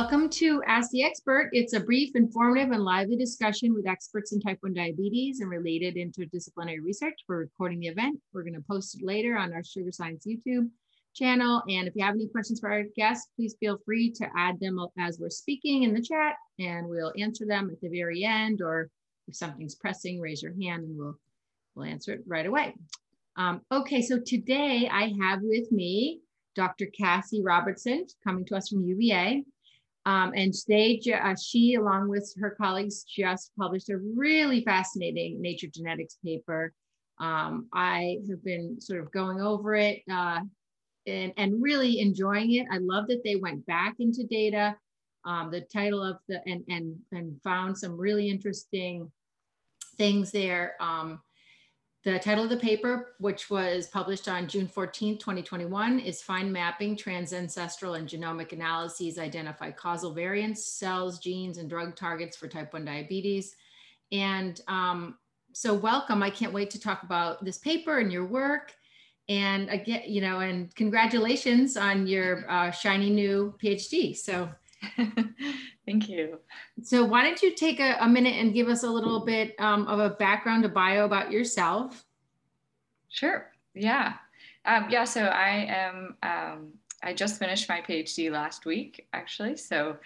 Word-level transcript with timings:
Welcome 0.00 0.28
to 0.28 0.62
Ask 0.64 0.92
the 0.92 1.02
Expert. 1.02 1.48
It's 1.50 1.72
a 1.72 1.80
brief, 1.80 2.14
informative, 2.14 2.70
and 2.70 2.84
lively 2.84 3.16
discussion 3.16 3.74
with 3.74 3.88
experts 3.88 4.32
in 4.32 4.38
type 4.38 4.58
1 4.60 4.72
diabetes 4.72 5.40
and 5.40 5.50
related 5.50 5.96
interdisciplinary 5.96 6.78
research. 6.84 7.18
We're 7.26 7.38
recording 7.38 7.80
the 7.80 7.88
event. 7.88 8.20
We're 8.32 8.44
going 8.44 8.54
to 8.54 8.64
post 8.70 8.94
it 8.94 9.04
later 9.04 9.36
on 9.36 9.52
our 9.52 9.64
Sugar 9.64 9.90
Science 9.90 10.24
YouTube 10.24 10.70
channel. 11.16 11.64
And 11.68 11.88
if 11.88 11.96
you 11.96 12.04
have 12.04 12.14
any 12.14 12.28
questions 12.28 12.60
for 12.60 12.70
our 12.70 12.84
guests, 12.94 13.28
please 13.34 13.56
feel 13.58 13.80
free 13.84 14.12
to 14.12 14.28
add 14.36 14.60
them 14.60 14.78
as 15.00 15.18
we're 15.18 15.30
speaking 15.30 15.82
in 15.82 15.92
the 15.92 16.00
chat, 16.00 16.36
and 16.60 16.88
we'll 16.88 17.12
answer 17.18 17.44
them 17.44 17.68
at 17.68 17.80
the 17.80 17.88
very 17.88 18.22
end. 18.22 18.62
Or 18.62 18.90
if 19.26 19.34
something's 19.34 19.74
pressing, 19.74 20.20
raise 20.20 20.44
your 20.44 20.54
hand 20.62 20.84
and 20.84 20.96
we'll, 20.96 21.18
we'll 21.74 21.86
answer 21.86 22.12
it 22.12 22.22
right 22.24 22.46
away. 22.46 22.72
Um, 23.34 23.62
okay, 23.72 24.02
so 24.02 24.20
today 24.20 24.88
I 24.88 25.12
have 25.20 25.40
with 25.42 25.72
me 25.72 26.20
Dr. 26.54 26.86
Cassie 26.86 27.42
Robertson 27.42 28.06
coming 28.22 28.44
to 28.44 28.56
us 28.56 28.68
from 28.68 28.84
UVA. 28.84 29.42
Um, 30.08 30.32
and 30.34 30.54
uh, 31.12 31.34
she, 31.36 31.74
along 31.74 32.08
with 32.08 32.34
her 32.40 32.56
colleagues, 32.58 33.04
just 33.04 33.52
published 33.58 33.90
a 33.90 33.98
really 33.98 34.64
fascinating 34.64 35.38
Nature 35.38 35.66
Genetics 35.66 36.16
paper. 36.24 36.72
Um, 37.20 37.68
I 37.74 38.20
have 38.30 38.42
been 38.42 38.80
sort 38.80 39.00
of 39.00 39.12
going 39.12 39.42
over 39.42 39.74
it 39.74 40.00
uh, 40.10 40.40
and, 41.06 41.34
and 41.36 41.62
really 41.62 42.00
enjoying 42.00 42.54
it. 42.54 42.66
I 42.72 42.78
love 42.78 43.06
that 43.08 43.22
they 43.22 43.36
went 43.36 43.66
back 43.66 43.96
into 43.98 44.24
data. 44.24 44.78
Um, 45.26 45.50
the 45.50 45.60
title 45.60 46.02
of 46.02 46.16
the 46.26 46.40
and 46.46 46.64
and 46.70 46.96
and 47.12 47.38
found 47.42 47.76
some 47.76 47.98
really 47.98 48.30
interesting 48.30 49.12
things 49.98 50.30
there. 50.32 50.76
Um, 50.80 51.20
the 52.04 52.18
title 52.18 52.44
of 52.44 52.50
the 52.50 52.56
paper, 52.56 53.14
which 53.18 53.50
was 53.50 53.88
published 53.88 54.28
on 54.28 54.46
June 54.46 54.68
14, 54.68 55.18
2021, 55.18 55.98
is 55.98 56.22
Fine 56.22 56.52
Mapping 56.52 56.96
Transancestral 56.96 57.98
and 57.98 58.08
Genomic 58.08 58.52
Analyses 58.52 59.18
Identify 59.18 59.72
Causal 59.72 60.14
Variants, 60.14 60.64
Cells, 60.64 61.18
Genes, 61.18 61.58
and 61.58 61.68
Drug 61.68 61.96
Targets 61.96 62.36
for 62.36 62.46
Type 62.46 62.72
1 62.72 62.84
Diabetes. 62.84 63.56
And 64.12 64.60
um, 64.68 65.18
so 65.52 65.74
welcome. 65.74 66.22
I 66.22 66.30
can't 66.30 66.52
wait 66.52 66.70
to 66.70 66.80
talk 66.80 67.02
about 67.02 67.44
this 67.44 67.58
paper 67.58 67.98
and 67.98 68.12
your 68.12 68.26
work. 68.26 68.74
And 69.28 69.68
again, 69.68 70.02
you 70.06 70.20
know, 70.20 70.40
and 70.40 70.74
congratulations 70.76 71.76
on 71.76 72.06
your 72.06 72.48
uh, 72.50 72.70
shiny 72.70 73.10
new 73.10 73.54
PhD. 73.62 74.16
So 74.16 74.48
Thank 75.86 76.08
you. 76.08 76.38
So, 76.82 77.04
why 77.04 77.22
don't 77.22 77.40
you 77.42 77.54
take 77.54 77.80
a, 77.80 77.96
a 78.00 78.08
minute 78.08 78.34
and 78.34 78.54
give 78.54 78.68
us 78.68 78.82
a 78.82 78.90
little 78.90 79.24
bit 79.24 79.54
um, 79.58 79.86
of 79.86 79.98
a 79.98 80.10
background, 80.10 80.64
a 80.64 80.68
bio 80.68 81.04
about 81.04 81.30
yourself? 81.32 82.04
Sure. 83.08 83.50
Yeah. 83.74 84.14
Um, 84.64 84.86
yeah. 84.90 85.04
So, 85.04 85.22
I 85.22 85.66
am, 85.68 86.16
um, 86.22 86.68
I 87.02 87.12
just 87.12 87.38
finished 87.38 87.68
my 87.68 87.80
PhD 87.80 88.30
last 88.30 88.66
week, 88.66 89.06
actually. 89.12 89.56
So, 89.56 89.96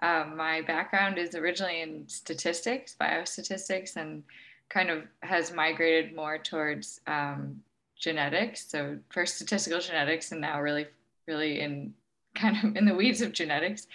um, 0.00 0.36
my 0.36 0.62
background 0.62 1.18
is 1.18 1.34
originally 1.34 1.82
in 1.82 2.08
statistics, 2.08 2.96
biostatistics, 3.00 3.96
and 3.96 4.22
kind 4.68 4.90
of 4.90 5.04
has 5.22 5.52
migrated 5.52 6.14
more 6.14 6.38
towards 6.38 7.00
um, 7.06 7.60
genetics. 7.96 8.66
So, 8.66 8.98
first 9.10 9.36
statistical 9.36 9.80
genetics, 9.80 10.32
and 10.32 10.40
now 10.40 10.60
really, 10.60 10.86
really 11.26 11.60
in 11.60 11.94
kind 12.34 12.56
of 12.62 12.76
in 12.76 12.84
the 12.84 12.94
weeds 12.94 13.20
of 13.20 13.32
genetics. 13.32 13.86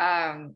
Um, 0.00 0.54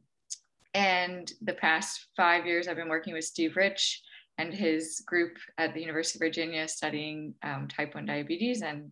and 0.74 1.32
the 1.40 1.54
past 1.54 2.06
five 2.16 2.46
years, 2.46 2.68
I've 2.68 2.76
been 2.76 2.88
working 2.88 3.14
with 3.14 3.24
Steve 3.24 3.56
Rich 3.56 4.02
and 4.38 4.52
his 4.52 5.02
group 5.06 5.38
at 5.56 5.72
the 5.72 5.80
University 5.80 6.18
of 6.18 6.28
Virginia 6.28 6.68
studying 6.68 7.34
um, 7.42 7.68
type 7.68 7.94
1 7.94 8.04
diabetes. 8.04 8.62
And 8.62 8.90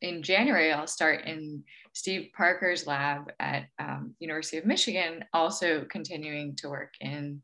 in 0.00 0.22
January, 0.22 0.72
I'll 0.72 0.86
start 0.86 1.26
in 1.26 1.62
Steve 1.92 2.30
Parker's 2.34 2.86
lab 2.86 3.30
at 3.38 3.66
um, 3.78 4.14
University 4.18 4.56
of 4.56 4.64
Michigan, 4.64 5.24
also 5.34 5.84
continuing 5.90 6.56
to 6.56 6.70
work 6.70 6.94
in 7.00 7.42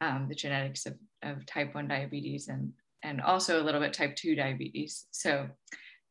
um, 0.00 0.26
the 0.28 0.34
genetics 0.34 0.86
of, 0.86 0.94
of 1.22 1.46
type 1.46 1.74
1 1.74 1.86
diabetes 1.86 2.48
and, 2.48 2.72
and 3.04 3.20
also 3.20 3.62
a 3.62 3.64
little 3.64 3.80
bit 3.80 3.92
type 3.92 4.16
2 4.16 4.34
diabetes. 4.34 5.06
So 5.12 5.48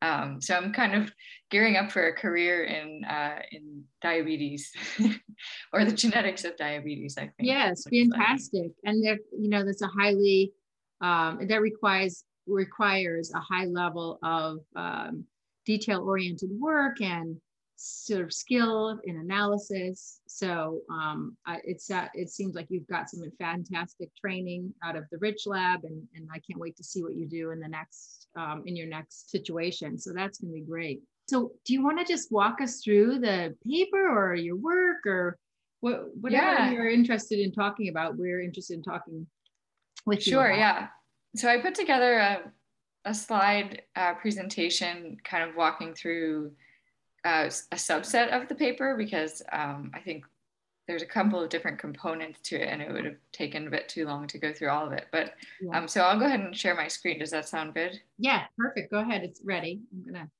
um, 0.02 0.40
so 0.40 0.56
I'm 0.56 0.72
kind 0.72 0.94
of 0.94 1.12
gearing 1.50 1.76
up 1.76 1.92
for 1.92 2.08
a 2.08 2.12
career 2.12 2.64
in 2.64 3.04
uh, 3.04 3.38
in 3.52 3.84
diabetes 4.02 4.72
or 5.72 5.84
the 5.84 5.92
genetics 5.92 6.44
of 6.44 6.56
diabetes. 6.56 7.16
I 7.16 7.22
think. 7.22 7.34
Yes, 7.38 7.84
fantastic. 7.88 8.62
Like. 8.62 8.72
And 8.84 9.04
there, 9.04 9.18
you 9.38 9.48
know, 9.48 9.64
that's 9.64 9.82
a 9.82 9.86
highly 9.86 10.52
um, 11.00 11.46
that 11.46 11.60
requires 11.60 12.24
requires 12.48 13.32
a 13.32 13.38
high 13.38 13.66
level 13.66 14.18
of 14.24 14.58
um, 14.74 15.24
detail 15.64 16.00
oriented 16.00 16.50
work 16.58 17.00
and 17.00 17.36
sort 17.76 18.22
of 18.22 18.32
skill 18.32 18.98
in 19.04 19.16
analysis. 19.18 20.20
So 20.26 20.80
um, 20.90 21.36
it's 21.64 21.92
uh, 21.92 22.08
it 22.14 22.28
seems 22.28 22.56
like 22.56 22.66
you've 22.70 22.88
got 22.88 23.08
some 23.08 23.22
fantastic 23.38 24.10
training 24.16 24.74
out 24.84 24.96
of 24.96 25.04
the 25.12 25.18
Rich 25.18 25.46
Lab, 25.46 25.84
and 25.84 26.02
and 26.16 26.28
I 26.32 26.40
can't 26.40 26.58
wait 26.58 26.76
to 26.78 26.84
see 26.84 27.04
what 27.04 27.14
you 27.14 27.28
do 27.28 27.52
in 27.52 27.60
the 27.60 27.68
next 27.68 28.21
um, 28.36 28.62
in 28.66 28.76
your 28.76 28.88
next 28.88 29.30
situation. 29.30 29.98
So 29.98 30.12
that's 30.12 30.38
going 30.38 30.52
to 30.52 30.60
be 30.60 30.66
great. 30.66 31.02
So 31.28 31.52
do 31.64 31.72
you 31.72 31.82
want 31.82 31.98
to 31.98 32.04
just 32.04 32.32
walk 32.32 32.60
us 32.60 32.82
through 32.82 33.20
the 33.20 33.54
paper 33.66 34.08
or 34.08 34.34
your 34.34 34.56
work 34.56 35.06
or 35.06 35.38
what 35.80 36.16
whatever 36.20 36.44
yeah. 36.44 36.70
you're 36.70 36.90
interested 36.90 37.38
in 37.38 37.52
talking 37.52 37.88
about? 37.88 38.16
We're 38.16 38.40
interested 38.40 38.74
in 38.74 38.82
talking 38.82 39.26
with 40.04 40.26
you. 40.26 40.32
Sure. 40.32 40.52
Yeah. 40.52 40.88
So 41.36 41.48
I 41.48 41.58
put 41.58 41.74
together 41.74 42.18
a 42.18 42.52
a 43.04 43.14
slide 43.14 43.82
uh, 43.96 44.14
presentation, 44.14 45.16
kind 45.24 45.48
of 45.48 45.56
walking 45.56 45.94
through 45.94 46.52
uh, 47.24 47.48
a 47.72 47.76
subset 47.76 48.28
of 48.28 48.48
the 48.48 48.54
paper 48.54 48.96
because 48.96 49.42
um, 49.52 49.90
I 49.94 50.00
think 50.00 50.24
there's 50.86 51.02
a 51.02 51.06
couple 51.06 51.40
of 51.40 51.48
different 51.48 51.78
components 51.78 52.40
to 52.42 52.56
it 52.56 52.68
and 52.68 52.82
it 52.82 52.92
would 52.92 53.04
have 53.04 53.16
taken 53.30 53.66
a 53.66 53.70
bit 53.70 53.88
too 53.88 54.04
long 54.06 54.26
to 54.26 54.38
go 54.38 54.52
through 54.52 54.68
all 54.68 54.86
of 54.86 54.92
it. 54.92 55.06
But 55.12 55.34
yeah. 55.60 55.78
um, 55.78 55.86
so 55.86 56.02
I'll 56.02 56.18
go 56.18 56.26
ahead 56.26 56.40
and 56.40 56.56
share 56.56 56.74
my 56.74 56.88
screen. 56.88 57.20
Does 57.20 57.30
that 57.30 57.48
sound 57.48 57.74
good? 57.74 58.00
Yeah, 58.18 58.44
perfect. 58.58 58.90
Go 58.90 58.98
ahead. 58.98 59.22
It's 59.22 59.40
ready. 59.44 59.80
I'm 59.92 60.12
gonna. 60.12 60.30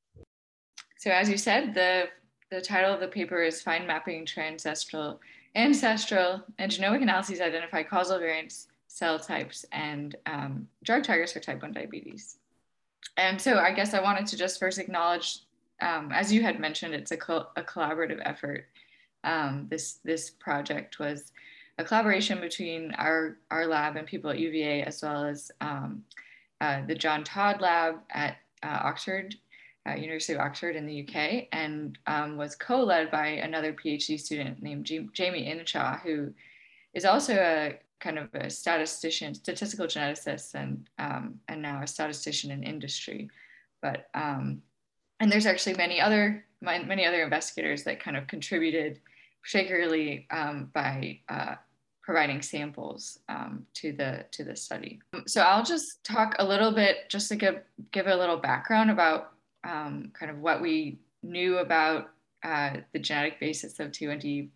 So 0.98 1.10
as 1.10 1.28
you 1.28 1.36
said, 1.36 1.74
the 1.74 2.08
the 2.50 2.60
title 2.60 2.92
of 2.92 3.00
the 3.00 3.08
paper 3.08 3.42
is 3.42 3.62
Fine 3.62 3.86
Mapping 3.86 4.26
Transestral, 4.26 5.18
Ancestral, 5.54 6.42
and 6.58 6.70
Genomic 6.70 7.02
Analyses 7.02 7.40
Identify 7.40 7.82
Causal 7.84 8.18
Variants, 8.18 8.68
Cell 8.88 9.18
Types, 9.18 9.64
and 9.72 10.16
um, 10.26 10.68
Drug 10.84 11.02
Targets 11.02 11.32
for 11.32 11.40
Type 11.40 11.62
1 11.62 11.72
Diabetes. 11.72 12.36
And 13.16 13.40
so 13.40 13.58
I 13.58 13.72
guess 13.72 13.94
I 13.94 14.02
wanted 14.02 14.26
to 14.26 14.36
just 14.36 14.60
first 14.60 14.78
acknowledge 14.78 15.40
um, 15.82 16.12
as 16.12 16.32
you 16.32 16.42
had 16.42 16.60
mentioned, 16.60 16.94
it's 16.94 17.10
a, 17.10 17.16
co- 17.16 17.48
a 17.56 17.62
collaborative 17.62 18.20
effort. 18.24 18.66
Um, 19.24 19.66
this 19.70 19.98
this 20.04 20.30
project 20.30 20.98
was 20.98 21.32
a 21.78 21.84
collaboration 21.84 22.40
between 22.40 22.92
our 22.92 23.38
our 23.50 23.66
lab 23.66 23.96
and 23.96 24.06
people 24.06 24.30
at 24.30 24.38
UVA, 24.38 24.82
as 24.82 25.02
well 25.02 25.24
as 25.24 25.50
um, 25.60 26.04
uh, 26.60 26.84
the 26.86 26.94
John 26.94 27.24
Todd 27.24 27.60
Lab 27.60 27.96
at 28.10 28.36
uh, 28.62 28.80
Oxford, 28.82 29.34
uh, 29.88 29.94
University 29.94 30.34
of 30.34 30.40
Oxford 30.40 30.76
in 30.76 30.86
the 30.86 31.02
UK, 31.02 31.48
and 31.52 31.98
um, 32.06 32.36
was 32.36 32.54
co-led 32.54 33.10
by 33.10 33.26
another 33.26 33.72
PhD 33.72 34.18
student 34.18 34.62
named 34.62 34.86
Jamie 34.86 35.46
Inshaw, 35.46 36.00
who 36.00 36.32
is 36.94 37.04
also 37.04 37.34
a 37.34 37.78
kind 38.00 38.18
of 38.18 38.28
a 38.34 38.50
statistician, 38.50 39.34
statistical 39.34 39.86
geneticist, 39.86 40.54
and 40.54 40.88
um, 40.98 41.40
and 41.48 41.62
now 41.62 41.82
a 41.82 41.86
statistician 41.86 42.50
in 42.50 42.62
industry. 42.62 43.30
But 43.80 44.08
um, 44.14 44.62
and 45.20 45.30
there's 45.30 45.46
actually 45.46 45.76
many 45.76 46.00
other 46.00 46.44
many 46.60 47.04
other 47.04 47.22
investigators 47.22 47.82
that 47.84 48.00
kind 48.00 48.16
of 48.16 48.26
contributed, 48.26 49.00
particularly 49.42 50.26
um, 50.30 50.70
by 50.72 51.18
uh, 51.28 51.54
providing 52.02 52.42
samples 52.42 53.20
um, 53.28 53.64
to 53.74 53.92
the 53.92 54.24
to 54.32 54.44
the 54.44 54.56
study. 54.56 55.00
So 55.26 55.42
I'll 55.42 55.64
just 55.64 56.04
talk 56.04 56.34
a 56.38 56.46
little 56.46 56.72
bit, 56.72 57.08
just 57.08 57.28
to 57.28 57.36
give 57.36 57.62
give 57.92 58.06
a 58.06 58.16
little 58.16 58.36
background 58.36 58.90
about 58.90 59.32
um, 59.64 60.10
kind 60.12 60.30
of 60.30 60.38
what 60.38 60.60
we 60.60 60.98
knew 61.22 61.58
about 61.58 62.10
uh, 62.42 62.78
the 62.92 62.98
genetic 62.98 63.38
basis 63.38 63.78
of 63.78 63.92
T1D 63.92 64.48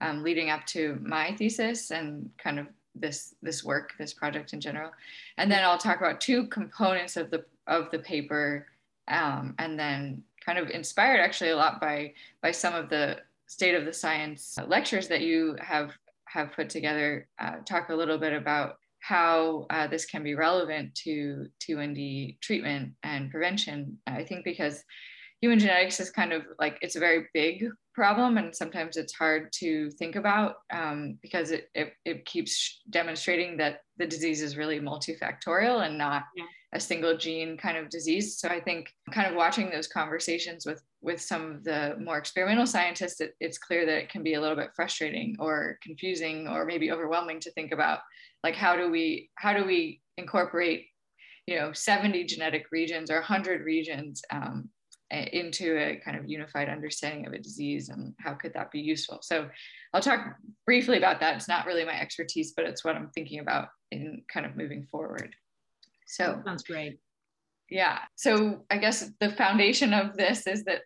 um, 0.00 0.22
leading 0.22 0.50
up 0.50 0.64
to 0.66 0.98
my 1.02 1.34
thesis 1.36 1.90
and 1.90 2.30
kind 2.38 2.58
of 2.58 2.66
this 2.94 3.34
this 3.42 3.62
work, 3.62 3.92
this 3.98 4.14
project 4.14 4.52
in 4.54 4.60
general, 4.60 4.90
and 5.36 5.50
then 5.50 5.62
I'll 5.64 5.78
talk 5.78 5.98
about 5.98 6.20
two 6.20 6.46
components 6.46 7.16
of 7.16 7.30
the 7.30 7.44
of 7.66 7.90
the 7.90 7.98
paper 7.98 8.66
um, 9.08 9.54
and 9.58 9.78
then 9.78 10.22
kind 10.44 10.58
of 10.58 10.70
inspired 10.70 11.20
actually 11.20 11.50
a 11.50 11.56
lot 11.56 11.80
by 11.80 12.14
by 12.40 12.52
some 12.52 12.74
of 12.74 12.88
the 12.88 13.18
state 13.46 13.74
of 13.74 13.84
the 13.84 13.92
science 13.92 14.56
lectures 14.66 15.08
that 15.08 15.20
you 15.20 15.56
have 15.60 15.92
have 16.28 16.52
put 16.52 16.68
together 16.68 17.28
uh, 17.38 17.56
talk 17.64 17.88
a 17.88 17.94
little 17.94 18.18
bit 18.18 18.32
about 18.32 18.74
how 19.00 19.66
uh, 19.70 19.86
this 19.86 20.04
can 20.04 20.22
be 20.24 20.34
relevant 20.34 20.94
to 20.94 21.46
T1D 21.60 22.40
treatment 22.40 22.92
and 23.04 23.30
prevention. 23.30 23.98
I 24.06 24.24
think 24.24 24.44
because 24.44 24.82
human 25.46 25.60
genetics 25.60 26.00
is 26.00 26.10
kind 26.10 26.32
of 26.32 26.42
like 26.58 26.76
it's 26.80 26.96
a 26.96 27.00
very 27.00 27.28
big 27.32 27.68
problem 27.94 28.36
and 28.36 28.52
sometimes 28.52 28.96
it's 28.96 29.14
hard 29.14 29.52
to 29.52 29.88
think 29.92 30.16
about 30.16 30.56
um, 30.72 31.16
because 31.22 31.52
it, 31.52 31.68
it, 31.72 31.92
it, 32.04 32.26
keeps 32.26 32.82
demonstrating 32.90 33.56
that 33.56 33.82
the 33.96 34.06
disease 34.06 34.42
is 34.42 34.56
really 34.56 34.80
multifactorial 34.80 35.86
and 35.86 35.96
not 35.96 36.24
yeah. 36.36 36.42
a 36.74 36.80
single 36.80 37.16
gene 37.16 37.56
kind 37.56 37.76
of 37.76 37.88
disease 37.88 38.40
so 38.40 38.48
i 38.48 38.58
think 38.58 38.88
kind 39.12 39.28
of 39.28 39.36
watching 39.36 39.70
those 39.70 39.86
conversations 39.86 40.66
with 40.66 40.82
with 41.00 41.20
some 41.20 41.52
of 41.52 41.62
the 41.62 41.96
more 42.02 42.18
experimental 42.18 42.66
scientists 42.66 43.20
it, 43.20 43.34
it's 43.38 43.56
clear 43.56 43.86
that 43.86 43.98
it 43.98 44.08
can 44.08 44.24
be 44.24 44.34
a 44.34 44.40
little 44.40 44.56
bit 44.56 44.70
frustrating 44.74 45.36
or 45.38 45.78
confusing 45.80 46.48
or 46.48 46.64
maybe 46.64 46.90
overwhelming 46.90 47.38
to 47.38 47.52
think 47.52 47.70
about 47.70 48.00
like 48.42 48.56
how 48.56 48.74
do 48.74 48.90
we 48.90 49.30
how 49.36 49.52
do 49.56 49.64
we 49.64 50.00
incorporate 50.18 50.86
you 51.46 51.56
know 51.56 51.72
70 51.72 52.24
genetic 52.24 52.64
regions 52.72 53.12
or 53.12 53.20
100 53.20 53.64
regions 53.64 54.22
um, 54.32 54.68
into 55.10 55.76
a 55.78 56.00
kind 56.04 56.16
of 56.16 56.28
unified 56.28 56.68
understanding 56.68 57.26
of 57.26 57.32
a 57.32 57.38
disease 57.38 57.88
and 57.90 58.14
how 58.18 58.34
could 58.34 58.52
that 58.54 58.70
be 58.70 58.80
useful. 58.80 59.18
So 59.22 59.48
i'll 59.94 60.00
talk 60.00 60.36
briefly 60.64 60.98
about 60.98 61.20
that. 61.20 61.36
It's 61.36 61.48
not 61.48 61.66
really 61.66 61.84
my 61.84 61.98
expertise 62.00 62.52
but 62.52 62.64
it's 62.64 62.84
what 62.84 62.96
i'm 62.96 63.10
thinking 63.14 63.40
about 63.40 63.68
in 63.92 64.22
kind 64.32 64.46
of 64.46 64.56
moving 64.56 64.84
forward. 64.90 65.34
So 66.06 66.34
that 66.36 66.44
sounds 66.44 66.64
great. 66.64 66.98
Yeah. 67.70 67.98
So 68.16 68.64
i 68.70 68.78
guess 68.78 69.10
the 69.20 69.30
foundation 69.30 69.92
of 69.92 70.16
this 70.16 70.46
is 70.46 70.64
that 70.64 70.82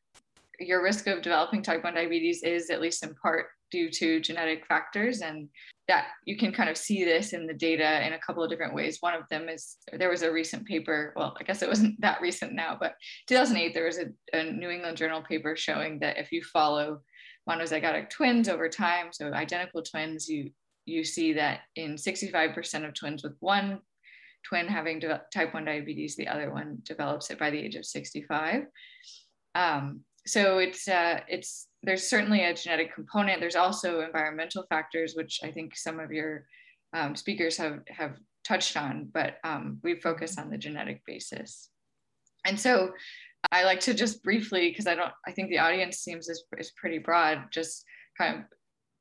your 0.58 0.82
risk 0.82 1.06
of 1.06 1.22
developing 1.22 1.62
type 1.62 1.82
1 1.82 1.94
diabetes 1.94 2.42
is 2.42 2.68
at 2.68 2.82
least 2.82 3.02
in 3.02 3.14
part 3.14 3.46
due 3.70 3.90
to 3.90 4.20
genetic 4.20 4.66
factors 4.66 5.20
and 5.20 5.48
that 5.88 6.06
you 6.24 6.36
can 6.36 6.52
kind 6.52 6.70
of 6.70 6.76
see 6.76 7.04
this 7.04 7.32
in 7.32 7.46
the 7.46 7.54
data 7.54 8.06
in 8.06 8.12
a 8.12 8.18
couple 8.18 8.44
of 8.44 8.50
different 8.50 8.74
ways. 8.74 8.98
One 9.00 9.14
of 9.14 9.28
them 9.28 9.48
is 9.48 9.76
there 9.92 10.10
was 10.10 10.22
a 10.22 10.30
recent 10.30 10.64
paper, 10.66 11.12
well, 11.16 11.36
I 11.40 11.42
guess 11.42 11.62
it 11.62 11.68
wasn't 11.68 12.00
that 12.00 12.20
recent 12.20 12.52
now, 12.52 12.76
but 12.78 12.94
2008, 13.26 13.74
there 13.74 13.86
was 13.86 13.98
a, 13.98 14.06
a 14.32 14.44
New 14.44 14.70
England 14.70 14.96
Journal 14.96 15.22
paper 15.22 15.56
showing 15.56 15.98
that 16.00 16.18
if 16.18 16.30
you 16.30 16.42
follow 16.44 17.00
monozygotic 17.48 18.10
twins 18.10 18.48
over 18.48 18.68
time, 18.68 19.08
so 19.10 19.32
identical 19.32 19.82
twins, 19.82 20.28
you, 20.28 20.50
you 20.84 21.02
see 21.02 21.32
that 21.32 21.60
in 21.76 21.94
65% 21.94 22.86
of 22.86 22.94
twins 22.94 23.24
with 23.24 23.34
one 23.40 23.80
twin 24.48 24.68
having 24.68 25.00
type 25.32 25.52
1 25.52 25.64
diabetes, 25.64 26.16
the 26.16 26.28
other 26.28 26.52
one 26.52 26.78
develops 26.84 27.30
it 27.30 27.38
by 27.38 27.50
the 27.50 27.58
age 27.58 27.74
of 27.74 27.84
65. 27.84 28.64
Um, 29.54 30.00
so 30.26 30.58
it's 30.58 30.86
uh, 30.88 31.20
it's 31.28 31.68
there's 31.82 32.08
certainly 32.08 32.44
a 32.44 32.54
genetic 32.54 32.94
component. 32.94 33.40
There's 33.40 33.56
also 33.56 34.00
environmental 34.00 34.64
factors, 34.68 35.14
which 35.14 35.40
I 35.42 35.50
think 35.50 35.76
some 35.76 35.98
of 35.98 36.12
your 36.12 36.46
um, 36.92 37.16
speakers 37.16 37.56
have 37.56 37.80
have 37.88 38.16
touched 38.44 38.76
on, 38.76 39.08
but 39.12 39.36
um, 39.44 39.78
we 39.82 40.00
focus 40.00 40.38
on 40.38 40.50
the 40.50 40.58
genetic 40.58 41.02
basis. 41.06 41.70
And 42.44 42.58
so 42.58 42.90
I 43.52 43.64
like 43.64 43.80
to 43.80 43.94
just 43.94 44.22
briefly, 44.22 44.70
because 44.70 44.86
I 44.86 44.94
don't, 44.94 45.12
I 45.26 45.32
think 45.32 45.50
the 45.50 45.58
audience 45.58 45.98
seems 45.98 46.28
is, 46.28 46.44
is 46.58 46.72
pretty 46.72 46.98
broad, 46.98 47.44
just 47.50 47.84
kind 48.16 48.38
of 48.38 48.44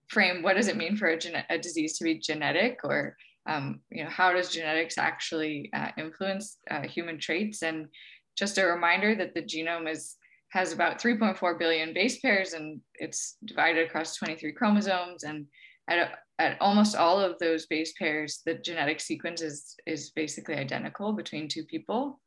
frame 0.10 0.42
what 0.42 0.56
does 0.56 0.68
it 0.68 0.78
mean 0.78 0.98
for 0.98 1.08
a, 1.08 1.46
a 1.50 1.58
disease 1.58 1.98
to 1.98 2.04
be 2.04 2.20
genetic 2.20 2.80
or 2.84 3.16
um, 3.48 3.80
you 3.90 4.04
know 4.04 4.10
how 4.10 4.34
does 4.34 4.50
genetics 4.50 4.98
actually 4.98 5.70
uh, 5.74 5.90
influence 5.98 6.58
uh, 6.70 6.82
human 6.82 7.20
traits 7.20 7.62
and 7.62 7.88
just 8.36 8.58
a 8.58 8.66
reminder 8.66 9.16
that 9.16 9.34
the 9.34 9.42
genome 9.42 9.90
is 9.90 10.18
has 10.50 10.74
about 10.74 11.02
3.4 11.02 11.60
billion 11.60 11.94
base 11.94 12.20
pairs 12.20 12.54
and 12.54 12.82
it's 12.96 13.38
divided 13.46 13.88
across 13.88 14.16
23 14.16 14.52
chromosomes. 14.54 15.24
And 15.24 15.46
at, 15.90 16.20
at 16.40 16.58
almost 16.60 16.96
all 16.96 17.20
of 17.20 17.38
those 17.40 17.68
base 17.68 17.94
pairs, 17.98 18.42
the 18.46 18.56
genetic 18.56 19.00
sequence 19.00 19.42
is, 19.42 19.76
is 19.86 20.12
basically 20.12 20.56
identical 20.56 21.14
between 21.14 21.48
two 21.48 21.64
people. 21.66 22.20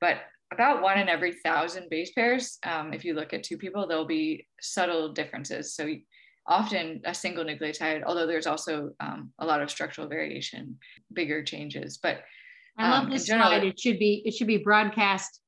But 0.00 0.18
about 0.52 0.82
one 0.82 0.98
in 0.98 1.08
every 1.08 1.34
thousand 1.44 1.90
base 1.90 2.12
pairs, 2.12 2.58
um, 2.64 2.92
if 2.94 3.04
you 3.04 3.14
look 3.14 3.34
at 3.34 3.42
two 3.42 3.58
people, 3.58 3.86
there'll 3.86 4.06
be 4.06 4.46
subtle 4.60 5.12
differences. 5.12 5.74
So 5.74 5.88
often 6.46 7.02
a 7.04 7.14
single 7.14 7.44
nucleotide, 7.44 8.04
although 8.06 8.26
there's 8.26 8.46
also 8.46 8.90
um, 9.00 9.32
a 9.38 9.46
lot 9.46 9.60
of 9.60 9.70
structural 9.70 10.08
variation, 10.08 10.78
bigger 11.12 11.42
changes. 11.42 11.98
But 12.02 12.20
I 12.78 12.90
love 12.90 13.04
um, 13.04 13.10
this 13.10 13.26
general, 13.26 13.48
slide. 13.48 13.64
It 13.64 13.80
should 13.80 13.98
be 13.98 14.22
it 14.24 14.34
should 14.34 14.46
be 14.46 14.58
broadcast 14.58 15.40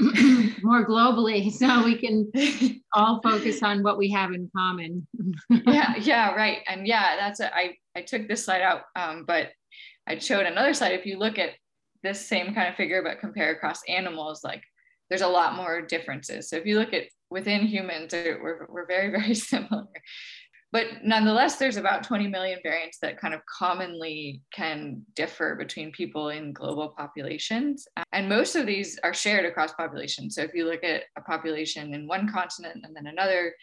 more 0.62 0.86
globally 0.86 1.52
so 1.60 1.84
we 1.84 1.96
can 1.96 2.30
all 2.94 3.20
focus 3.22 3.62
on 3.62 3.82
what 3.82 3.98
we 3.98 4.10
have 4.10 4.32
in 4.32 4.50
common. 4.56 5.06
Yeah 5.66 5.96
yeah 5.96 6.34
right 6.34 6.58
and 6.66 6.86
yeah 6.86 7.16
that's 7.16 7.40
it 7.40 7.50
i 7.54 7.76
i 7.94 8.02
took 8.02 8.26
this 8.26 8.44
slide 8.44 8.62
out 8.62 8.82
um, 8.96 9.24
but 9.26 9.50
i 10.06 10.18
showed 10.18 10.46
another 10.46 10.74
slide 10.74 10.92
if 10.92 11.06
you 11.06 11.18
look 11.18 11.38
at 11.38 11.50
this 12.02 12.26
same 12.26 12.54
kind 12.54 12.68
of 12.68 12.74
figure 12.74 13.02
but 13.02 13.20
compare 13.20 13.52
across 13.52 13.80
animals 13.88 14.42
like 14.42 14.62
there's 15.12 15.20
a 15.20 15.28
lot 15.28 15.56
more 15.56 15.82
differences. 15.82 16.48
So 16.48 16.56
if 16.56 16.64
you 16.64 16.78
look 16.78 16.94
at 16.94 17.02
within 17.30 17.66
humans 17.66 18.14
we're, 18.14 18.66
we're 18.70 18.86
very 18.86 19.10
very 19.18 19.34
similar 19.34 19.84
but 20.72 20.86
nonetheless, 21.04 21.56
there's 21.56 21.76
about 21.76 22.02
20 22.02 22.28
million 22.28 22.58
variants 22.62 22.98
that 23.02 23.20
kind 23.20 23.34
of 23.34 23.40
commonly 23.44 24.40
can 24.54 25.02
differ 25.14 25.54
between 25.54 25.92
people 25.92 26.30
in 26.30 26.54
global 26.54 26.88
populations. 26.96 27.86
And 28.12 28.26
most 28.26 28.56
of 28.56 28.64
these 28.64 28.98
are 29.04 29.12
shared 29.12 29.44
across 29.44 29.74
populations. 29.74 30.34
So 30.34 30.42
if 30.42 30.54
you 30.54 30.64
look 30.64 30.82
at 30.82 31.02
a 31.16 31.20
population 31.20 31.92
in 31.92 32.08
one 32.08 32.26
continent 32.26 32.84
and 32.84 32.96
then 32.96 33.06
another, 33.06 33.54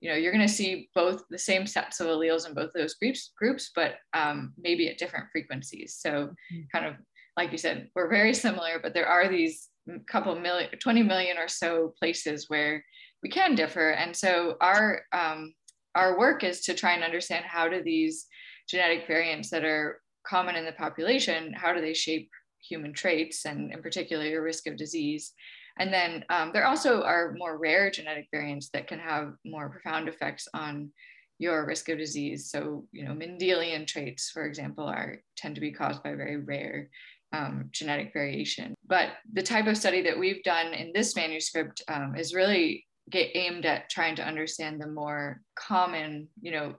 you 0.00 0.10
know, 0.10 0.16
you're 0.16 0.32
going 0.32 0.46
to 0.46 0.52
see 0.52 0.90
both 0.94 1.22
the 1.30 1.38
same 1.38 1.66
sets 1.66 2.00
of 2.00 2.06
alleles 2.06 2.46
in 2.46 2.52
both 2.52 2.70
those 2.74 2.94
groups, 2.94 3.32
groups 3.38 3.70
but 3.74 3.94
um, 4.12 4.52
maybe 4.58 4.90
at 4.90 4.98
different 4.98 5.26
frequencies. 5.32 5.96
So 5.98 6.10
mm-hmm. 6.10 6.60
kind 6.70 6.84
of 6.84 6.96
like 7.38 7.50
you 7.50 7.58
said, 7.58 7.88
we're 7.94 8.10
very 8.10 8.34
similar, 8.34 8.78
but 8.82 8.92
there 8.92 9.06
are 9.06 9.28
these 9.28 9.68
couple 10.10 10.34
million, 10.38 10.68
20 10.78 11.02
million 11.02 11.38
or 11.38 11.48
so 11.48 11.94
places 11.98 12.46
where 12.48 12.84
we 13.22 13.30
can 13.30 13.54
differ. 13.54 13.90
And 13.90 14.14
so 14.14 14.56
our 14.60 15.02
um, 15.12 15.54
our 15.98 16.16
work 16.16 16.44
is 16.44 16.60
to 16.60 16.74
try 16.74 16.92
and 16.92 17.02
understand 17.02 17.44
how 17.44 17.68
do 17.68 17.82
these 17.82 18.26
genetic 18.68 19.06
variants 19.08 19.50
that 19.50 19.64
are 19.64 20.00
common 20.24 20.54
in 20.54 20.64
the 20.64 20.72
population, 20.72 21.52
how 21.52 21.72
do 21.72 21.80
they 21.80 21.94
shape 21.94 22.30
human 22.60 22.92
traits 22.92 23.44
and 23.46 23.72
in 23.72 23.82
particular 23.82 24.24
your 24.24 24.42
risk 24.42 24.66
of 24.68 24.76
disease. 24.76 25.32
And 25.80 25.92
then 25.92 26.24
um, 26.28 26.50
there 26.52 26.66
also 26.66 27.02
are 27.02 27.34
more 27.36 27.58
rare 27.58 27.90
genetic 27.90 28.28
variants 28.30 28.68
that 28.70 28.86
can 28.86 28.98
have 28.98 29.34
more 29.44 29.68
profound 29.70 30.08
effects 30.08 30.46
on 30.54 30.90
your 31.38 31.66
risk 31.66 31.88
of 31.88 31.98
disease. 31.98 32.50
So, 32.50 32.86
you 32.92 33.04
know, 33.04 33.14
Mendelian 33.14 33.86
traits, 33.86 34.30
for 34.30 34.44
example, 34.44 34.84
are 34.86 35.22
tend 35.36 35.54
to 35.54 35.60
be 35.60 35.72
caused 35.72 36.02
by 36.02 36.14
very 36.14 36.36
rare 36.36 36.90
um, 37.32 37.68
genetic 37.70 38.12
variation. 38.12 38.74
But 38.86 39.10
the 39.32 39.42
type 39.42 39.66
of 39.66 39.76
study 39.76 40.02
that 40.02 40.18
we've 40.18 40.42
done 40.42 40.74
in 40.74 40.92
this 40.92 41.14
manuscript 41.14 41.82
um, 41.88 42.16
is 42.16 42.34
really 42.34 42.87
get 43.10 43.30
aimed 43.34 43.66
at 43.66 43.90
trying 43.90 44.16
to 44.16 44.26
understand 44.26 44.80
the 44.80 44.86
more 44.86 45.40
common, 45.56 46.28
you 46.40 46.50
know, 46.50 46.74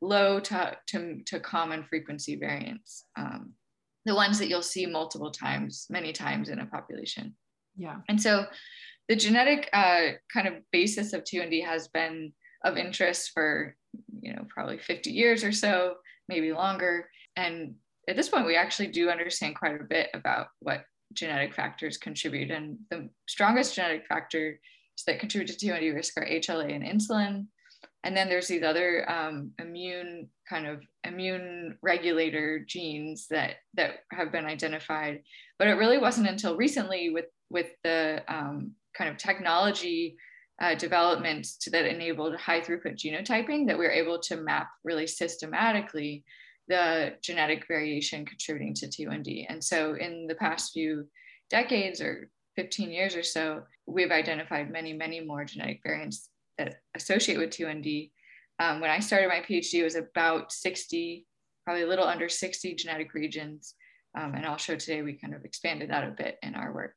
low 0.00 0.40
to, 0.40 0.76
to, 0.88 1.20
to 1.26 1.40
common 1.40 1.84
frequency 1.84 2.36
variants, 2.36 3.06
um, 3.16 3.52
the 4.04 4.14
ones 4.14 4.38
that 4.38 4.48
you'll 4.48 4.62
see 4.62 4.86
multiple 4.86 5.30
times, 5.30 5.86
many 5.88 6.12
times 6.12 6.48
in 6.48 6.58
a 6.58 6.66
population. 6.66 7.34
Yeah. 7.76 7.96
And 8.08 8.20
so 8.20 8.46
the 9.08 9.16
genetic 9.16 9.68
uh, 9.72 10.12
kind 10.32 10.48
of 10.48 10.54
basis 10.72 11.12
of 11.12 11.24
T1D 11.24 11.64
has 11.64 11.88
been 11.88 12.32
of 12.64 12.76
interest 12.76 13.30
for, 13.34 13.76
you 14.20 14.32
know, 14.32 14.46
probably 14.48 14.78
50 14.78 15.10
years 15.10 15.44
or 15.44 15.52
so, 15.52 15.94
maybe 16.28 16.52
longer. 16.52 17.08
And 17.36 17.74
at 18.08 18.16
this 18.16 18.28
point, 18.28 18.46
we 18.46 18.56
actually 18.56 18.88
do 18.88 19.10
understand 19.10 19.56
quite 19.56 19.78
a 19.80 19.84
bit 19.84 20.08
about 20.14 20.48
what 20.60 20.84
genetic 21.12 21.54
factors 21.54 21.96
contribute. 21.96 22.50
And 22.50 22.78
the 22.90 23.08
strongest 23.28 23.74
genetic 23.74 24.06
factor 24.06 24.58
that 25.06 25.20
contribute 25.20 25.58
to 25.58 25.66
T1D 25.66 25.94
risk 25.94 26.16
are 26.16 26.26
HLA 26.26 26.74
and 26.74 26.84
insulin. 26.84 27.46
And 28.04 28.16
then 28.16 28.28
there's 28.28 28.48
these 28.48 28.62
other 28.62 29.10
um, 29.10 29.52
immune 29.58 30.28
kind 30.48 30.66
of 30.66 30.82
immune 31.04 31.78
regulator 31.82 32.64
genes 32.66 33.26
that 33.30 33.56
that 33.74 34.00
have 34.12 34.30
been 34.30 34.44
identified. 34.44 35.22
But 35.58 35.68
it 35.68 35.74
really 35.74 35.98
wasn't 35.98 36.28
until 36.28 36.56
recently 36.56 37.10
with 37.10 37.26
with 37.50 37.68
the 37.82 38.22
um, 38.28 38.72
kind 38.96 39.10
of 39.10 39.16
technology 39.16 40.16
uh, 40.60 40.74
developments 40.74 41.58
that 41.70 41.86
enabled 41.86 42.36
high 42.36 42.60
throughput 42.60 42.96
genotyping 42.96 43.66
that 43.66 43.78
we 43.78 43.86
are 43.86 43.90
able 43.90 44.20
to 44.20 44.36
map 44.36 44.68
really 44.84 45.06
systematically 45.06 46.24
the 46.68 47.14
genetic 47.22 47.66
variation 47.66 48.24
contributing 48.24 48.74
to 48.74 48.86
T1D. 48.86 49.46
And 49.48 49.62
so 49.62 49.94
in 49.94 50.26
the 50.26 50.36
past 50.36 50.72
few 50.72 51.06
decades 51.50 52.00
or 52.00 52.30
15 52.56 52.90
years 52.90 53.16
or 53.16 53.22
so, 53.22 53.62
we've 53.86 54.10
identified 54.10 54.70
many, 54.70 54.92
many 54.92 55.20
more 55.20 55.44
genetic 55.44 55.80
variants 55.84 56.28
that 56.58 56.76
associate 56.94 57.38
with 57.38 57.50
T1D. 57.50 58.10
Um, 58.60 58.80
when 58.80 58.90
I 58.90 59.00
started 59.00 59.28
my 59.28 59.40
PhD, 59.40 59.80
it 59.80 59.84
was 59.84 59.96
about 59.96 60.52
60, 60.52 61.26
probably 61.64 61.82
a 61.82 61.88
little 61.88 62.06
under 62.06 62.28
60 62.28 62.74
genetic 62.74 63.14
regions. 63.14 63.74
Um, 64.16 64.34
and 64.34 64.46
I'll 64.46 64.56
show 64.56 64.76
today 64.76 65.02
we 65.02 65.14
kind 65.14 65.34
of 65.34 65.44
expanded 65.44 65.90
that 65.90 66.04
a 66.04 66.10
bit 66.10 66.38
in 66.42 66.54
our 66.54 66.72
work. 66.72 66.94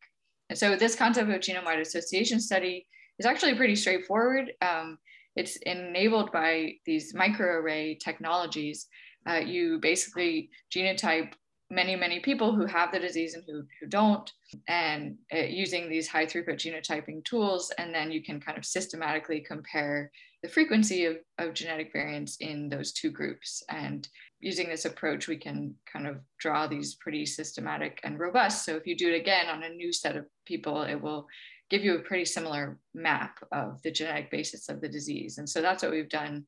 And 0.49 0.57
so 0.57 0.75
this 0.75 0.95
concept 0.95 1.29
of 1.29 1.39
genome-wide 1.39 1.79
association 1.79 2.39
study 2.39 2.85
is 3.19 3.25
actually 3.25 3.55
pretty 3.55 3.75
straightforward. 3.75 4.51
Um, 4.61 4.97
it's 5.35 5.57
enabled 5.57 6.31
by 6.31 6.73
these 6.85 7.13
microarray 7.13 7.99
technologies. 7.99 8.87
Uh, 9.27 9.39
you 9.39 9.79
basically 9.79 10.49
genotype 10.73 11.33
many, 11.69 11.95
many 11.95 12.19
people 12.19 12.55
who 12.55 12.65
have 12.65 12.91
the 12.91 12.99
disease 12.99 13.33
and 13.33 13.43
who, 13.45 13.63
who 13.79 13.87
don't, 13.87 14.31
and 14.67 15.17
uh, 15.33 15.39
using 15.39 15.89
these 15.89 16.07
high 16.07 16.25
throughput 16.25 16.55
genotyping 16.55 17.23
tools. 17.25 17.71
And 17.77 17.93
then 17.93 18.11
you 18.11 18.23
can 18.23 18.39
kind 18.39 18.57
of 18.57 18.65
systematically 18.65 19.41
compare 19.41 20.11
the 20.43 20.49
frequency 20.49 21.05
of, 21.05 21.17
of 21.39 21.53
genetic 21.53 21.91
variants 21.91 22.37
in 22.39 22.69
those 22.69 22.93
two 22.93 23.11
groups. 23.11 23.63
And 23.69 24.07
using 24.39 24.69
this 24.69 24.85
approach, 24.85 25.27
we 25.27 25.37
can 25.37 25.75
kind 25.91 26.07
of 26.07 26.17
draw 26.39 26.67
these 26.67 26.95
pretty 26.95 27.25
systematic 27.25 27.99
and 28.03 28.19
robust. 28.19 28.63
So 28.63 28.75
if 28.75 28.87
you 28.87 28.95
do 28.95 29.09
it 29.09 29.19
again 29.19 29.47
on 29.47 29.63
a 29.63 29.69
new 29.69 29.91
set 29.91 30.15
of 30.15 30.25
people, 30.45 30.83
it 30.83 31.01
will 31.01 31.27
give 31.69 31.83
you 31.83 31.95
a 31.95 32.01
pretty 32.01 32.25
similar 32.25 32.77
map 32.93 33.39
of 33.51 33.81
the 33.81 33.91
genetic 33.91 34.31
basis 34.31 34.69
of 34.69 34.79
the 34.79 34.87
disease. 34.87 35.37
And 35.37 35.49
so 35.49 35.61
that's 35.61 35.83
what 35.83 35.91
we've 35.91 36.09
done 36.09 36.45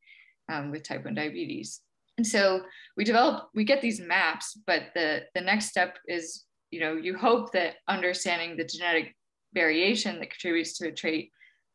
um, 0.50 0.72
with 0.72 0.84
type 0.84 1.04
1 1.04 1.14
diabetes. 1.14 1.82
And 2.20 2.28
so 2.28 2.64
we 2.98 3.06
develop, 3.06 3.48
we 3.56 3.64
get 3.64 3.82
these 3.82 4.02
maps, 4.02 4.60
but 4.68 4.88
the, 4.94 5.22
the 5.36 5.40
next 5.40 5.70
step 5.70 5.98
is, 6.06 6.44
you 6.70 6.82
know, 6.82 6.98
you 6.98 7.18
hope 7.18 7.54
that 7.54 7.76
understanding 7.88 8.58
the 8.58 8.66
genetic 8.66 9.16
variation 9.54 10.20
that 10.20 10.30
contributes 10.30 10.78
to 10.78 10.90
a 10.90 10.92
trait 10.92 11.32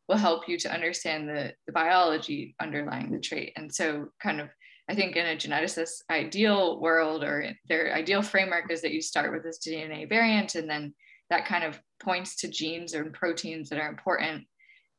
will 0.07 0.19
help 0.19 0.47
you 0.47 0.59
to 0.59 0.71
understand 0.71 1.27
the, 1.27 1.55
the 1.65 1.73
biology 1.73 2.55
underlying 2.61 3.11
the 3.11 3.19
trait. 3.19 3.55
And 3.57 3.75
so 3.75 4.09
kind 4.23 4.39
of, 4.39 4.51
I 4.87 4.95
think 4.95 5.17
in 5.17 5.25
a 5.25 5.35
geneticist 5.35 6.03
ideal 6.11 6.79
world 6.79 7.25
or 7.25 7.51
their 7.67 7.95
ideal 7.95 8.21
framework 8.21 8.71
is 8.71 8.83
that 8.83 8.93
you 8.93 9.01
start 9.01 9.33
with 9.33 9.45
this 9.45 9.67
DNA 9.67 10.07
variant 10.07 10.57
and 10.57 10.69
then 10.69 10.93
that 11.31 11.47
kind 11.47 11.65
of 11.65 11.81
points 12.03 12.37
to 12.37 12.49
genes 12.49 12.95
or 12.95 13.03
proteins 13.07 13.71
that 13.71 13.79
are 13.79 13.89
important, 13.89 14.45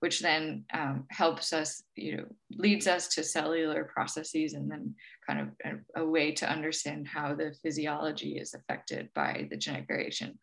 which 0.06 0.20
then 0.20 0.64
um, 0.72 1.04
helps 1.10 1.52
us, 1.52 1.82
you 1.96 2.16
know, 2.16 2.26
leads 2.52 2.86
us 2.86 3.08
to 3.08 3.24
cellular 3.24 3.86
processes 3.86 4.54
and 4.54 4.70
then 4.70 4.94
kind 5.28 5.40
of 5.40 5.48
a, 5.66 6.04
a, 6.04 6.06
way 6.06 6.32
to 6.32 6.48
understand 6.48 7.08
how 7.08 7.34
the 7.34 7.56
physiology 7.64 8.38
is 8.38 8.54
affected 8.54 9.10
by 9.16 9.48
the 9.50 9.58
genetic 9.58 9.88
variation. 9.88 10.38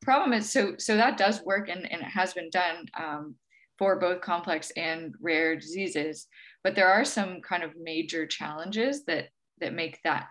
Problem 0.00 0.32
is, 0.32 0.48
so 0.48 0.74
so 0.78 0.96
that 0.96 1.18
does 1.18 1.42
work 1.42 1.68
and, 1.68 1.90
and 1.90 2.02
it 2.02 2.12
has 2.20 2.34
been 2.34 2.50
done 2.50 2.86
um, 2.96 3.34
for 3.78 3.98
both 3.98 4.20
complex 4.20 4.70
and 4.76 5.12
rare 5.20 5.56
diseases, 5.56 6.28
but 6.62 6.76
there 6.76 6.92
are 6.92 7.04
some 7.04 7.40
kind 7.40 7.64
of 7.64 7.72
major 7.82 8.28
challenges 8.28 9.04
that 9.06 9.30
that 9.58 9.74
make 9.74 9.98
that 10.04 10.28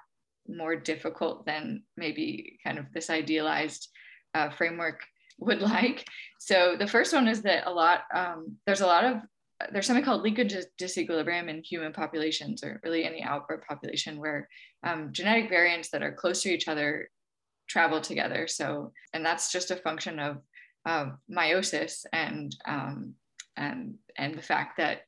more 0.48 0.78
difficult 0.78 1.46
than 1.46 1.84
maybe 1.98 2.58
kind 2.64 2.80
of 2.80 2.86
this 2.94 3.10
idealized 3.10 3.90
uh, 4.36 4.50
framework 4.50 5.02
would 5.40 5.62
like. 5.62 6.06
So 6.40 6.76
the 6.78 6.88
first 6.88 7.14
one 7.14 7.28
is 7.28 7.42
that 7.44 7.68
a 7.68 7.72
lot, 7.72 8.04
um, 8.14 8.58
there's 8.66 8.82
a 8.82 8.88
lot 8.88 9.04
of, 9.04 9.18
there's 9.72 9.86
something 9.86 10.06
called 10.06 10.24
linkage 10.24 10.56
disequilibrium 10.80 11.50
in 11.50 11.62
human 11.64 11.92
populations 11.92 12.64
or 12.64 12.80
really 12.84 13.04
any 13.04 13.22
outbred 13.22 13.66
population 13.68 14.20
where 14.20 14.48
um, 14.84 15.10
genetic 15.12 15.50
variants 15.50 15.90
that 15.90 16.02
are 16.02 16.14
close 16.14 16.42
to 16.44 16.50
each 16.50 16.68
other 16.68 17.10
travel 17.68 18.00
together. 18.00 18.48
So, 18.48 18.94
and 19.14 19.26
that's 19.26 19.52
just 19.52 19.72
a 19.72 19.76
function 19.76 20.18
of 20.20 20.38
uh, 20.86 21.08
meiosis 21.30 22.06
and, 22.14 22.56
um, 22.66 23.16
and, 23.58 23.96
and 24.18 24.34
the 24.34 24.42
fact 24.42 24.78
that 24.78 25.02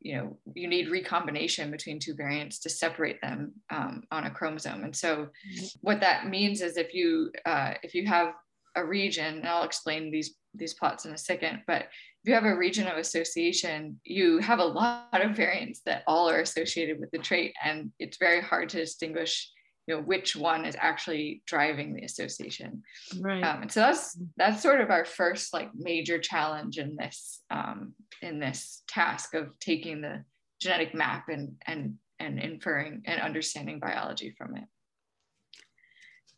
you 0.00 0.14
know 0.14 0.36
you 0.54 0.68
need 0.68 0.90
recombination 0.90 1.70
between 1.70 1.98
two 1.98 2.14
variants 2.14 2.58
to 2.58 2.68
separate 2.68 3.20
them 3.22 3.52
um, 3.70 4.02
on 4.10 4.24
a 4.24 4.30
chromosome 4.30 4.84
and 4.84 4.94
so 4.94 5.16
mm-hmm. 5.16 5.64
what 5.80 5.98
that 6.00 6.28
means 6.28 6.60
is 6.60 6.76
if 6.76 6.92
you 6.92 7.32
uh, 7.46 7.72
if 7.82 7.94
you 7.94 8.06
have 8.06 8.34
a 8.76 8.84
region, 8.84 9.36
and 9.36 9.48
I'll 9.48 9.64
explain 9.64 10.10
these 10.10 10.34
these 10.56 10.74
plots 10.74 11.04
in 11.04 11.12
a 11.12 11.18
second, 11.18 11.62
but 11.66 11.82
if 11.82 12.28
you 12.28 12.34
have 12.34 12.44
a 12.44 12.56
region 12.56 12.86
of 12.86 12.96
association, 12.96 14.00
you 14.04 14.38
have 14.38 14.60
a 14.60 14.64
lot 14.64 15.20
of 15.20 15.36
variants 15.36 15.80
that 15.84 16.04
all 16.06 16.30
are 16.30 16.40
associated 16.40 17.00
with 17.00 17.10
the 17.10 17.18
trait, 17.18 17.54
and 17.62 17.90
it's 17.98 18.18
very 18.18 18.40
hard 18.40 18.68
to 18.70 18.78
distinguish, 18.78 19.50
you 19.86 19.94
know, 19.96 20.02
which 20.02 20.36
one 20.36 20.64
is 20.64 20.76
actually 20.78 21.42
driving 21.46 21.94
the 21.94 22.04
association. 22.04 22.82
Right. 23.20 23.42
Um, 23.42 23.62
and 23.62 23.72
so 23.72 23.80
that's 23.80 24.18
that's 24.36 24.62
sort 24.62 24.80
of 24.80 24.90
our 24.90 25.04
first 25.04 25.52
like 25.52 25.70
major 25.74 26.18
challenge 26.18 26.78
in 26.78 26.96
this 26.96 27.42
um, 27.50 27.94
in 28.22 28.38
this 28.38 28.82
task 28.88 29.34
of 29.34 29.58
taking 29.58 30.00
the 30.00 30.24
genetic 30.60 30.94
map 30.94 31.28
and 31.28 31.56
and 31.66 31.96
and 32.20 32.38
inferring 32.38 33.02
and 33.06 33.20
understanding 33.20 33.80
biology 33.80 34.34
from 34.38 34.56
it. 34.56 34.64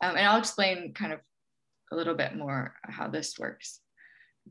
Um, 0.02 0.16
and 0.16 0.26
I'll 0.26 0.38
explain 0.38 0.92
kind 0.94 1.12
of 1.12 1.20
a 1.92 1.96
little 1.96 2.14
bit 2.14 2.36
more 2.36 2.74
how 2.82 3.08
this 3.08 3.38
works. 3.38 3.80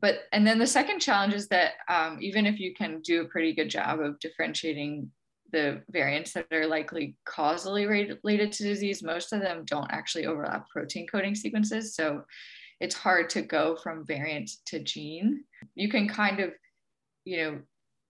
But, 0.00 0.20
and 0.32 0.46
then 0.46 0.58
the 0.58 0.66
second 0.66 1.00
challenge 1.00 1.32
is 1.32 1.48
that 1.48 1.72
um, 1.88 2.18
even 2.20 2.44
if 2.44 2.60
you 2.60 2.74
can 2.74 3.00
do 3.00 3.22
a 3.22 3.28
pretty 3.28 3.54
good 3.54 3.70
job 3.70 4.00
of 4.00 4.18
differentiating 4.20 5.10
the 5.52 5.82
variants 5.90 6.32
that 6.32 6.46
are 6.52 6.66
likely 6.66 7.16
causally 7.24 7.86
related 7.86 8.52
to 8.52 8.62
disease, 8.64 9.02
most 9.02 9.32
of 9.32 9.40
them 9.40 9.64
don't 9.64 9.90
actually 9.90 10.26
overlap 10.26 10.68
protein 10.68 11.06
coding 11.06 11.34
sequences. 11.34 11.94
So 11.94 12.24
it's 12.80 12.94
hard 12.94 13.30
to 13.30 13.42
go 13.42 13.76
from 13.76 14.04
variant 14.04 14.50
to 14.66 14.80
gene. 14.80 15.44
You 15.74 15.88
can 15.88 16.08
kind 16.08 16.40
of, 16.40 16.50
you 17.24 17.36
know, 17.38 17.58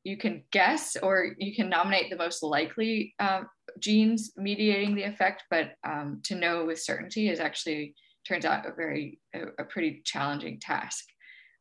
you 0.03 0.17
can 0.17 0.45
guess 0.53 0.97
or 1.03 1.35
you 1.39 1.55
can 1.55 1.69
nominate 1.69 2.11
the 2.11 2.17
most 2.17 2.43
likely 2.43 3.15
um, 3.19 3.49
genes 3.79 4.33
mediating 4.37 4.95
the 4.95 5.03
effect, 5.03 5.45
but 5.51 5.73
um, 5.85 6.21
to 6.25 6.35
know 6.35 6.65
with 6.65 6.81
certainty 6.81 7.29
is 7.29 7.41
actually 7.41 7.95
turns 8.27 8.45
out 8.45 8.67
a 8.67 8.73
very 8.73 9.19
a, 9.35 9.43
a 9.59 9.65
pretty 9.65 10.03
challenging 10.05 10.59
task. 10.61 11.05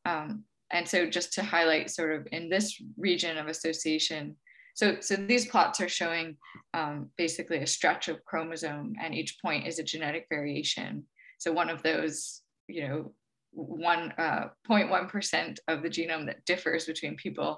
Um, 0.06 0.44
and 0.72 0.88
so 0.88 1.06
just 1.08 1.34
to 1.34 1.44
highlight 1.44 1.92
sort 1.92 2.14
of 2.14 2.28
in 2.32 2.50
this 2.50 2.82
region 2.98 3.38
of 3.38 3.48
association, 3.48 4.36
so, 4.76 4.98
so 5.00 5.16
these 5.16 5.46
plots 5.46 5.80
are 5.80 5.88
showing 5.88 6.36
um, 6.74 7.10
basically 7.18 7.60
a 7.60 7.68
stretch 7.68 8.10
of 8.10 8.24
chromosome 8.26 8.94
and 9.02 9.16
each 9.16 9.38
point 9.42 9.66
is 9.66 9.80
a 9.80 9.84
genetic 9.84 10.28
variation. 10.30 11.06
So 11.38 11.54
one 11.54 11.70
of 11.70 11.82
those, 11.82 12.42
you 12.68 12.88
know, 12.88 13.14
one 13.52 14.14
uh, 14.18 14.50
0.1% 14.70 15.58
of 15.70 15.82
the 15.82 15.90
genome 15.90 16.26
that 16.26 16.44
differs 16.46 16.86
between 16.86 17.16
people. 17.16 17.58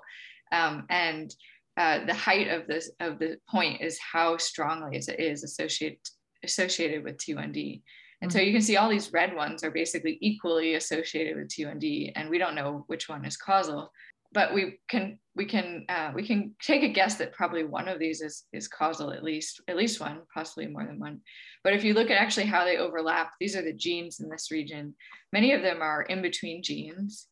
Um, 0.51 0.85
and 0.91 1.33
uh, 1.75 2.05
the 2.05 2.13
height 2.13 2.49
of 2.49 2.67
this 2.67 2.91
of 2.99 3.17
the 3.17 3.37
point 3.49 3.81
is 3.81 3.99
how 3.99 4.37
strongly 4.37 4.97
it 4.97 5.19
is 5.19 5.43
associated 5.43 5.99
associated 6.43 7.03
with 7.03 7.17
T1D. 7.17 7.81
And 8.21 8.31
so 8.31 8.39
mm-hmm. 8.39 8.47
you 8.47 8.53
can 8.53 8.61
see 8.61 8.77
all 8.77 8.89
these 8.89 9.13
red 9.13 9.35
ones 9.35 9.63
are 9.63 9.71
basically 9.71 10.17
equally 10.21 10.75
associated 10.75 11.37
with 11.37 11.49
T1D, 11.49 12.13
and 12.15 12.29
we 12.29 12.37
don't 12.37 12.55
know 12.55 12.83
which 12.87 13.09
one 13.09 13.25
is 13.25 13.37
causal. 13.37 13.91
But 14.33 14.53
we 14.53 14.79
can 14.89 15.19
we 15.35 15.45
can 15.45 15.85
uh, 15.87 16.11
we 16.13 16.25
can 16.25 16.53
take 16.61 16.83
a 16.83 16.89
guess 16.89 17.15
that 17.15 17.31
probably 17.31 17.63
one 17.63 17.87
of 17.87 17.97
these 17.97 18.21
is 18.21 18.43
is 18.51 18.67
causal 18.67 19.11
at 19.11 19.23
least 19.23 19.61
at 19.67 19.77
least 19.77 20.01
one, 20.01 20.21
possibly 20.33 20.67
more 20.67 20.85
than 20.85 20.99
one. 20.99 21.21
But 21.63 21.73
if 21.73 21.83
you 21.83 21.93
look 21.93 22.11
at 22.11 22.17
actually 22.17 22.47
how 22.47 22.65
they 22.65 22.77
overlap, 22.77 23.31
these 23.39 23.55
are 23.55 23.61
the 23.61 23.73
genes 23.73 24.19
in 24.19 24.29
this 24.29 24.51
region. 24.51 24.95
Many 25.31 25.53
of 25.53 25.61
them 25.61 25.81
are 25.81 26.01
in 26.03 26.21
between 26.21 26.61
genes, 26.61 27.27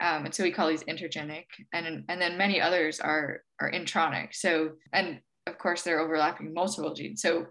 um, 0.00 0.24
and 0.24 0.34
so 0.34 0.44
we 0.44 0.52
call 0.52 0.68
these 0.68 0.84
intergenic, 0.84 1.46
and 1.72 2.04
and 2.08 2.20
then 2.20 2.38
many 2.38 2.60
others 2.60 3.00
are 3.00 3.42
are 3.60 3.70
intronic. 3.72 4.34
So 4.34 4.72
and 4.92 5.20
of 5.46 5.58
course 5.58 5.82
they're 5.82 6.00
overlapping 6.00 6.54
multiple 6.54 6.94
genes. 6.94 7.22
So 7.22 7.46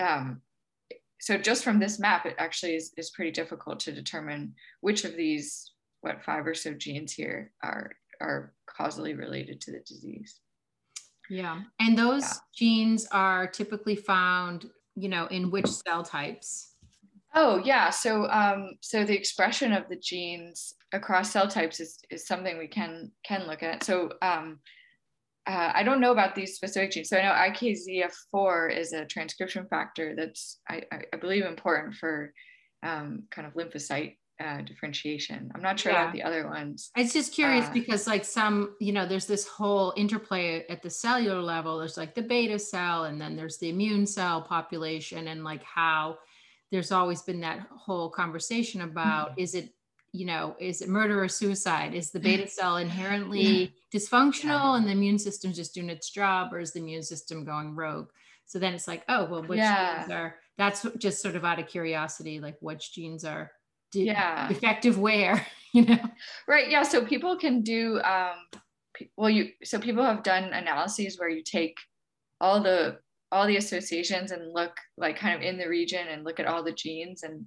um, 0.00 0.40
so 1.20 1.38
just 1.38 1.64
from 1.64 1.78
this 1.78 1.98
map, 1.98 2.26
it 2.26 2.34
actually 2.38 2.76
is, 2.76 2.92
is 2.96 3.10
pretty 3.10 3.30
difficult 3.30 3.80
to 3.80 3.92
determine 3.92 4.54
which 4.80 5.04
of 5.04 5.16
these, 5.16 5.72
what 6.00 6.22
five 6.24 6.46
or 6.46 6.54
so 6.54 6.74
genes 6.74 7.12
here 7.12 7.52
are, 7.62 7.92
are 8.20 8.52
causally 8.66 9.14
related 9.14 9.60
to 9.62 9.72
the 9.72 9.80
disease. 9.80 10.40
Yeah. 11.30 11.62
And 11.80 11.96
those 11.96 12.22
yeah. 12.22 12.32
genes 12.54 13.06
are 13.10 13.46
typically 13.46 13.96
found, 13.96 14.66
you 14.94 15.08
know, 15.08 15.26
in 15.26 15.50
which 15.50 15.66
cell 15.66 16.02
types? 16.02 16.74
Oh 17.36 17.60
yeah, 17.64 17.90
so 17.90 18.30
um, 18.30 18.74
so 18.80 19.04
the 19.04 19.16
expression 19.16 19.72
of 19.72 19.88
the 19.88 19.96
genes 19.96 20.74
across 20.92 21.32
cell 21.32 21.48
types 21.48 21.80
is, 21.80 21.98
is 22.08 22.28
something 22.28 22.58
we 22.58 22.68
can 22.68 23.10
can 23.24 23.48
look 23.48 23.64
at. 23.64 23.82
So 23.82 24.10
um, 24.22 24.60
uh, 25.46 25.72
I 25.74 25.82
don't 25.82 26.00
know 26.00 26.12
about 26.12 26.34
these 26.34 26.54
specific 26.54 26.92
genes. 26.92 27.10
So 27.10 27.18
I 27.18 27.22
know 27.22 27.32
IKZF4 27.32 28.76
is 28.76 28.92
a 28.92 29.04
transcription 29.04 29.66
factor 29.68 30.14
that's, 30.16 30.60
I, 30.68 30.82
I 31.12 31.16
believe, 31.16 31.44
important 31.44 31.94
for 31.96 32.32
um, 32.82 33.24
kind 33.30 33.46
of 33.46 33.54
lymphocyte 33.54 34.16
uh, 34.42 34.62
differentiation. 34.62 35.50
I'm 35.54 35.62
not 35.62 35.78
sure 35.78 35.92
yeah. 35.92 36.02
about 36.02 36.14
the 36.14 36.22
other 36.22 36.46
ones. 36.46 36.90
It's 36.96 37.12
just 37.12 37.32
curious 37.32 37.66
uh, 37.66 37.72
because, 37.72 38.06
like, 38.06 38.24
some, 38.24 38.74
you 38.80 38.92
know, 38.92 39.06
there's 39.06 39.26
this 39.26 39.46
whole 39.46 39.92
interplay 39.96 40.64
at 40.68 40.82
the 40.82 40.90
cellular 40.90 41.42
level. 41.42 41.78
There's 41.78 41.96
like 41.96 42.14
the 42.14 42.22
beta 42.22 42.58
cell, 42.58 43.04
and 43.04 43.20
then 43.20 43.36
there's 43.36 43.58
the 43.58 43.68
immune 43.68 44.06
cell 44.06 44.42
population, 44.42 45.28
and 45.28 45.44
like 45.44 45.62
how 45.62 46.18
there's 46.72 46.90
always 46.90 47.22
been 47.22 47.40
that 47.40 47.66
whole 47.70 48.10
conversation 48.10 48.80
about 48.80 49.32
mm-hmm. 49.32 49.40
is 49.40 49.54
it 49.54 49.70
you 50.14 50.24
know, 50.24 50.54
is 50.60 50.80
it 50.80 50.88
murder 50.88 51.20
or 51.20 51.28
suicide? 51.28 51.92
Is 51.92 52.12
the 52.12 52.20
beta 52.20 52.46
cell 52.46 52.76
inherently 52.76 53.42
yeah. 53.42 53.68
dysfunctional 53.92 54.44
yeah. 54.44 54.76
and 54.76 54.86
the 54.86 54.92
immune 54.92 55.18
system 55.18 55.52
just 55.52 55.74
doing 55.74 55.90
its 55.90 56.08
job, 56.08 56.54
or 56.54 56.60
is 56.60 56.72
the 56.72 56.78
immune 56.78 57.02
system 57.02 57.44
going 57.44 57.74
rogue? 57.74 58.10
So 58.46 58.60
then 58.60 58.74
it's 58.74 58.86
like, 58.86 59.02
oh, 59.08 59.24
well, 59.24 59.42
which 59.42 59.58
yeah. 59.58 60.02
genes 60.02 60.12
are, 60.12 60.36
that's 60.56 60.86
just 60.98 61.20
sort 61.20 61.34
of 61.34 61.44
out 61.44 61.58
of 61.58 61.66
curiosity, 61.66 62.38
like 62.38 62.54
which 62.60 62.94
genes 62.94 63.24
are 63.24 63.50
de- 63.90 64.04
yeah. 64.04 64.46
defective 64.46 65.00
where, 65.00 65.44
you 65.74 65.84
know? 65.84 65.98
Right. 66.46 66.70
Yeah. 66.70 66.84
So 66.84 67.04
people 67.04 67.36
can 67.36 67.62
do, 67.62 68.00
um, 68.02 68.36
well, 69.16 69.30
you, 69.30 69.48
so 69.64 69.80
people 69.80 70.04
have 70.04 70.22
done 70.22 70.44
analyses 70.44 71.18
where 71.18 71.28
you 71.28 71.42
take 71.42 71.74
all 72.40 72.62
the 72.62 72.98
all 73.32 73.48
the 73.48 73.56
associations 73.56 74.30
and 74.30 74.52
look 74.52 74.76
like 74.96 75.18
kind 75.18 75.34
of 75.34 75.42
in 75.42 75.58
the 75.58 75.68
region 75.68 76.06
and 76.08 76.22
look 76.22 76.38
at 76.38 76.46
all 76.46 76.62
the 76.62 76.70
genes 76.70 77.24
and 77.24 77.44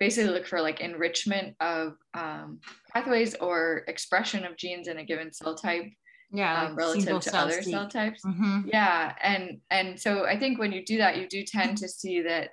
basically 0.00 0.32
look 0.32 0.46
for 0.46 0.60
like 0.60 0.80
enrichment 0.80 1.54
of 1.60 1.94
um, 2.14 2.58
pathways 2.92 3.34
or 3.36 3.84
expression 3.86 4.44
of 4.44 4.56
genes 4.56 4.88
in 4.88 4.98
a 4.98 5.04
given 5.04 5.32
cell 5.32 5.54
type 5.54 5.84
yeah 6.32 6.64
um, 6.64 6.76
relative 6.76 7.20
to 7.20 7.36
other 7.36 7.62
cell 7.62 7.88
types. 7.88 8.24
Mm-hmm. 8.24 8.68
yeah 8.72 9.14
and 9.22 9.58
and 9.70 10.00
so 10.00 10.24
i 10.24 10.38
think 10.38 10.58
when 10.58 10.72
you 10.72 10.84
do 10.84 10.98
that 10.98 11.18
you 11.18 11.28
do 11.28 11.44
tend 11.44 11.76
to 11.78 11.88
see 11.88 12.22
that 12.22 12.50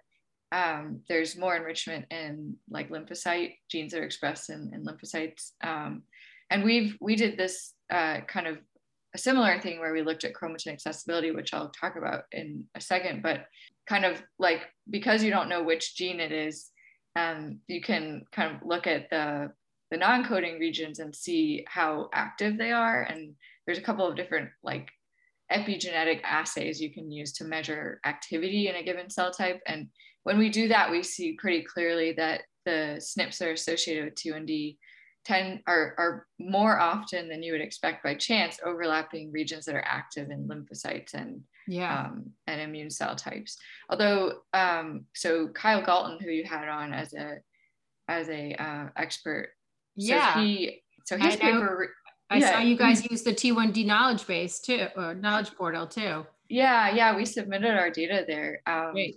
um, 0.52 1.02
there's 1.10 1.38
more 1.38 1.58
enrichment 1.58 2.06
in 2.10 2.56
like 2.70 2.90
lymphocyte 2.90 3.56
genes 3.70 3.92
that 3.92 4.00
are 4.00 4.06
expressed 4.06 4.50
in, 4.50 4.72
in 4.74 4.86
lymphocytes. 4.86 5.52
Um, 5.62 6.04
and 6.50 6.64
we've 6.64 6.96
we 7.02 7.18
did 7.18 7.38
this 7.38 7.74
uh, 7.90 8.22
kind 8.28 8.48
of 8.48 8.58
a 9.14 9.18
similar 9.18 9.60
thing 9.60 9.80
where 9.80 9.94
we 9.94 10.02
looked 10.02 10.24
at 10.24 10.34
chromatin 10.34 10.72
accessibility 10.72 11.32
which 11.32 11.54
i'll 11.54 11.70
talk 11.70 11.96
about 11.96 12.24
in 12.32 12.66
a 12.76 12.82
second 12.82 13.24
but 13.24 13.46
kind 13.88 14.06
of 14.06 14.22
like 14.38 14.62
because 14.90 15.24
you 15.24 15.32
don't 15.32 15.50
know 15.50 15.64
which 15.64 15.96
gene 15.96 16.20
it 16.20 16.32
is 16.32 16.70
um, 17.18 17.60
you 17.68 17.82
can 17.82 18.24
kind 18.32 18.56
of 18.56 18.62
look 18.66 18.88
at 18.88 19.10
the 19.10 19.52
the 19.90 19.98
non-coding 19.98 20.60
regions 20.60 21.00
and 21.00 21.16
see 21.16 21.66
how 21.66 22.10
active 22.14 22.58
they 22.58 22.72
are. 22.72 23.04
And 23.04 23.34
there's 23.66 23.78
a 23.78 23.82
couple 23.82 24.06
of 24.06 24.18
different 24.18 24.50
like 24.62 24.90
epigenetic 25.52 26.22
assays 26.24 26.82
you 26.82 26.94
can 26.94 27.10
use 27.10 27.32
to 27.34 27.46
measure 27.46 28.02
activity 28.06 28.68
in 28.68 28.76
a 28.76 28.84
given 28.84 29.10
cell 29.10 29.32
type. 29.32 29.62
And 29.66 29.88
when 30.24 30.38
we 30.38 30.50
do 30.50 30.68
that 30.68 30.92
we 30.92 31.04
see 31.04 31.38
pretty 31.40 31.64
clearly 31.64 32.12
that 32.14 32.42
the 32.66 33.00
SNPs 33.00 33.42
are 33.42 33.52
associated 33.52 34.04
with 34.04 34.16
T1D 34.16 34.78
tend 35.24 35.62
are, 35.68 35.96
are 35.98 36.28
more 36.38 36.78
often 36.80 37.30
than 37.30 37.42
you 37.42 37.54
would 37.54 37.62
expect 37.62 38.04
by 38.04 38.14
chance 38.14 38.60
overlapping 38.66 39.32
regions 39.32 39.66
that 39.66 39.76
are 39.76 39.86
active 39.88 40.30
in 40.30 40.50
lymphocytes 40.50 41.14
and 41.14 41.42
yeah 41.68 42.06
um, 42.06 42.32
and 42.48 42.62
immune 42.62 42.90
cell 42.90 43.16
types 43.16 43.58
although 43.90 44.40
um, 44.54 45.06
so 45.14 45.48
Kyle 45.50 45.82
Gaulton 45.84 46.22
who 46.22 46.30
you 46.30 46.44
had 46.44 46.68
on 46.68 46.94
as 46.94 47.14
a 47.14 47.38
as 48.08 48.30
a 48.30 48.54
uh, 48.54 48.90
expert 48.96 49.50
yeah 49.96 50.34
so 50.34 50.40
he 50.40 50.84
so 51.06 51.18
his 51.18 51.36
paper 51.36 51.94
I 52.30 52.38
yeah. 52.38 52.52
saw 52.52 52.60
you 52.60 52.76
guys 52.76 53.10
use 53.10 53.24
the 53.24 53.32
T1D 53.32 53.86
knowledge 53.86 54.28
base 54.28 54.60
too, 54.60 54.88
or 54.98 55.16
knowledge 55.16 55.56
portal 55.56 55.88
too. 55.88 56.26
Yeah, 56.50 56.94
yeah, 56.94 57.16
we 57.16 57.26
submitted 57.26 57.78
our 57.78 57.90
data 57.90 58.26
there. 58.28 58.62
Um, 58.66 58.92
Great. 58.92 59.16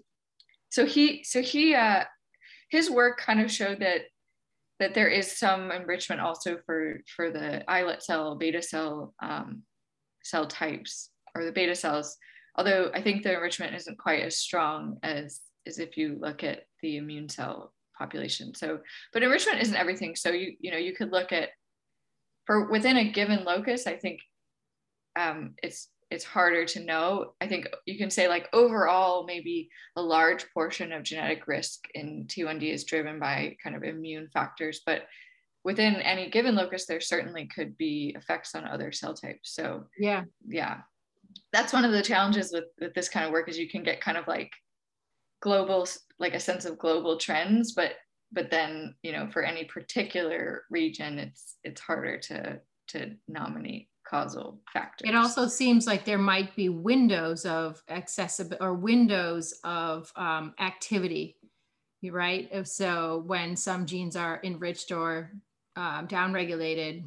So 0.69 0.87
he, 0.87 1.25
so 1.25 1.43
he, 1.43 1.75
uh, 1.75 2.05
his 2.71 2.89
work 2.89 3.19
kind 3.19 3.41
of 3.41 3.51
showed 3.51 3.81
that 3.81 4.03
that 4.79 4.95
there 4.95 5.09
is 5.09 5.39
some 5.39 5.71
enrichment 5.71 6.21
also 6.21 6.59
for 6.65 7.01
for 7.15 7.31
the 7.31 7.69
islet 7.71 8.03
cell, 8.03 8.37
beta 8.37 8.63
cell 8.63 9.13
um, 9.21 9.63
cell 10.23 10.47
types 10.47 11.11
or 11.35 11.45
the 11.45 11.53
beta 11.53 11.75
cells. 11.75 12.17
Although 12.57 12.91
I 12.95 13.03
think 13.03 13.23
the 13.23 13.35
enrichment 13.35 13.75
isn't 13.75 13.99
quite 13.99 14.23
as 14.23 14.37
strong 14.37 14.99
as 15.03 15.41
as 15.67 15.79
if 15.79 15.97
you 15.97 16.17
look 16.19 16.43
at 16.43 16.65
the 16.83 16.97
immune 16.97 17.29
cell 17.29 17.73
population. 17.99 18.55
So, 18.55 18.81
but 19.13 19.23
enrichment 19.23 19.61
isn't 19.61 19.77
everything. 19.77 20.17
So 20.17 20.31
you 20.31 20.57
you 20.61 20.71
know 20.71 20.79
you 20.79 20.95
could 20.95 21.13
look 21.13 21.33
at 21.33 21.51
for 22.47 22.71
within 22.71 22.97
a 22.97 23.13
given 23.13 23.45
locus. 23.45 23.87
I 23.87 23.97
think 23.97 24.21
um, 25.17 25.55
it's 25.63 25.89
it's 26.11 26.25
harder 26.25 26.65
to 26.65 26.85
know. 26.85 27.35
I 27.41 27.47
think 27.47 27.69
you 27.87 27.97
can 27.97 28.11
say 28.11 28.27
like 28.27 28.49
overall, 28.53 29.25
maybe 29.25 29.69
a 29.97 30.03
large 30.03 30.45
portion 30.53 30.93
of 30.93 31.05
genetic 31.05 31.47
risk 31.47 31.87
in 31.95 32.27
T1D 32.27 32.73
is 32.73 32.85
driven 32.85 33.21
by 33.21 33.57
kind 33.63 33.77
of 33.77 33.85
immune 33.85 34.29
factors, 34.33 34.81
but 34.85 35.03
within 35.63 35.97
any 35.97 36.29
given 36.29 36.57
locus, 36.57 36.87
there 36.87 37.01
certainly 37.01 37.47
could 37.47 37.77
be 37.77 38.15
effects 38.17 38.55
on 38.55 38.65
other 38.65 38.91
cell 38.91 39.15
types. 39.15 39.55
So 39.55 39.85
yeah, 39.99 40.25
yeah, 40.49 40.79
that's 41.53 41.73
one 41.73 41.85
of 41.85 41.93
the 41.93 42.03
challenges 42.03 42.53
with, 42.53 42.65
with 42.81 42.95
this 42.95 43.09
kind 43.09 43.27
of 43.27 43.33
work 43.33 43.49
is 43.49 43.59
you 43.59 43.69
can 43.69 43.83
get 43.83 44.01
kind 44.01 44.17
of 44.17 44.27
like 44.27 44.51
global, 45.43 45.87
like 46.19 46.35
a 46.35 46.41
sense 46.41 46.65
of 46.65 46.79
global 46.79 47.19
trends, 47.19 47.73
but 47.73 47.93
but 48.33 48.51
then 48.51 48.95
you 49.03 49.13
know 49.13 49.29
for 49.33 49.43
any 49.43 49.65
particular 49.65 50.63
region, 50.71 51.19
it's 51.19 51.57
it's 51.65 51.81
harder 51.81 52.19
to 52.19 52.61
to 52.89 53.17
nominate 53.29 53.89
causal 54.11 54.61
factors. 54.73 55.09
It 55.09 55.15
also 55.15 55.47
seems 55.47 55.87
like 55.87 56.05
there 56.05 56.19
might 56.19 56.55
be 56.57 56.69
windows 56.69 57.45
of 57.47 57.81
accessibility 57.89 58.65
or 58.65 58.75
windows 58.75 59.55
of 59.63 60.13
um, 60.17 60.55
activity, 60.59 61.37
right? 62.03 62.67
So 62.67 63.23
when 63.27 63.57
some 63.57 63.87
genes 63.87 64.17
are 64.17 64.41
enriched 64.43 64.91
or 64.91 65.31
um, 65.77 66.09
downregulated 66.09 67.05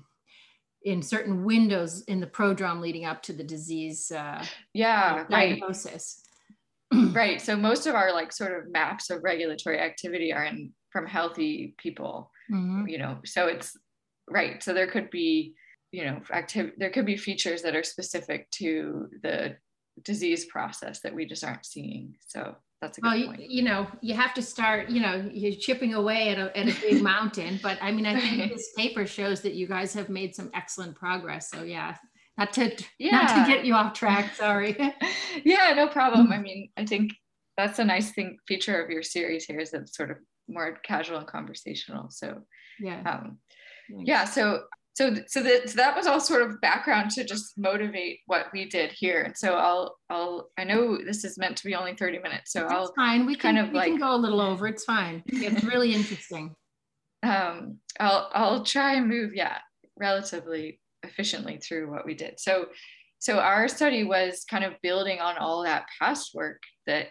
in 0.85 1.01
certain 1.01 1.43
windows 1.43 2.03
in 2.07 2.19
the 2.19 2.27
prodrome 2.27 2.81
leading 2.81 3.05
up 3.05 3.22
to 3.24 3.33
the 3.33 3.43
disease 3.43 4.11
uh, 4.11 4.43
yeah 4.74 5.25
diagnosis. 5.29 6.24
Right. 6.91 7.09
right. 7.13 7.41
So 7.41 7.55
most 7.55 7.87
of 7.87 7.96
our 7.96 8.13
like 8.13 8.31
sort 8.31 8.57
of 8.57 8.72
maps 8.72 9.09
of 9.09 9.24
regulatory 9.24 9.79
activity 9.79 10.33
are 10.33 10.46
in 10.46 10.74
from 10.91 11.07
healthy 11.07 11.74
people, 11.77 12.31
mm-hmm. 12.51 12.87
you 12.87 13.00
know, 13.00 13.17
so 13.25 13.48
it's 13.48 13.75
right. 14.29 14.61
So 14.61 14.74
there 14.74 14.87
could 14.87 15.09
be 15.09 15.55
you 15.93 16.03
know 16.03 16.19
active 16.31 16.72
there 16.77 16.89
could 16.89 17.05
be 17.05 17.15
features 17.15 17.61
that 17.61 17.75
are 17.75 17.83
specific 17.83 18.50
to 18.51 19.07
the 19.22 19.55
disease 20.03 20.46
process 20.46 21.00
that 21.01 21.13
we 21.13 21.25
just 21.25 21.43
aren't 21.43 21.65
seeing 21.65 22.15
so 22.19 22.55
that's 22.83 22.98
a 22.98 23.01
good 23.01 23.07
well, 23.07 23.27
point. 23.27 23.41
You, 23.41 23.48
you 23.50 23.63
know, 23.63 23.87
you 24.01 24.13
have 24.13 24.33
to 24.33 24.41
start, 24.41 24.89
you 24.89 25.01
know, 25.01 25.29
you're 25.31 25.55
chipping 25.55 25.93
away 25.93 26.29
at 26.29 26.37
a, 26.37 26.55
at 26.57 26.67
a 26.67 26.81
big 26.81 27.01
mountain. 27.13 27.59
But 27.63 27.77
I 27.81 27.91
mean, 27.91 28.05
I 28.05 28.19
think 28.19 28.51
this 28.53 28.74
paper 28.77 29.07
shows 29.07 29.41
that 29.41 29.53
you 29.53 29.67
guys 29.67 29.93
have 29.93 30.09
made 30.09 30.35
some 30.35 30.51
excellent 30.53 30.96
progress. 30.96 31.50
So 31.50 31.63
yeah, 31.63 31.96
not 32.37 32.51
to 32.53 32.75
yeah. 33.00 33.11
not 33.11 33.46
to 33.46 33.51
get 33.51 33.65
you 33.65 33.74
off 33.74 33.93
track. 33.93 34.35
Sorry. 34.35 34.77
yeah, 35.46 35.74
no 35.75 35.87
problem. 35.87 36.31
I 36.31 36.39
mean, 36.39 36.69
I 36.75 36.85
think 36.85 37.13
that's 37.55 37.79
a 37.79 37.85
nice 37.85 38.11
thing 38.11 38.37
feature 38.48 38.83
of 38.83 38.89
your 38.89 39.03
series 39.03 39.46
here 39.46 39.59
is 39.59 39.72
that 39.72 39.81
it's 39.81 39.96
sort 39.96 40.11
of 40.11 40.17
more 40.50 40.77
casual 40.83 41.19
and 41.19 41.27
conversational. 41.27 42.09
So 42.09 42.41
yeah. 42.79 43.01
Um, 43.05 43.37
yeah. 43.89 44.25
So 44.25 44.63
so 44.94 45.16
so 45.27 45.42
that 45.42 45.70
so 45.70 45.75
that 45.77 45.96
was 45.96 46.06
all 46.06 46.20
sort 46.20 46.44
of 46.44 46.62
background 46.62 47.12
to 47.12 47.24
just 47.24 47.58
motivate 47.58 48.20
what 48.27 48.48
we 48.53 48.66
did 48.66 48.92
here. 48.92 49.24
And 49.24 49.36
so 49.36 49.56
i'll 49.56 49.98
i'll 50.10 50.50
i 50.58 50.64
know 50.64 50.98
this 50.98 51.24
is 51.24 51.38
meant 51.38 51.58
to 51.58 51.66
be 51.66 51.75
only 51.75 51.96
30 51.96 52.20
minutes 52.20 52.51
so 52.51 52.62
That's 52.62 52.74
i'll 52.74 52.94
fine. 52.94 53.25
We 53.25 53.36
kind 53.36 53.58
can, 53.58 53.66
of 53.66 53.72
we 53.72 53.77
like 53.77 53.88
can 53.90 54.00
go 54.00 54.16
a 54.16 54.18
little 54.18 54.42
over. 54.42 54.68
It's 54.68 54.86
fine. 54.86 55.24
It's 55.27 55.64
really 55.64 55.94
interesting. 55.94 56.56
Um 57.24 57.77
i'll 58.01 58.29
i'll 58.34 58.66
try 58.66 58.96
and 58.96 59.08
move 59.08 59.34
yeah 59.34 59.60
relatively 59.98 60.82
efficiently 61.03 61.58
through 61.58 61.90
what 61.90 62.06
we 62.06 62.16
did. 62.16 62.38
So 62.38 62.66
so 63.20 63.40
our 63.40 63.70
study 63.70 64.03
was 64.03 64.44
kind 64.50 64.66
of 64.66 64.74
building 64.82 65.22
on 65.22 65.38
all 65.38 65.64
that 65.64 65.86
past 65.98 66.36
work 66.36 66.62
that 66.86 67.08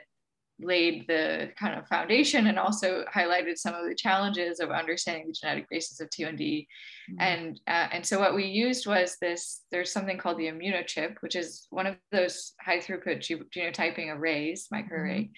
laid 0.61 1.07
the 1.09 1.51
kind 1.59 1.79
of 1.79 1.87
foundation 1.88 2.47
and 2.47 2.59
also 2.59 3.05
highlighted 3.12 3.57
some 3.57 3.75
of 3.75 3.88
the 3.88 3.95
challenges 3.95 4.61
of 4.61 4.71
understanding 4.71 5.27
the 5.27 5.33
genetic 5.33 5.69
basis 5.71 6.01
of 6.01 6.09
T1D. 6.11 6.38
Mm-hmm. 6.41 7.21
And, 7.21 7.61
uh, 7.67 7.88
and 7.93 8.07
so 8.07 8.19
what 8.19 8.35
we 8.35 8.45
used 8.45 8.87
was 8.87 9.17
this, 9.21 9.62
there's 9.71 9.93
something 9.93 10.19
called 10.19 10.38
the 10.38 10.47
immunochip, 10.47 11.17
which 11.21 11.37
is 11.37 11.67
one 11.71 11.87
of 11.87 11.97
those 12.11 12.53
high 12.61 12.79
throughput 12.79 13.27
genotyping 13.55 14.15
arrays, 14.15 14.69
microarray. 14.73 15.31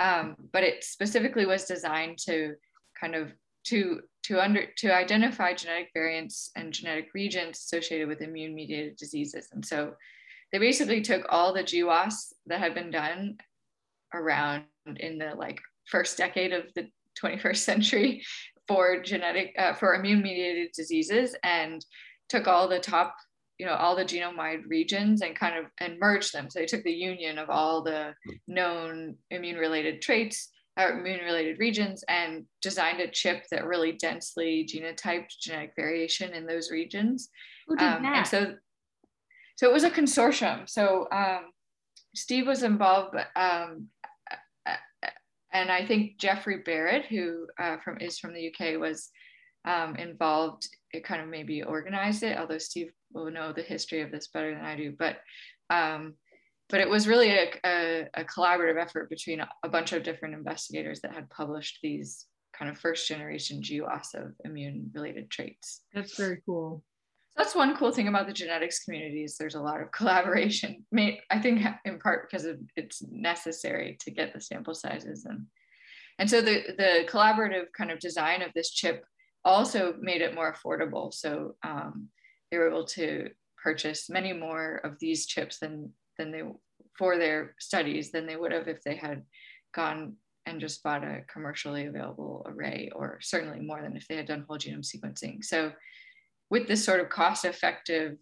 Mm-hmm. 0.00 0.28
Um, 0.30 0.36
but 0.52 0.62
it 0.62 0.84
specifically 0.84 1.46
was 1.46 1.64
designed 1.64 2.18
to 2.26 2.54
kind 2.98 3.14
of 3.14 3.32
to 3.64 4.00
to 4.22 4.40
under 4.40 4.66
to 4.78 4.94
identify 4.94 5.54
genetic 5.54 5.90
variants 5.94 6.50
and 6.56 6.72
genetic 6.72 7.08
regions 7.14 7.58
associated 7.58 8.08
with 8.08 8.22
immune 8.22 8.54
mediated 8.54 8.96
diseases. 8.96 9.48
And 9.52 9.64
so 9.64 9.94
they 10.52 10.58
basically 10.58 11.00
took 11.00 11.26
all 11.28 11.52
the 11.52 11.62
GWAS 11.62 12.32
that 12.46 12.60
had 12.60 12.74
been 12.74 12.90
done 12.90 13.36
around 14.14 14.64
in 14.96 15.18
the 15.18 15.32
like 15.36 15.60
first 15.86 16.16
decade 16.16 16.52
of 16.52 16.64
the 16.74 16.88
21st 17.22 17.56
century 17.56 18.22
for 18.68 19.02
genetic 19.02 19.54
uh, 19.58 19.74
for 19.74 19.94
immune 19.94 20.22
mediated 20.22 20.70
diseases 20.74 21.34
and 21.42 21.84
took 22.28 22.46
all 22.46 22.68
the 22.68 22.78
top 22.78 23.16
you 23.60 23.66
know 23.66 23.74
all 23.74 23.94
the 23.94 24.04
genome-wide 24.04 24.60
regions 24.68 25.20
and 25.20 25.36
kind 25.36 25.58
of 25.58 25.66
and 25.80 25.98
merged 25.98 26.32
them. 26.32 26.48
So 26.48 26.60
they 26.60 26.66
took 26.66 26.82
the 26.82 26.90
union 26.90 27.36
of 27.36 27.50
all 27.50 27.82
the 27.82 28.14
known 28.48 29.16
immune 29.30 29.56
related 29.56 30.00
traits 30.00 30.48
or 30.78 30.98
immune 30.98 31.20
related 31.24 31.58
regions 31.58 32.02
and 32.08 32.46
designed 32.62 33.00
a 33.00 33.10
chip 33.10 33.44
that 33.50 33.66
really 33.66 33.92
densely 33.92 34.66
genotyped 34.66 35.38
genetic 35.38 35.72
variation 35.76 36.32
in 36.32 36.46
those 36.46 36.70
regions. 36.70 37.28
Who 37.68 37.76
did 37.76 37.84
um, 37.84 38.02
that? 38.02 38.16
and 38.16 38.26
so 38.26 38.54
so 39.56 39.68
it 39.68 39.72
was 39.74 39.84
a 39.84 39.90
consortium. 39.90 40.66
So 40.66 41.06
um, 41.12 41.50
steve 42.14 42.46
was 42.46 42.62
involved 42.62 43.14
um, 43.36 43.88
and 45.52 45.70
I 45.70 45.86
think 45.86 46.18
Jeffrey 46.18 46.58
Barrett, 46.58 47.06
who 47.06 47.46
uh, 47.58 47.76
from 47.84 47.98
is 48.00 48.18
from 48.18 48.34
the 48.34 48.52
UK, 48.52 48.78
was 48.80 49.10
um, 49.64 49.96
involved. 49.96 50.68
It 50.92 51.04
kind 51.04 51.22
of 51.22 51.28
maybe 51.28 51.62
organized 51.62 52.22
it, 52.22 52.38
although 52.38 52.58
Steve 52.58 52.92
will 53.12 53.30
know 53.30 53.52
the 53.52 53.62
history 53.62 54.00
of 54.00 54.10
this 54.10 54.28
better 54.28 54.54
than 54.54 54.64
I 54.64 54.76
do. 54.76 54.94
But 54.98 55.18
um, 55.70 56.14
but 56.68 56.80
it 56.80 56.88
was 56.88 57.08
really 57.08 57.30
a, 57.30 57.50
a, 57.64 58.08
a, 58.14 58.24
collaborative 58.24 58.80
effort 58.80 59.10
between 59.10 59.40
a 59.64 59.68
bunch 59.68 59.92
of 59.92 60.04
different 60.04 60.34
investigators 60.34 61.00
that 61.00 61.12
had 61.12 61.28
published 61.30 61.80
these 61.82 62.26
kind 62.56 62.70
of 62.70 62.78
first 62.78 63.08
generation 63.08 63.60
GWAS 63.60 64.14
of 64.14 64.32
immune 64.44 64.90
related 64.94 65.30
traits. 65.30 65.82
That's 65.92 66.16
very 66.16 66.40
cool. 66.46 66.84
That's 67.36 67.54
one 67.54 67.76
cool 67.76 67.92
thing 67.92 68.08
about 68.08 68.26
the 68.26 68.32
genetics 68.32 68.84
community 68.84 69.24
is 69.24 69.36
there's 69.36 69.54
a 69.54 69.60
lot 69.60 69.80
of 69.80 69.90
collaboration. 69.92 70.84
I 70.96 71.38
think 71.40 71.62
in 71.84 71.98
part 71.98 72.30
because 72.30 72.46
it's 72.76 73.02
necessary 73.10 73.96
to 74.00 74.10
get 74.10 74.32
the 74.32 74.40
sample 74.40 74.74
sizes 74.74 75.24
and 75.24 75.46
and 76.18 76.28
so 76.28 76.42
the 76.42 76.62
the 76.76 77.06
collaborative 77.08 77.72
kind 77.76 77.90
of 77.90 77.98
design 77.98 78.42
of 78.42 78.52
this 78.54 78.70
chip 78.70 79.04
also 79.44 79.94
made 80.00 80.20
it 80.20 80.34
more 80.34 80.52
affordable. 80.52 81.12
So 81.14 81.54
um, 81.62 82.08
they 82.50 82.58
were 82.58 82.68
able 82.68 82.84
to 82.84 83.30
purchase 83.62 84.10
many 84.10 84.32
more 84.32 84.76
of 84.84 84.98
these 85.00 85.26
chips 85.26 85.58
than 85.58 85.92
than 86.18 86.30
they 86.30 86.42
for 86.98 87.16
their 87.16 87.54
studies 87.58 88.10
than 88.10 88.26
they 88.26 88.36
would 88.36 88.52
have 88.52 88.68
if 88.68 88.82
they 88.82 88.96
had 88.96 89.22
gone 89.74 90.16
and 90.46 90.60
just 90.60 90.82
bought 90.82 91.04
a 91.04 91.22
commercially 91.32 91.86
available 91.86 92.44
array, 92.46 92.90
or 92.94 93.18
certainly 93.22 93.60
more 93.60 93.80
than 93.80 93.96
if 93.96 94.06
they 94.08 94.16
had 94.16 94.26
done 94.26 94.44
whole 94.46 94.58
genome 94.58 94.84
sequencing. 94.84 95.42
So 95.44 95.72
with 96.50 96.68
this 96.68 96.84
sort 96.84 97.00
of 97.00 97.08
cost 97.08 97.44
effective 97.44 98.16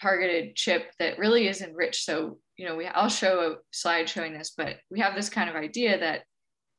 targeted 0.00 0.56
chip 0.56 0.90
that 0.98 1.18
really 1.18 1.48
is 1.48 1.62
enriched. 1.62 2.04
So, 2.04 2.38
you 2.56 2.66
know, 2.66 2.76
we, 2.76 2.86
I'll 2.86 3.08
show 3.08 3.40
a 3.40 3.56
slide 3.70 4.08
showing 4.08 4.32
this, 4.32 4.52
but 4.56 4.76
we 4.90 5.00
have 5.00 5.14
this 5.14 5.28
kind 5.28 5.48
of 5.48 5.56
idea 5.56 5.98
that 5.98 6.22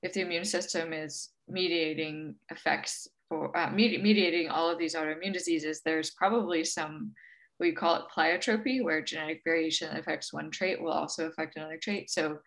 if 0.03 0.13
the 0.13 0.21
immune 0.21 0.45
system 0.45 0.93
is 0.93 1.29
mediating 1.47 2.35
effects 2.51 3.07
for 3.29 3.55
uh, 3.57 3.69
med- 3.69 4.01
mediating 4.01 4.49
all 4.49 4.69
of 4.69 4.77
these 4.77 4.95
autoimmune 4.95 5.33
diseases, 5.33 5.81
there's 5.83 6.11
probably 6.11 6.63
some 6.63 7.13
we 7.59 7.71
call 7.71 7.95
it 7.95 8.03
pleiotropy, 8.15 8.83
where 8.83 9.01
genetic 9.01 9.41
variation 9.43 9.95
affects 9.97 10.31
one 10.31 10.51
trait 10.51 10.79
will 10.79 10.91
also 10.91 11.27
affect 11.27 11.55
another 11.55 11.79
trait. 11.81 12.09
So 12.09 12.37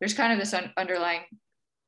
there's 0.00 0.12
kind 0.12 0.32
of 0.32 0.38
this 0.38 0.52
un- 0.52 0.72
underlying 0.76 1.22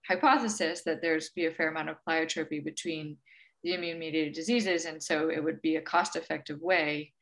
hypothesis 0.09 0.83
that 0.87 1.03
there's 1.03 1.31
be 1.31 1.47
a 1.47 1.51
fair 1.51 1.69
amount 1.69 1.91
of 1.91 1.97
pleiotropy 2.09 2.65
between 2.65 3.19
the 3.67 3.75
immune 3.75 3.99
mediated 3.99 4.33
diseases. 4.33 4.85
And 4.85 5.03
so 5.03 5.29
it 5.29 5.43
would 5.43 5.61
be 5.61 5.75
a 5.75 5.81
cost 5.81 6.15
effective 6.15 6.61
way, 6.61 7.13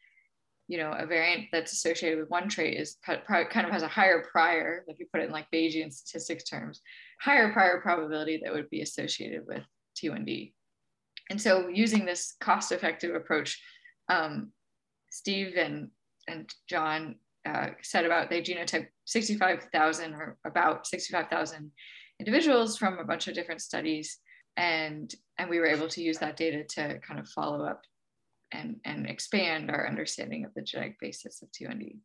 you 0.68 0.76
know, 0.76 0.92
a 0.92 1.06
variant 1.06 1.46
that's 1.50 1.72
associated 1.72 2.18
with 2.18 2.28
one 2.28 2.50
trait 2.50 2.78
is 2.78 2.98
kind 3.02 3.66
of 3.66 3.72
has 3.72 3.82
a 3.82 3.88
higher 3.88 4.26
prior, 4.30 4.84
if 4.86 4.98
you 5.00 5.06
put 5.10 5.22
it 5.22 5.24
in 5.24 5.32
like 5.32 5.50
Bayesian 5.50 5.90
statistics 5.90 6.44
terms, 6.44 6.82
higher 7.18 7.50
prior 7.50 7.80
probability 7.80 8.42
that 8.44 8.52
would 8.52 8.68
be 8.68 8.82
associated 8.82 9.46
with 9.46 9.62
T1D. 9.96 10.52
And 11.30 11.40
so 11.40 11.68
using 11.68 12.04
this 12.04 12.34
cost 12.40 12.72
effective 12.72 13.14
approach, 13.14 13.58
um, 14.10 14.52
Steve 15.10 15.54
and, 15.56 15.88
and 16.28 16.52
John 16.68 17.14
uh, 17.46 17.68
said 17.80 18.04
about 18.04 18.28
they 18.28 18.42
genotyped 18.42 18.88
65,000 19.06 20.12
or 20.12 20.36
about 20.44 20.86
65,000 20.86 21.70
individuals 22.20 22.76
from 22.76 22.98
a 22.98 23.04
bunch 23.04 23.28
of 23.28 23.34
different 23.34 23.62
studies 23.62 24.18
and 24.56 25.14
and 25.38 25.50
we 25.50 25.58
were 25.58 25.66
able 25.66 25.88
to 25.88 26.02
use 26.02 26.18
that 26.18 26.36
data 26.36 26.64
to 26.64 26.98
kind 27.00 27.18
of 27.18 27.28
follow 27.28 27.64
up 27.64 27.82
and 28.52 28.76
and 28.84 29.06
expand 29.06 29.70
our 29.70 29.86
understanding 29.86 30.44
of 30.44 30.54
the 30.54 30.62
genetic 30.62 30.96
basis 31.00 31.42
of 31.42 31.48
T1D. 31.50 31.96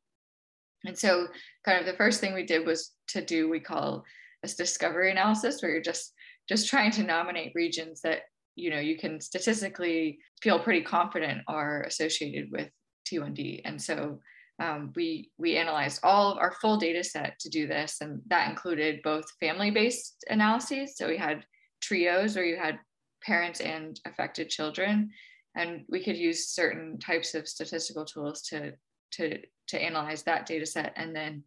And 0.85 0.97
so 0.97 1.27
kind 1.65 1.79
of 1.79 1.85
the 1.85 1.97
first 1.97 2.21
thing 2.21 2.33
we 2.33 2.45
did 2.45 2.65
was 2.65 2.91
to 3.09 3.23
do 3.23 3.49
we 3.49 3.59
call 3.59 4.03
this 4.41 4.55
discovery 4.55 5.11
analysis 5.11 5.61
where 5.61 5.71
you're 5.71 5.81
just 5.81 6.13
just 6.47 6.69
trying 6.69 6.91
to 6.91 7.03
nominate 7.03 7.51
regions 7.53 8.01
that 8.01 8.21
you 8.55 8.69
know 8.69 8.79
you 8.79 8.97
can 8.97 9.19
statistically 9.21 10.19
feel 10.41 10.59
pretty 10.59 10.81
confident 10.81 11.41
are 11.47 11.83
associated 11.83 12.49
with 12.51 12.69
T1D. 13.09 13.61
And 13.65 13.81
so 13.81 14.19
um, 14.59 14.91
we 14.95 15.31
we 15.37 15.57
analyzed 15.57 16.01
all 16.03 16.31
of 16.31 16.37
our 16.37 16.53
full 16.61 16.77
data 16.77 17.03
set 17.03 17.39
to 17.39 17.49
do 17.49 17.67
this, 17.67 17.97
and 18.01 18.21
that 18.27 18.49
included 18.49 19.01
both 19.03 19.25
family-based 19.39 20.25
analyses. 20.29 20.97
So 20.97 21.07
we 21.07 21.17
had 21.17 21.45
trios 21.81 22.35
where 22.35 22.45
you 22.45 22.57
had 22.57 22.79
parents 23.23 23.59
and 23.59 23.99
affected 24.05 24.49
children. 24.49 25.09
And 25.55 25.83
we 25.89 26.03
could 26.03 26.17
use 26.17 26.49
certain 26.49 26.99
types 26.99 27.35
of 27.35 27.47
statistical 27.47 28.05
tools 28.05 28.41
to 28.43 28.73
to 29.13 29.39
to 29.67 29.81
analyze 29.81 30.23
that 30.23 30.45
data 30.45 30.65
set. 30.65 30.93
And 30.95 31.15
then 31.15 31.43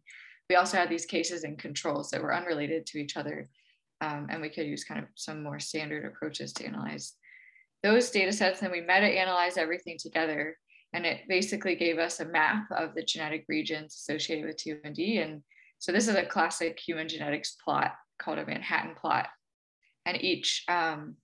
we 0.49 0.55
also 0.55 0.77
had 0.77 0.89
these 0.89 1.05
cases 1.05 1.43
and 1.43 1.57
controls 1.57 2.09
that 2.11 2.21
were 2.21 2.35
unrelated 2.35 2.85
to 2.87 2.99
each 2.99 3.17
other. 3.17 3.49
Um, 4.01 4.27
and 4.29 4.41
we 4.41 4.49
could 4.49 4.67
use 4.67 4.83
kind 4.83 4.99
of 4.99 5.07
some 5.15 5.41
more 5.41 5.59
standard 5.59 6.05
approaches 6.05 6.51
to 6.53 6.65
analyze 6.65 7.13
those 7.81 8.09
data 8.09 8.33
sets. 8.33 8.61
And 8.61 8.71
we 8.71 8.81
meta 8.81 9.07
analyzed 9.07 9.57
everything 9.57 9.97
together. 9.97 10.57
And 10.93 11.05
it 11.05 11.21
basically 11.27 11.75
gave 11.75 11.97
us 11.97 12.19
a 12.19 12.25
map 12.25 12.65
of 12.71 12.93
the 12.93 13.03
genetic 13.03 13.45
regions 13.47 13.95
associated 13.95 14.45
with 14.45 14.57
T1D 14.57 15.23
and 15.23 15.41
so 15.83 15.91
this 15.91 16.07
is 16.07 16.15
a 16.15 16.23
classic 16.23 16.79
human 16.79 17.09
genetics 17.09 17.57
plot 17.61 17.95
called 18.17 18.39
a 18.39 18.45
Manhattan 18.45 18.95
plot 18.95 19.27
and 20.05 20.21
each 20.21 20.63
um, 20.67 21.15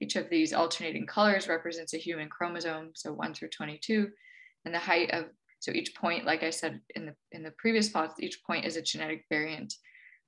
each 0.00 0.16
of 0.16 0.28
these 0.28 0.52
alternating 0.52 1.06
colors 1.06 1.48
represents 1.48 1.94
a 1.94 1.98
human 1.98 2.28
chromosome, 2.28 2.90
so 2.94 3.12
one 3.12 3.32
through 3.32 3.48
22, 3.48 4.08
and 4.64 4.74
the 4.74 4.78
height 4.78 5.10
of 5.12 5.26
so 5.60 5.72
each 5.72 5.94
point, 5.94 6.26
like 6.26 6.42
I 6.42 6.50
said 6.50 6.80
in 6.94 7.06
the 7.06 7.14
in 7.32 7.42
the 7.42 7.52
previous 7.58 7.88
plots, 7.88 8.20
each 8.20 8.42
point 8.46 8.64
is 8.64 8.76
a 8.76 8.82
genetic 8.82 9.24
variant 9.30 9.74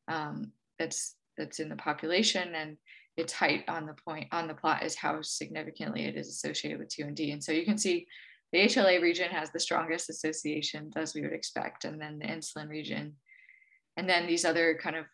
um, 0.08 0.52
that's 0.78 1.16
that's 1.36 1.60
in 1.60 1.68
the 1.68 1.76
population, 1.76 2.54
and 2.54 2.76
its 3.16 3.32
height 3.32 3.64
on 3.68 3.86
the 3.86 3.94
point 4.04 4.28
on 4.32 4.48
the 4.48 4.54
plot 4.54 4.82
is 4.82 4.96
how 4.96 5.20
significantly 5.22 6.06
it 6.06 6.16
is 6.16 6.28
associated 6.28 6.78
with 6.78 6.88
T1D. 6.88 7.32
And 7.32 7.42
so 7.42 7.52
you 7.52 7.64
can 7.64 7.76
see 7.78 8.06
the 8.52 8.60
HLA 8.60 9.02
region 9.02 9.30
has 9.30 9.50
the 9.50 9.60
strongest 9.60 10.08
associations 10.08 10.94
as 10.96 11.14
we 11.14 11.20
would 11.22 11.32
expect, 11.32 11.84
and 11.84 12.00
then 12.00 12.18
the 12.18 12.26
insulin 12.26 12.68
region, 12.68 13.14
and 13.96 14.08
then 14.08 14.26
these 14.26 14.44
other 14.44 14.78
kind 14.82 14.96
of 14.96 15.04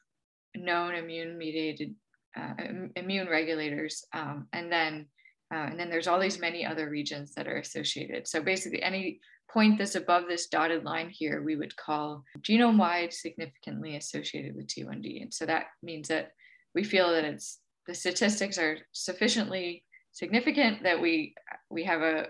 known 0.55 0.94
immune 0.94 1.37
mediated 1.37 1.94
uh, 2.38 2.55
immune 2.97 3.29
regulators, 3.29 4.05
um, 4.12 4.47
and 4.53 4.70
then 4.70 5.07
uh, 5.53 5.66
and 5.68 5.79
then 5.79 5.90
there's 5.90 6.09
all 6.09 6.18
these 6.18 6.40
many 6.40 6.64
other 6.64 6.88
regions 6.88 7.35
that 7.35 7.47
are 7.47 7.59
associated. 7.59 8.27
So 8.27 8.42
basically, 8.42 8.83
any 8.83 9.20
point 9.51 9.79
that's 9.79 9.94
above 9.94 10.25
this 10.27 10.49
dotted 10.49 10.85
line 10.85 11.11
here, 11.11 11.42
we 11.42 11.55
would 11.55 11.77
call 11.77 12.25
genome-wide 12.40 13.12
significantly 13.12 13.97
associated 13.97 14.57
with 14.57 14.66
T1D. 14.66 15.23
And 15.23 15.33
so 15.33 15.47
that 15.47 15.66
means 15.83 16.09
that 16.09 16.33
we 16.75 16.83
feel 16.83 17.12
that 17.12 17.25
it's 17.25 17.61
the 17.87 17.94
statistics 17.94 18.59
are 18.59 18.79
sufficiently 18.92 19.85
significant 20.12 20.83
that 20.83 21.01
we 21.01 21.35
we 21.70 21.85
have 21.85 22.01
a 22.01 22.29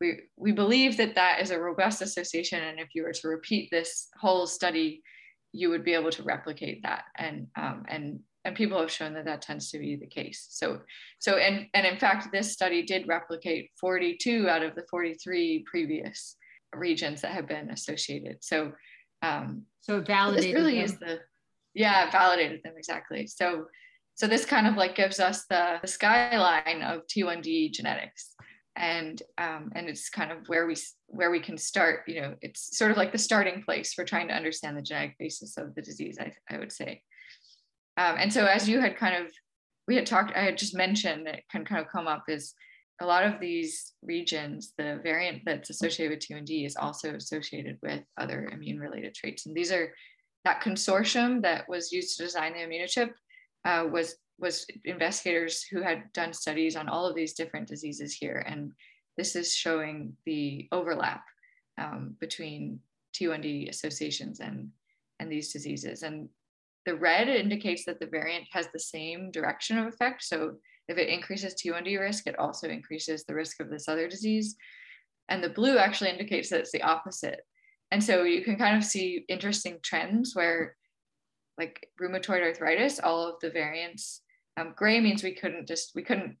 we, 0.00 0.18
we 0.36 0.50
believe 0.50 0.96
that 0.96 1.14
that 1.14 1.40
is 1.40 1.50
a 1.50 1.60
robust 1.60 2.02
association 2.02 2.60
and 2.60 2.80
if 2.80 2.88
you 2.94 3.04
were 3.04 3.12
to 3.12 3.28
repeat 3.28 3.70
this 3.70 4.08
whole 4.18 4.46
study 4.46 5.02
you 5.52 5.68
would 5.70 5.84
be 5.84 5.94
able 5.94 6.10
to 6.10 6.22
replicate 6.22 6.82
that 6.82 7.04
and 7.16 7.46
um, 7.56 7.84
and 7.88 8.20
and 8.44 8.56
people 8.56 8.80
have 8.80 8.90
shown 8.90 9.14
that 9.14 9.24
that 9.26 9.42
tends 9.42 9.70
to 9.70 9.78
be 9.78 9.96
the 9.96 10.06
case. 10.06 10.46
So, 10.50 10.80
so 11.18 11.36
and 11.36 11.66
and 11.74 11.86
in 11.86 11.98
fact, 11.98 12.28
this 12.32 12.52
study 12.52 12.82
did 12.82 13.06
replicate 13.06 13.70
42 13.80 14.48
out 14.48 14.62
of 14.62 14.74
the 14.74 14.84
43 14.90 15.64
previous 15.70 16.36
regions 16.74 17.20
that 17.20 17.32
have 17.32 17.46
been 17.46 17.70
associated. 17.70 18.38
So, 18.40 18.72
um, 19.22 19.62
so 19.80 19.98
it 19.98 20.06
validated. 20.06 20.50
This 20.50 20.54
really 20.54 20.76
them. 20.76 20.84
is 20.84 20.98
the, 20.98 21.20
yeah, 21.74 22.10
validated 22.10 22.60
them 22.64 22.74
exactly. 22.76 23.26
So, 23.26 23.66
so 24.14 24.26
this 24.26 24.44
kind 24.44 24.66
of 24.66 24.76
like 24.76 24.94
gives 24.94 25.20
us 25.20 25.44
the, 25.48 25.78
the 25.80 25.88
skyline 25.88 26.82
of 26.82 27.06
T1D 27.06 27.72
genetics, 27.72 28.34
and 28.76 29.22
um, 29.38 29.70
and 29.74 29.88
it's 29.88 30.08
kind 30.08 30.32
of 30.32 30.48
where 30.48 30.66
we 30.66 30.76
where 31.06 31.30
we 31.30 31.40
can 31.40 31.56
start. 31.56 32.00
You 32.06 32.20
know, 32.20 32.34
it's 32.42 32.76
sort 32.76 32.90
of 32.90 32.96
like 32.96 33.12
the 33.12 33.18
starting 33.18 33.62
place 33.62 33.94
for 33.94 34.04
trying 34.04 34.28
to 34.28 34.34
understand 34.34 34.76
the 34.76 34.82
genetic 34.82 35.16
basis 35.18 35.56
of 35.56 35.74
the 35.74 35.82
disease. 35.82 36.18
I, 36.20 36.32
I 36.52 36.58
would 36.58 36.72
say. 36.72 37.02
Um, 37.96 38.16
and 38.18 38.32
so 38.32 38.46
as 38.46 38.68
you 38.68 38.80
had 38.80 38.96
kind 38.96 39.24
of, 39.24 39.32
we 39.88 39.96
had 39.96 40.06
talked, 40.06 40.34
I 40.36 40.42
had 40.42 40.58
just 40.58 40.74
mentioned 40.74 41.26
that 41.26 41.40
can 41.50 41.64
kind 41.64 41.80
of 41.80 41.90
come 41.90 42.06
up 42.06 42.24
is 42.28 42.54
a 43.00 43.06
lot 43.06 43.24
of 43.24 43.40
these 43.40 43.94
regions, 44.02 44.74
the 44.78 45.00
variant 45.02 45.42
that's 45.44 45.70
associated 45.70 46.10
with 46.10 46.20
T1D 46.20 46.66
is 46.66 46.76
also 46.76 47.14
associated 47.14 47.78
with 47.82 48.02
other 48.18 48.48
immune 48.52 48.78
related 48.78 49.14
traits. 49.14 49.46
And 49.46 49.54
these 49.54 49.72
are 49.72 49.92
that 50.44 50.62
consortium 50.62 51.42
that 51.42 51.68
was 51.68 51.92
used 51.92 52.16
to 52.16 52.24
design 52.24 52.52
the 52.52 52.60
immunochip 52.60 53.10
uh, 53.64 53.86
was 53.90 54.16
was 54.38 54.66
investigators 54.84 55.62
who 55.62 55.82
had 55.82 56.12
done 56.12 56.32
studies 56.32 56.74
on 56.74 56.88
all 56.88 57.06
of 57.06 57.14
these 57.14 57.34
different 57.34 57.68
diseases 57.68 58.12
here. 58.12 58.44
And 58.46 58.72
this 59.16 59.36
is 59.36 59.54
showing 59.54 60.16
the 60.26 60.68
overlap 60.72 61.22
um, 61.78 62.16
between 62.18 62.80
T1D 63.14 63.68
associations 63.68 64.40
and, 64.40 64.68
and 65.20 65.30
these 65.30 65.52
diseases. 65.52 66.02
And 66.02 66.28
the 66.86 66.96
red 66.96 67.28
indicates 67.28 67.84
that 67.84 68.00
the 68.00 68.06
variant 68.06 68.46
has 68.52 68.68
the 68.72 68.78
same 68.78 69.30
direction 69.30 69.78
of 69.78 69.86
effect. 69.86 70.22
So 70.24 70.56
if 70.88 70.98
it 70.98 71.08
increases 71.08 71.54
T1D 71.54 71.98
risk, 71.98 72.26
it 72.26 72.38
also 72.38 72.68
increases 72.68 73.24
the 73.24 73.34
risk 73.34 73.60
of 73.60 73.70
this 73.70 73.88
other 73.88 74.08
disease. 74.08 74.56
And 75.28 75.42
the 75.42 75.48
blue 75.48 75.78
actually 75.78 76.10
indicates 76.10 76.50
that 76.50 76.60
it's 76.60 76.72
the 76.72 76.82
opposite. 76.82 77.40
And 77.90 78.02
so 78.02 78.24
you 78.24 78.42
can 78.42 78.56
kind 78.56 78.76
of 78.76 78.84
see 78.84 79.24
interesting 79.28 79.78
trends 79.82 80.34
where 80.34 80.76
like 81.58 81.86
rheumatoid 82.00 82.42
arthritis, 82.42 82.98
all 82.98 83.28
of 83.28 83.36
the 83.40 83.50
variants, 83.50 84.22
um, 84.56 84.74
gray 84.76 85.00
means 85.00 85.22
we 85.22 85.34
couldn't 85.34 85.68
just, 85.68 85.92
we 85.94 86.02
couldn't 86.02 86.36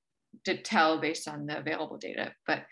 tell 0.64 0.98
based 0.98 1.28
on 1.28 1.46
the 1.46 1.58
available 1.58 1.98
data. 1.98 2.32
But 2.46 2.64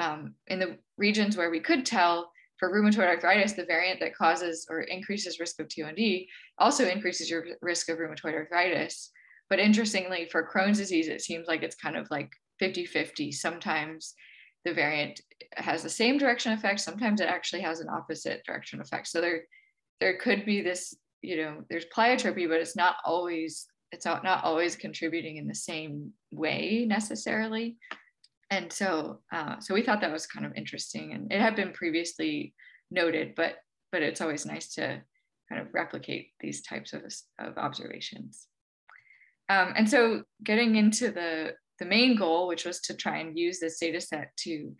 um, 0.00 0.34
in 0.48 0.58
the 0.58 0.78
regions 0.96 1.36
where 1.36 1.50
we 1.50 1.60
could 1.60 1.86
tell, 1.86 2.31
for 2.62 2.70
rheumatoid 2.70 3.08
arthritis, 3.08 3.54
the 3.54 3.64
variant 3.64 3.98
that 3.98 4.14
causes 4.14 4.68
or 4.70 4.82
increases 4.82 5.40
risk 5.40 5.58
of 5.58 5.66
T1D 5.66 6.28
also 6.58 6.88
increases 6.88 7.28
your 7.28 7.44
risk 7.60 7.88
of 7.88 7.98
rheumatoid 7.98 8.34
arthritis. 8.34 9.10
But 9.50 9.58
interestingly, 9.58 10.28
for 10.30 10.48
Crohn's 10.48 10.78
disease, 10.78 11.08
it 11.08 11.22
seems 11.22 11.48
like 11.48 11.64
it's 11.64 11.74
kind 11.74 11.96
of 11.96 12.06
like 12.12 12.30
50 12.60 12.86
50. 12.86 13.32
Sometimes 13.32 14.14
the 14.64 14.72
variant 14.72 15.20
has 15.56 15.82
the 15.82 15.90
same 15.90 16.18
direction 16.18 16.52
effect. 16.52 16.78
Sometimes 16.78 17.20
it 17.20 17.28
actually 17.28 17.62
has 17.62 17.80
an 17.80 17.88
opposite 17.88 18.44
direction 18.46 18.80
effect. 18.80 19.08
So 19.08 19.20
there, 19.20 19.40
there 19.98 20.18
could 20.18 20.46
be 20.46 20.62
this, 20.62 20.94
you 21.20 21.38
know, 21.38 21.64
there's 21.68 21.86
pleiotropy, 21.86 22.48
but 22.48 22.60
it's 22.60 22.76
not 22.76 22.94
always, 23.04 23.66
it's 23.90 24.06
not 24.06 24.24
always 24.44 24.76
contributing 24.76 25.36
in 25.36 25.48
the 25.48 25.54
same 25.56 26.12
way 26.30 26.86
necessarily. 26.88 27.76
And 28.52 28.70
so, 28.70 29.20
uh, 29.32 29.60
so 29.60 29.72
we 29.72 29.80
thought 29.80 30.02
that 30.02 30.12
was 30.12 30.26
kind 30.26 30.44
of 30.44 30.52
interesting, 30.56 31.14
and 31.14 31.32
it 31.32 31.40
had 31.40 31.56
been 31.56 31.72
previously 31.72 32.52
noted, 32.90 33.34
but 33.34 33.54
but 33.90 34.02
it's 34.02 34.20
always 34.20 34.44
nice 34.44 34.74
to 34.74 35.00
kind 35.48 35.62
of 35.62 35.68
replicate 35.72 36.32
these 36.38 36.60
types 36.60 36.92
of, 36.92 37.02
of 37.38 37.56
observations. 37.56 38.46
Um, 39.48 39.72
and 39.74 39.88
so, 39.88 40.24
getting 40.44 40.76
into 40.76 41.10
the 41.10 41.54
the 41.78 41.86
main 41.86 42.14
goal, 42.14 42.46
which 42.46 42.66
was 42.66 42.82
to 42.82 42.94
try 42.94 43.20
and 43.20 43.38
use 43.38 43.58
this 43.58 43.78
data 43.78 44.02
set 44.02 44.36
to 44.40 44.76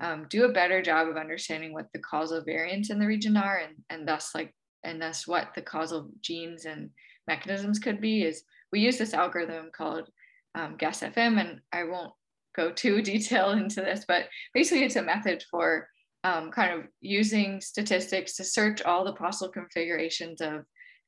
um, 0.00 0.24
do 0.30 0.46
a 0.46 0.52
better 0.52 0.80
job 0.80 1.06
of 1.06 1.18
understanding 1.18 1.74
what 1.74 1.92
the 1.92 2.00
causal 2.00 2.42
variants 2.42 2.88
in 2.88 2.98
the 2.98 3.06
region 3.06 3.36
are 3.36 3.58
and, 3.58 3.74
and 3.90 4.08
thus 4.08 4.30
like 4.34 4.54
and 4.84 5.02
thus 5.02 5.28
what 5.28 5.48
the 5.54 5.60
causal 5.60 6.08
genes 6.22 6.64
and 6.64 6.88
mechanisms 7.28 7.78
could 7.78 8.00
be 8.00 8.22
is 8.22 8.42
we 8.72 8.80
use 8.80 8.96
this 8.96 9.12
algorithm 9.12 9.66
called 9.70 10.08
um, 10.54 10.78
GuessFM 10.78 11.38
and 11.38 11.60
I 11.72 11.84
won't 11.84 12.12
go 12.54 12.70
too 12.70 13.02
detailed 13.02 13.58
into 13.58 13.80
this, 13.80 14.04
but 14.06 14.28
basically 14.54 14.84
it's 14.84 14.96
a 14.96 15.02
method 15.02 15.44
for 15.50 15.88
um, 16.24 16.50
kind 16.50 16.72
of 16.72 16.86
using 17.00 17.60
statistics 17.60 18.36
to 18.36 18.44
search 18.44 18.82
all 18.82 19.04
the 19.04 19.12
possible 19.12 19.50
configurations 19.50 20.40
of 20.40 20.64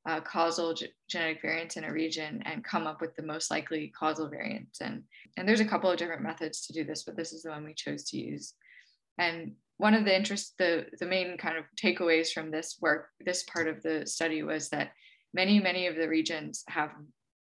uh, 0.07 0.21
causal 0.21 0.75
genetic 1.09 1.41
variants 1.41 1.77
in 1.77 1.85
a 1.85 1.93
region 1.93 2.43
and 2.45 2.65
come 2.65 2.87
up 2.87 3.01
with 3.01 3.15
the 3.17 3.23
most 3.23 3.51
likely 3.51 3.93
causal 3.99 4.29
variants. 4.29 4.81
And, 4.81 5.03
and 5.37 5.49
there's 5.49 5.61
a 5.61 5.65
couple 5.65 5.91
of 5.91 5.97
different 5.97 6.23
methods 6.23 6.67
to 6.67 6.73
do 6.73 6.85
this, 6.85 7.05
but 7.05 7.17
this 7.17 7.33
is 7.33 7.43
the 7.43 7.51
one 7.51 7.65
we 7.65 7.75
chose 7.75 8.05
to 8.11 8.19
use. 8.19 8.55
And 9.19 9.53
one 9.79 9.95
of 9.95 10.05
the 10.05 10.15
interest, 10.15 10.55
the, 10.59 10.87
the 11.01 11.07
main 11.07 11.39
kind 11.39 11.57
of 11.57 11.65
takeaways 11.83 12.33
from 12.33 12.51
this 12.51 12.77
work, 12.81 13.09
this 13.25 13.45
part 13.45 13.67
of 13.67 13.83
the 13.83 14.07
study 14.07 14.43
was 14.43 14.69
that 14.71 14.91
many, 15.33 15.59
many 15.59 15.87
of 15.87 15.97
the 15.97 16.09
regions 16.09 16.65
have 16.69 16.91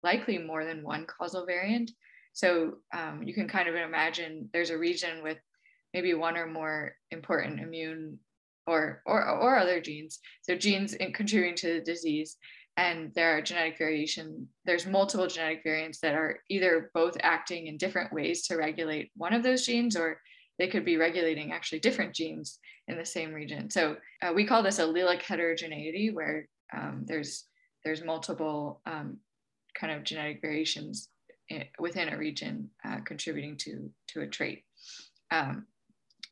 likely 0.04 0.38
more 0.38 0.66
than 0.66 0.84
one 0.84 1.08
causal 1.08 1.46
variant. 1.46 1.92
So 2.36 2.80
um, 2.94 3.24
you 3.24 3.34
can 3.34 3.48
kind 3.48 3.70
of 3.70 3.76
imagine 3.76 4.50
there's 4.52 4.70
a 4.70 4.78
region 4.78 5.24
with 5.24 5.38
maybe 5.94 6.14
one 6.14 6.36
or 6.36 6.46
more 6.46 6.94
important 7.12 7.62
immune 7.62 8.20
or, 8.68 9.02
or, 9.06 9.26
or 9.26 9.58
other 9.58 9.80
genes. 9.80 10.20
So 10.42 10.54
genes 10.54 10.94
in 10.94 11.14
contributing 11.14 11.56
to 11.56 11.74
the 11.76 11.82
disease. 11.82 12.36
And 12.76 13.14
there 13.14 13.38
are 13.38 13.42
genetic 13.42 13.78
variation. 13.78 14.50
There's 14.66 14.86
multiple 14.86 15.28
genetic 15.28 15.62
variants 15.64 16.02
that 16.02 16.14
are 16.14 16.40
either 16.50 16.92
both 16.94 17.16
acting 17.22 17.68
in 17.68 17.78
different 17.78 18.12
ways 18.12 18.46
to 18.48 18.58
regulate 18.58 19.12
one 19.16 19.34
of 19.34 19.44
those 19.44 19.66
genes, 19.66 19.96
or 19.96 20.20
they 20.60 20.68
could 20.68 20.84
be 20.84 20.98
regulating 20.98 21.54
actually 21.54 21.80
different 21.80 22.14
genes 22.14 22.60
in 22.90 22.98
the 22.98 23.06
same 23.06 23.32
region. 23.32 23.70
So 23.70 23.96
uh, 24.22 24.34
we 24.36 24.46
call 24.46 24.62
this 24.62 24.80
allelic 24.80 25.22
heterogeneity, 25.22 26.12
where 26.12 26.50
um, 26.76 27.06
there's 27.06 27.46
there's 27.86 28.04
multiple 28.04 28.82
um, 28.86 29.20
kind 29.80 29.94
of 29.94 30.04
genetic 30.04 30.42
variations 30.42 31.08
within 31.80 32.10
a 32.10 32.18
region 32.18 32.70
uh, 32.84 32.98
contributing 33.06 33.58
to 33.58 33.90
to 34.08 34.22
a 34.22 34.28
trait. 34.28 34.64
Um, 35.32 35.66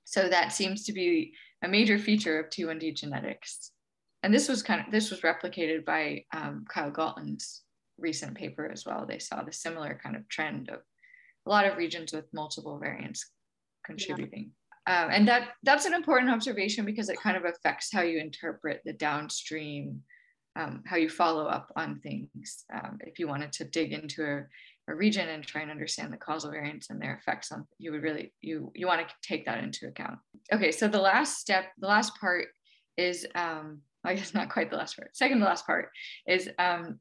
so 0.04 0.28
that 0.30 0.52
seems 0.52 0.84
to 0.86 0.93
be 0.93 1.34
a 1.63 1.67
major 1.67 1.97
feature 1.97 2.39
of 2.39 2.49
T1D 2.49 2.95
genetics. 2.95 3.71
And 4.21 4.34
this 4.34 4.47
was 4.47 4.63
kind 4.63 4.82
of, 4.86 4.91
this 4.91 5.12
was 5.12 5.21
replicated 5.21 5.84
by 5.86 6.23
um, 6.34 6.65
Kyle 6.69 6.91
Gaulton's 6.91 7.63
recent 7.97 8.36
paper 8.36 8.69
as 8.71 8.86
well. 8.86 9.06
They 9.06 9.19
saw 9.19 9.43
the 9.43 9.52
similar 9.52 9.99
kind 10.02 10.15
of 10.15 10.28
trend 10.30 10.69
of 10.69 10.80
a 11.45 11.49
lot 11.49 11.65
of 11.65 11.78
regions 11.78 12.13
with 12.13 12.34
multiple 12.34 12.80
variants 12.80 13.32
contributing. 13.86 14.52
Yeah. 14.88 15.04
Um, 15.06 15.12
and 15.12 15.28
that 15.28 15.49
that's 15.63 15.86
an 15.86 15.93
important 15.93 16.30
observation 16.30 16.86
because 16.86 17.10
it 17.10 17.21
kind 17.21 17.38
of 17.38 17.45
affects 17.45 17.89
how 17.91 18.02
you 18.02 18.19
interpret 18.19 18.82
the 18.84 18.93
downstream, 18.93 20.02
um, 20.58 20.84
how 20.86 20.97
you 20.97 21.10
follow 21.10 21.45
up 21.45 21.71
on 21.76 21.99
things. 21.99 22.65
Um, 22.73 22.97
if 23.02 23.17
you 23.17 23.28
wanted 23.28 23.54
to 23.54 23.65
dig 23.65 23.93
into 23.93 24.26
a 24.26 24.43
a 24.89 24.96
region 24.96 25.30
and 25.30 25.43
try 25.46 25.62
and 25.62 25.72
understand 25.72 26.12
the 26.12 26.17
causal 26.17 26.52
variants 26.52 26.89
and 26.89 27.02
their 27.02 27.15
effects 27.15 27.52
on 27.52 27.65
you 27.78 27.91
would 27.91 28.04
really 28.04 28.34
you 28.41 28.72
you 28.76 28.86
want 28.86 29.08
to 29.08 29.15
take 29.22 29.46
that 29.46 29.63
into 29.63 29.88
account. 29.88 30.19
Okay 30.52 30.72
so 30.72 30.88
the 30.88 31.00
last 31.00 31.39
step 31.39 31.65
the 31.80 31.88
last 31.88 32.19
part 32.19 32.48
is 32.98 33.26
um 33.36 33.82
i 34.04 34.13
guess 34.13 34.34
not 34.34 34.50
quite 34.50 34.69
the 34.69 34.78
last 34.78 34.96
part 34.96 35.15
second 35.15 35.39
to 35.39 35.46
last 35.46 35.65
part 35.65 35.89
is 36.28 36.50
um 36.60 37.00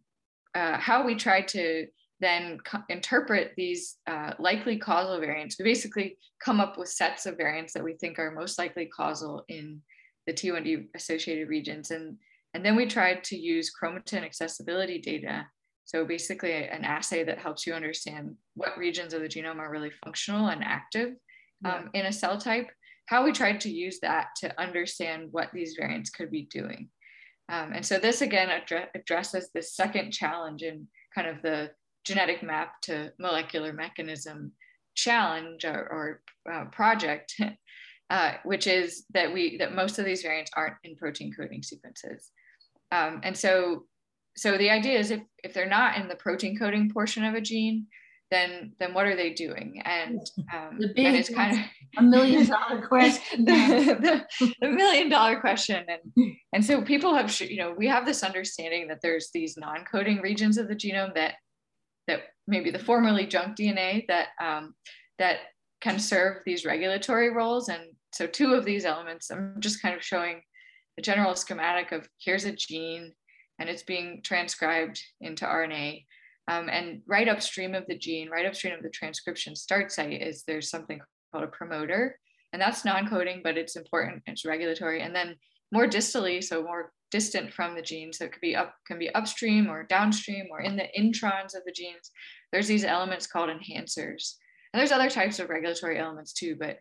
uh, 0.55 0.77
how 0.79 1.05
we 1.05 1.14
try 1.14 1.40
to 1.40 1.87
then 2.21 2.59
co- 2.64 2.85
interpret 2.88 3.53
these 3.57 3.97
uh, 4.07 4.33
likely 4.38 4.79
causal 4.79 5.18
variants. 5.18 5.57
We 5.59 5.64
basically 5.64 6.16
come 6.42 6.61
up 6.61 6.79
with 6.79 6.88
sets 6.88 7.27
of 7.27 7.37
variants 7.37 7.73
that 7.75 7.85
we 7.85 7.95
think 7.95 8.18
are 8.18 8.31
most 8.31 8.59
likely 8.59 8.87
causal 8.87 9.45
in 9.49 9.83
the 10.27 10.33
t1d 10.33 10.87
associated 10.95 11.49
regions. 11.49 11.90
And 11.90 12.16
and 12.55 12.64
then 12.64 12.77
we 12.77 12.87
tried 12.87 13.25
to 13.25 13.37
use 13.37 13.73
chromatin 13.73 14.25
accessibility 14.25 14.99
data 14.99 15.47
so 15.85 16.05
basically 16.05 16.53
an 16.53 16.85
assay 16.85 17.25
that 17.25 17.38
helps 17.38 17.66
you 17.66 17.75
understand 17.75 18.37
what 18.55 18.79
regions 18.79 19.12
of 19.12 19.21
the 19.21 19.29
genome 19.29 19.59
are 19.59 19.71
really 19.71 19.90
functional 20.05 20.49
and 20.49 20.62
active 20.64 21.14
um, 21.64 21.90
in 21.95 22.07
a 22.07 22.12
cell 22.12 22.38
type, 22.38 22.68
how 23.07 23.25
we 23.25 23.33
tried 23.33 23.61
to 23.61 23.71
use 23.71 24.01
that 24.01 24.29
to 24.40 24.61
understand 24.61 25.29
what 25.33 25.51
these 25.53 25.77
variants 25.79 26.11
could 26.11 26.31
be 26.31 26.42
doing. 26.42 26.88
Um, 27.49 27.73
and 27.75 27.85
so 27.85 27.99
this 27.99 28.23
again 28.23 28.49
address, 28.51 28.88
addresses 28.95 29.51
the 29.55 29.62
second 29.62 30.12
challenge 30.12 30.62
in 30.62 30.87
kind 31.14 31.27
of 31.27 31.42
the 31.42 31.71
genetic 32.05 32.42
map 32.42 32.81
to 32.83 33.12
molecular 33.18 33.73
mechanism 33.73 34.53
challenge 34.95 35.64
or, 35.64 36.21
or 36.47 36.53
uh, 36.53 36.64
project, 36.66 37.35
uh, 38.11 38.33
which 38.45 38.66
is 38.66 39.05
that 39.12 39.33
we 39.33 39.59
that 39.59 39.75
most 39.75 39.99
of 39.99 40.05
these 40.05 40.23
variants 40.23 40.51
aren't 40.57 40.77
in 40.85 40.97
protein 40.97 41.33
coding 41.33 41.62
sequences. 41.62 42.31
Um, 42.90 43.21
and 43.23 43.37
so 43.37 43.87
so 44.37 44.57
the 44.57 44.71
idea 44.71 44.99
is 44.99 45.11
if, 45.11 45.21
if 45.45 45.53
they're 45.53 45.68
not 45.68 45.97
in 45.99 46.09
the 46.09 46.14
protein 46.14 46.59
coding 46.59 46.90
portion 46.90 47.25
of 47.25 47.35
a 47.35 47.40
gene, 47.40 47.87
then 48.31 48.73
then 48.81 48.95
what 48.95 49.07
are 49.07 49.14
they 49.14 49.35
doing? 49.35 49.83
And, 49.85 50.18
um, 50.53 50.79
the 50.79 50.88
big, 50.88 51.14
it's 51.14 51.29
kind 51.29 51.59
of 51.59 51.64
a 51.99 52.03
million 52.03 52.47
dollar 52.47 52.87
question. 52.88 53.45
the, 53.45 54.25
the, 54.40 54.55
the, 54.61 54.71
million 54.71 55.11
dollar 55.11 55.38
question. 55.38 55.85
And 55.87 56.35
and 56.53 56.64
so 56.64 56.81
people 56.83 57.14
have 57.14 57.38
you 57.40 57.59
know 57.59 57.75
we 57.77 57.87
have 57.88 58.07
this 58.07 58.23
understanding 58.23 58.88
that 58.88 59.01
there's 59.03 59.29
these 59.35 59.57
non-coding 59.59 60.23
regions 60.23 60.57
of 60.57 60.68
the 60.68 60.75
genome 60.75 61.14
that 61.14 61.35
that 62.09 62.21
maybe 62.47 62.71
the 62.71 62.79
formerly 62.79 63.27
junk 63.27 63.57
DNA 63.57 64.07
that 64.09 64.29
um, 64.40 64.75
that 65.18 65.37
can 65.83 65.99
serve 65.99 66.38
these 66.47 66.64
regulatory 66.64 67.31
roles. 67.31 67.68
And 67.68 67.83
so 68.12 68.27
two 68.27 68.55
of 68.55 68.64
these 68.64 68.85
elements, 68.85 69.31
I'm 69.31 69.57
just 69.59 69.83
kind 69.83 69.95
of 69.95 70.03
showing 70.03 70.40
the 70.97 71.03
general 71.03 71.35
schematic 71.35 71.92
of 71.92 72.09
here's 72.18 72.45
a 72.45 72.53
gene 72.53 73.12
and 73.62 73.70
it's 73.70 73.85
being 73.85 74.20
transcribed 74.25 75.01
into 75.20 75.44
RNA. 75.44 76.05
Um, 76.48 76.68
and 76.68 77.01
right 77.07 77.29
upstream 77.29 77.77
of 77.77 77.87
the 77.87 77.96
gene, 77.96 78.29
right 78.29 78.44
upstream 78.44 78.75
of 78.75 78.83
the 78.83 78.90
transcription 78.90 79.55
start 79.55 79.92
site 79.92 80.20
is 80.20 80.42
there's 80.42 80.68
something 80.68 81.01
called 81.31 81.44
a 81.44 81.46
promoter. 81.46 82.18
And 82.53 82.61
that's 82.61 82.85
non-coding, 82.85 83.42
but 83.44 83.57
it's 83.57 83.77
important, 83.77 84.25
it's 84.27 84.44
regulatory. 84.44 85.03
And 85.03 85.14
then 85.14 85.37
more 85.70 85.87
distally, 85.87 86.42
so 86.42 86.64
more 86.64 86.90
distant 87.12 87.55
from 87.55 87.77
the 87.77 87.83
gene, 87.83 88.12
so 88.12 88.25
it 88.25 88.33
could 88.33 88.40
be 88.40 88.57
up, 88.57 88.75
can 88.85 88.98
be 88.98 89.14
upstream 89.14 89.70
or 89.70 89.85
downstream 89.85 90.48
or 90.51 90.61
in 90.61 90.75
the 90.75 90.88
introns 90.98 91.55
of 91.55 91.62
the 91.64 91.72
genes. 91.72 92.11
There's 92.51 92.66
these 92.66 92.85
elements 92.85 93.29
called 93.29 93.48
enhancers. 93.48 94.35
And 94.72 94.81
there's 94.81 94.90
other 94.90 95.09
types 95.09 95.38
of 95.38 95.51
regulatory 95.51 96.01
elements 96.01 96.33
too, 96.33 96.57
but 96.59 96.79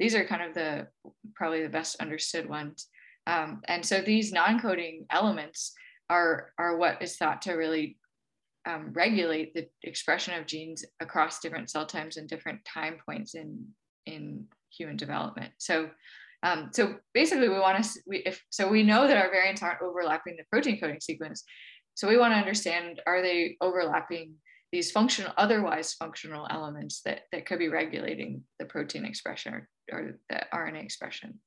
these 0.00 0.16
are 0.16 0.26
kind 0.26 0.42
of 0.42 0.52
the 0.52 0.88
probably 1.36 1.62
the 1.62 1.68
best 1.68 1.94
understood 2.00 2.48
ones. 2.48 2.88
Um, 3.28 3.62
and 3.68 3.86
so 3.86 4.00
these 4.00 4.32
non-coding 4.32 5.06
elements 5.10 5.74
are, 6.10 6.52
are 6.58 6.76
what 6.76 7.02
is 7.02 7.16
thought 7.16 7.42
to 7.42 7.52
really 7.52 7.98
um, 8.66 8.92
regulate 8.92 9.54
the 9.54 9.68
expression 9.82 10.34
of 10.34 10.46
genes 10.46 10.84
across 11.00 11.40
different 11.40 11.70
cell 11.70 11.86
types 11.86 12.16
and 12.16 12.28
different 12.28 12.64
time 12.64 12.96
points 13.04 13.34
in, 13.34 13.66
in 14.06 14.46
human 14.70 14.96
development. 14.96 15.52
So, 15.58 15.90
um, 16.42 16.70
so 16.72 16.96
basically 17.12 17.48
we 17.48 17.58
want 17.58 17.82
to, 17.82 17.90
we, 18.06 18.18
if, 18.18 18.42
so 18.50 18.68
we 18.68 18.82
know 18.82 19.06
that 19.06 19.16
our 19.16 19.30
variants 19.30 19.62
aren't 19.62 19.82
overlapping 19.82 20.36
the 20.36 20.44
protein 20.50 20.80
coding 20.80 21.00
sequence. 21.00 21.44
So 21.94 22.08
we 22.08 22.16
want 22.16 22.32
to 22.32 22.38
understand, 22.38 23.00
are 23.06 23.22
they 23.22 23.56
overlapping 23.60 24.34
these 24.74 24.90
functional, 24.90 25.32
otherwise 25.36 25.94
functional 25.94 26.48
elements 26.50 27.02
that, 27.02 27.20
that 27.30 27.46
could 27.46 27.60
be 27.60 27.68
regulating 27.68 28.42
the 28.58 28.64
protein 28.64 29.04
expression 29.04 29.54
or, 29.54 29.68
or 29.92 30.18
the 30.28 30.40
RNA 30.52 30.82
expression. 30.82 31.38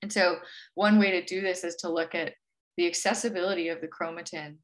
And 0.00 0.12
so 0.12 0.36
one 0.74 1.00
way 1.00 1.10
to 1.10 1.24
do 1.24 1.40
this 1.40 1.64
is 1.64 1.74
to 1.76 1.88
look 1.88 2.14
at 2.14 2.34
the 2.76 2.86
accessibility 2.86 3.68
of 3.68 3.80
the 3.80 3.88
chromatin, 3.88 4.56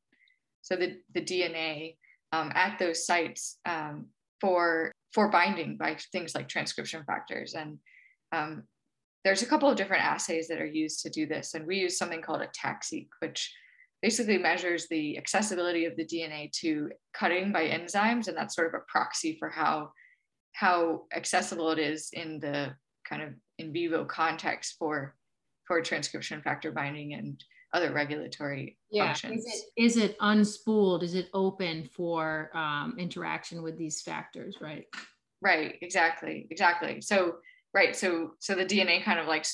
so 0.63 0.77
the, 0.77 0.97
the 1.15 1.21
DNA 1.21 1.97
um, 2.33 2.53
at 2.55 2.79
those 2.79 3.07
sites 3.07 3.59
um, 3.67 4.07
for, 4.41 4.93
for 5.13 5.31
binding 5.31 5.77
by 5.77 5.97
things 6.13 6.35
like 6.35 6.49
transcription 6.49 7.03
factors. 7.07 7.55
And 7.55 7.79
um, 8.33 8.65
there's 9.25 9.43
a 9.43 9.47
couple 9.47 9.69
of 9.69 9.77
different 9.77 10.05
assays 10.05 10.49
that 10.49 10.61
are 10.61 10.67
used 10.67 11.03
to 11.03 11.11
do 11.11 11.27
this. 11.27 11.55
And 11.55 11.67
we 11.67 11.79
use 11.79 11.99
something 11.99 12.23
called 12.23 12.43
ATAC-seq, 12.43 13.09
which 13.21 13.53
basically 14.03 14.39
measures 14.39 14.87
the 14.89 15.19
accessibility 15.19 15.85
of 15.87 15.97
the 15.97 16.07
DNA 16.07 16.53
to 16.61 16.91
cutting 17.15 17.53
by 17.53 17.69
enzymes. 17.69 18.29
And 18.29 18.37
that's 18.37 18.55
sort 18.55 18.69
of 18.69 18.75
a 18.75 18.85
proxy 18.89 19.37
for 19.39 19.49
how, 19.49 19.91
how 20.53 21.03
accessible 21.15 21.71
it 21.71 21.79
is 21.79 22.11
in 22.13 22.39
the 22.41 22.75
kind 23.09 23.23
of 23.23 23.31
in 23.59 23.73
vivo 23.73 24.05
context 24.05 24.77
for 24.79 25.15
for 25.69 25.83
transcription 25.83 26.41
factor 26.41 26.73
binding 26.73 27.13
and 27.15 27.45
other 27.73 27.93
regulatory 27.93 28.79
yeah. 28.91 29.07
functions. 29.07 29.45
Is 29.45 29.47
it, 29.47 29.83
is 29.83 29.97
it 29.97 30.19
unspooled? 30.19 31.03
Is 31.03 31.15
it 31.15 31.29
open 31.35 31.89
for 31.93 32.51
um, 32.55 32.95
interaction 32.99 33.63
with 33.63 33.77
these 33.77 34.01
factors, 34.01 34.57
right? 34.61 34.87
Right, 35.41 35.77
exactly, 35.83 36.47
exactly. 36.51 37.01
So, 37.01 37.37
right, 37.75 37.95
so 37.95 38.33
so 38.39 38.55
the 38.55 38.65
DNA 38.65 39.03
kind 39.05 39.21
of 39.21 39.27
like 39.27 39.47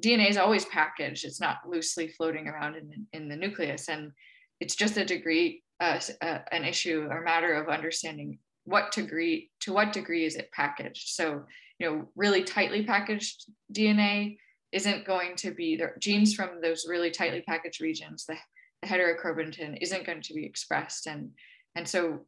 DNA 0.00 0.30
is 0.30 0.36
always 0.36 0.64
packaged. 0.66 1.24
It's 1.24 1.40
not 1.40 1.58
loosely 1.68 2.08
floating 2.08 2.48
around 2.48 2.76
in, 2.76 3.06
in 3.12 3.28
the 3.28 3.36
nucleus, 3.36 3.88
and 3.88 4.12
it's 4.60 4.74
just 4.74 4.96
a 4.96 5.04
degree, 5.04 5.62
uh, 5.80 6.00
uh, 6.22 6.38
an 6.50 6.64
issue 6.64 7.06
or 7.10 7.22
matter 7.22 7.54
of 7.54 7.68
understanding 7.68 8.38
what 8.64 8.92
degree 8.92 9.50
to 9.60 9.72
what 9.72 9.92
degree 9.92 10.24
is 10.24 10.36
it 10.36 10.50
packaged. 10.52 11.10
So, 11.10 11.44
you 11.78 11.90
know, 11.90 12.08
really 12.16 12.42
tightly 12.42 12.84
packaged 12.84 13.50
DNA 13.72 14.36
isn't 14.72 15.04
going 15.04 15.36
to 15.36 15.52
be 15.52 15.76
the 15.76 15.92
genes 15.98 16.34
from 16.34 16.60
those 16.60 16.86
really 16.88 17.10
tightly 17.10 17.42
packaged 17.42 17.80
regions, 17.80 18.24
the, 18.26 18.36
the 18.80 18.88
heterochromatin 18.88 19.78
isn't 19.80 20.06
going 20.06 20.22
to 20.22 20.34
be 20.34 20.44
expressed. 20.46 21.06
And, 21.06 21.30
and 21.74 21.86
so 21.86 22.20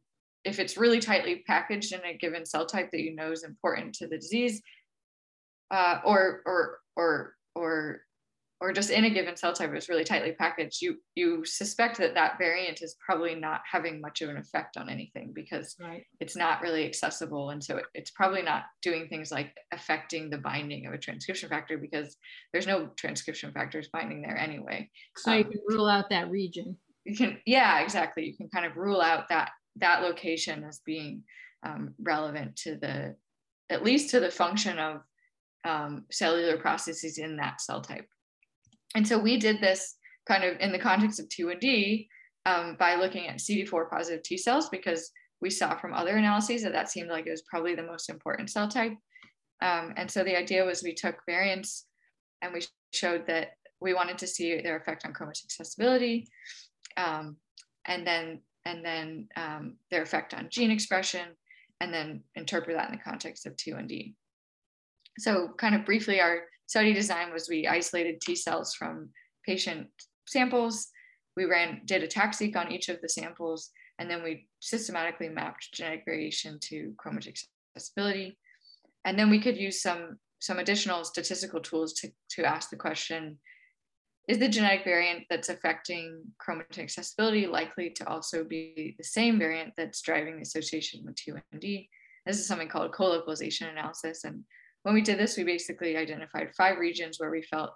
if 0.43 0.59
it's 0.59 0.77
really 0.77 0.99
tightly 0.99 1.43
packaged 1.47 1.91
in 1.91 2.01
a 2.05 2.17
given 2.17 2.45
cell 2.45 2.65
type 2.65 2.91
that 2.91 3.01
you 3.01 3.15
know 3.15 3.31
is 3.31 3.43
important 3.43 3.95
to 3.95 4.07
the 4.07 4.17
disease, 4.17 4.61
uh, 5.71 5.99
or, 6.05 6.41
or, 6.45 6.79
or, 6.95 7.33
or 7.55 8.01
or 8.61 8.71
just 8.71 8.89
in 8.89 9.03
a 9.03 9.09
given 9.09 9.35
cell 9.35 9.53
type 9.53 9.75
is 9.75 9.89
really 9.89 10.05
tightly 10.05 10.31
packaged, 10.31 10.81
you 10.81 10.97
you 11.15 11.43
suspect 11.45 11.97
that 11.97 12.13
that 12.13 12.37
variant 12.37 12.81
is 12.81 12.95
probably 13.05 13.35
not 13.35 13.61
having 13.69 13.99
much 13.99 14.21
of 14.21 14.29
an 14.29 14.37
effect 14.37 14.77
on 14.77 14.89
anything 14.89 15.33
because 15.33 15.75
right. 15.79 16.03
it's 16.19 16.35
not 16.35 16.61
really 16.61 16.85
accessible, 16.85 17.49
and 17.49 17.63
so 17.63 17.77
it, 17.77 17.85
it's 17.93 18.11
probably 18.11 18.41
not 18.41 18.63
doing 18.81 19.07
things 19.07 19.31
like 19.31 19.53
affecting 19.73 20.29
the 20.29 20.37
binding 20.37 20.87
of 20.87 20.93
a 20.93 20.97
transcription 20.97 21.49
factor 21.49 21.77
because 21.77 22.17
there's 22.53 22.67
no 22.67 22.87
transcription 22.97 23.51
factors 23.51 23.89
binding 23.91 24.21
there 24.21 24.37
anyway. 24.37 24.89
So 25.17 25.31
um, 25.31 25.37
you 25.39 25.43
can 25.43 25.61
rule 25.67 25.87
out 25.87 26.09
that 26.09 26.29
region. 26.29 26.77
You 27.03 27.15
can, 27.15 27.37
yeah, 27.45 27.81
exactly. 27.81 28.25
You 28.25 28.35
can 28.35 28.49
kind 28.49 28.65
of 28.65 28.77
rule 28.77 29.01
out 29.01 29.29
that 29.29 29.51
that 29.77 30.01
location 30.01 30.63
as 30.63 30.79
being 30.85 31.23
um, 31.63 31.93
relevant 32.01 32.55
to 32.55 32.77
the 32.77 33.15
at 33.69 33.83
least 33.83 34.11
to 34.11 34.19
the 34.19 34.31
function 34.31 34.77
of 34.79 35.01
um, 35.65 36.05
cellular 36.11 36.57
processes 36.57 37.17
in 37.17 37.37
that 37.37 37.59
cell 37.59 37.81
type. 37.81 38.07
And 38.95 39.07
so 39.07 39.17
we 39.17 39.37
did 39.37 39.61
this 39.61 39.95
kind 40.27 40.43
of 40.43 40.57
in 40.59 40.71
the 40.71 40.79
context 40.79 41.19
of 41.19 41.27
T1D 41.27 42.07
um, 42.45 42.75
by 42.79 42.95
looking 42.95 43.27
at 43.27 43.37
CD4 43.37 43.89
positive 43.89 44.23
T 44.23 44.37
cells 44.37 44.69
because 44.69 45.11
we 45.41 45.49
saw 45.49 45.75
from 45.75 45.93
other 45.93 46.15
analyses 46.15 46.63
that 46.63 46.73
that 46.73 46.89
seemed 46.89 47.09
like 47.09 47.27
it 47.27 47.31
was 47.31 47.43
probably 47.43 47.75
the 47.75 47.83
most 47.83 48.09
important 48.09 48.49
cell 48.49 48.67
type. 48.67 48.93
Um, 49.61 49.93
and 49.97 50.09
so 50.09 50.23
the 50.23 50.37
idea 50.37 50.65
was 50.65 50.81
we 50.81 50.93
took 50.93 51.17
variants 51.27 51.85
and 52.41 52.53
we 52.53 52.61
showed 52.93 53.27
that 53.27 53.49
we 53.81 53.93
wanted 53.93 54.17
to 54.19 54.27
see 54.27 54.61
their 54.61 54.77
effect 54.77 55.05
on 55.05 55.13
chromatin 55.13 55.45
accessibility 55.45 56.27
um, 56.97 57.37
and 57.85 58.05
then 58.05 58.41
and 58.65 58.83
then 58.83 59.27
um, 59.35 59.75
their 59.91 60.01
effect 60.01 60.33
on 60.33 60.47
gene 60.49 60.71
expression 60.71 61.27
and 61.81 61.93
then 61.93 62.23
interpret 62.35 62.75
that 62.75 62.89
in 62.89 62.95
the 62.95 63.03
context 63.03 63.45
of 63.45 63.55
T1D. 63.55 64.15
So 65.19 65.49
kind 65.57 65.75
of 65.75 65.85
briefly, 65.85 66.19
our 66.19 66.41
study 66.67 66.93
design 66.93 67.31
was 67.31 67.49
we 67.49 67.67
isolated 67.67 68.21
T 68.21 68.35
cells 68.35 68.73
from 68.73 69.09
patient 69.45 69.87
samples. 70.27 70.87
We 71.37 71.45
ran 71.45 71.81
did 71.85 72.09
ATAC-seq 72.09 72.55
on 72.55 72.71
each 72.71 72.89
of 72.89 73.01
the 73.01 73.09
samples, 73.09 73.71
and 73.99 74.09
then 74.09 74.23
we 74.23 74.47
systematically 74.59 75.29
mapped 75.29 75.73
genetic 75.73 76.03
variation 76.05 76.59
to 76.63 76.93
chromatin 77.03 77.33
accessibility. 77.75 78.37
And 79.03 79.19
then 79.19 79.29
we 79.29 79.39
could 79.39 79.57
use 79.57 79.81
some 79.81 80.17
some 80.39 80.59
additional 80.59 81.03
statistical 81.03 81.59
tools 81.59 81.93
to, 81.93 82.11
to 82.29 82.43
ask 82.43 82.69
the 82.69 82.75
question, 82.75 83.39
is 84.27 84.37
the 84.37 84.49
genetic 84.49 84.83
variant 84.83 85.23
that's 85.29 85.49
affecting 85.49 86.21
chromatin 86.45 86.83
accessibility 86.83 87.47
likely 87.47 87.89
to 87.91 88.07
also 88.07 88.43
be 88.43 88.95
the 88.97 89.03
same 89.03 89.39
variant 89.39 89.73
that's 89.77 90.01
driving 90.01 90.35
the 90.35 90.41
association 90.41 91.01
with 91.05 91.15
T1D? 91.15 91.87
This 92.25 92.39
is 92.39 92.47
something 92.47 92.67
called 92.67 92.91
co-localization 92.91 93.69
analysis. 93.69 94.23
And 94.23 94.43
when 94.85 94.93
we 94.93 95.01
did 95.01 95.17
this, 95.17 95.35
we 95.35 95.43
basically 95.43 95.97
identified 95.97 96.53
five 96.55 96.77
regions 96.77 97.19
where 97.19 97.31
we 97.31 97.41
felt 97.41 97.71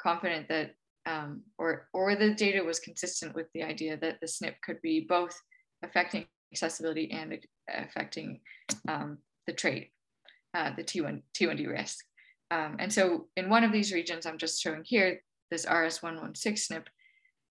confident 0.00 0.48
that, 0.48 0.70
um, 1.04 1.42
or, 1.58 1.88
or 1.92 2.16
the 2.16 2.32
data 2.32 2.64
was 2.64 2.80
consistent 2.80 3.34
with 3.34 3.48
the 3.52 3.62
idea 3.62 3.98
that 3.98 4.16
the 4.22 4.26
SNP 4.26 4.54
could 4.64 4.80
be 4.80 5.04
both 5.06 5.38
affecting 5.84 6.24
accessibility 6.50 7.10
and 7.10 7.38
affecting 7.68 8.40
um, 8.88 9.18
the 9.46 9.52
trait, 9.52 9.90
uh, 10.54 10.70
the 10.74 10.82
T1, 10.82 11.20
T1D 11.38 11.68
risk. 11.68 11.98
Um, 12.50 12.76
and 12.78 12.90
so 12.90 13.26
in 13.36 13.50
one 13.50 13.62
of 13.62 13.70
these 13.70 13.92
regions, 13.92 14.24
I'm 14.24 14.38
just 14.38 14.62
showing 14.62 14.80
here, 14.86 15.20
this 15.50 15.66
RS116 15.66 16.32
SNP, 16.70 16.84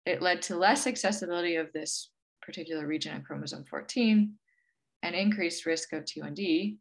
it 0.06 0.22
led 0.22 0.40
to 0.42 0.56
less 0.56 0.86
accessibility 0.86 1.56
of 1.56 1.72
this 1.72 2.10
particular 2.42 2.86
region 2.86 3.16
of 3.16 3.24
chromosome 3.24 3.64
14 3.68 4.34
and 5.02 5.14
increased 5.16 5.66
risk 5.66 5.92
of 5.92 6.04
T1D. 6.04 6.76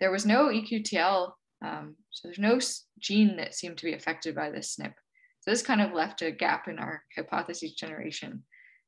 There 0.00 0.10
was 0.10 0.26
no 0.26 0.48
EQTL 0.48 1.32
um, 1.66 1.96
so 2.10 2.28
there's 2.28 2.38
no 2.38 2.58
gene 2.98 3.36
that 3.36 3.54
seemed 3.54 3.78
to 3.78 3.84
be 3.84 3.94
affected 3.94 4.34
by 4.34 4.50
this 4.50 4.76
SNP. 4.76 4.94
So 5.40 5.50
this 5.50 5.62
kind 5.62 5.80
of 5.80 5.92
left 5.92 6.22
a 6.22 6.30
gap 6.30 6.68
in 6.68 6.78
our 6.78 7.02
hypothesis 7.14 7.72
generation. 7.72 8.44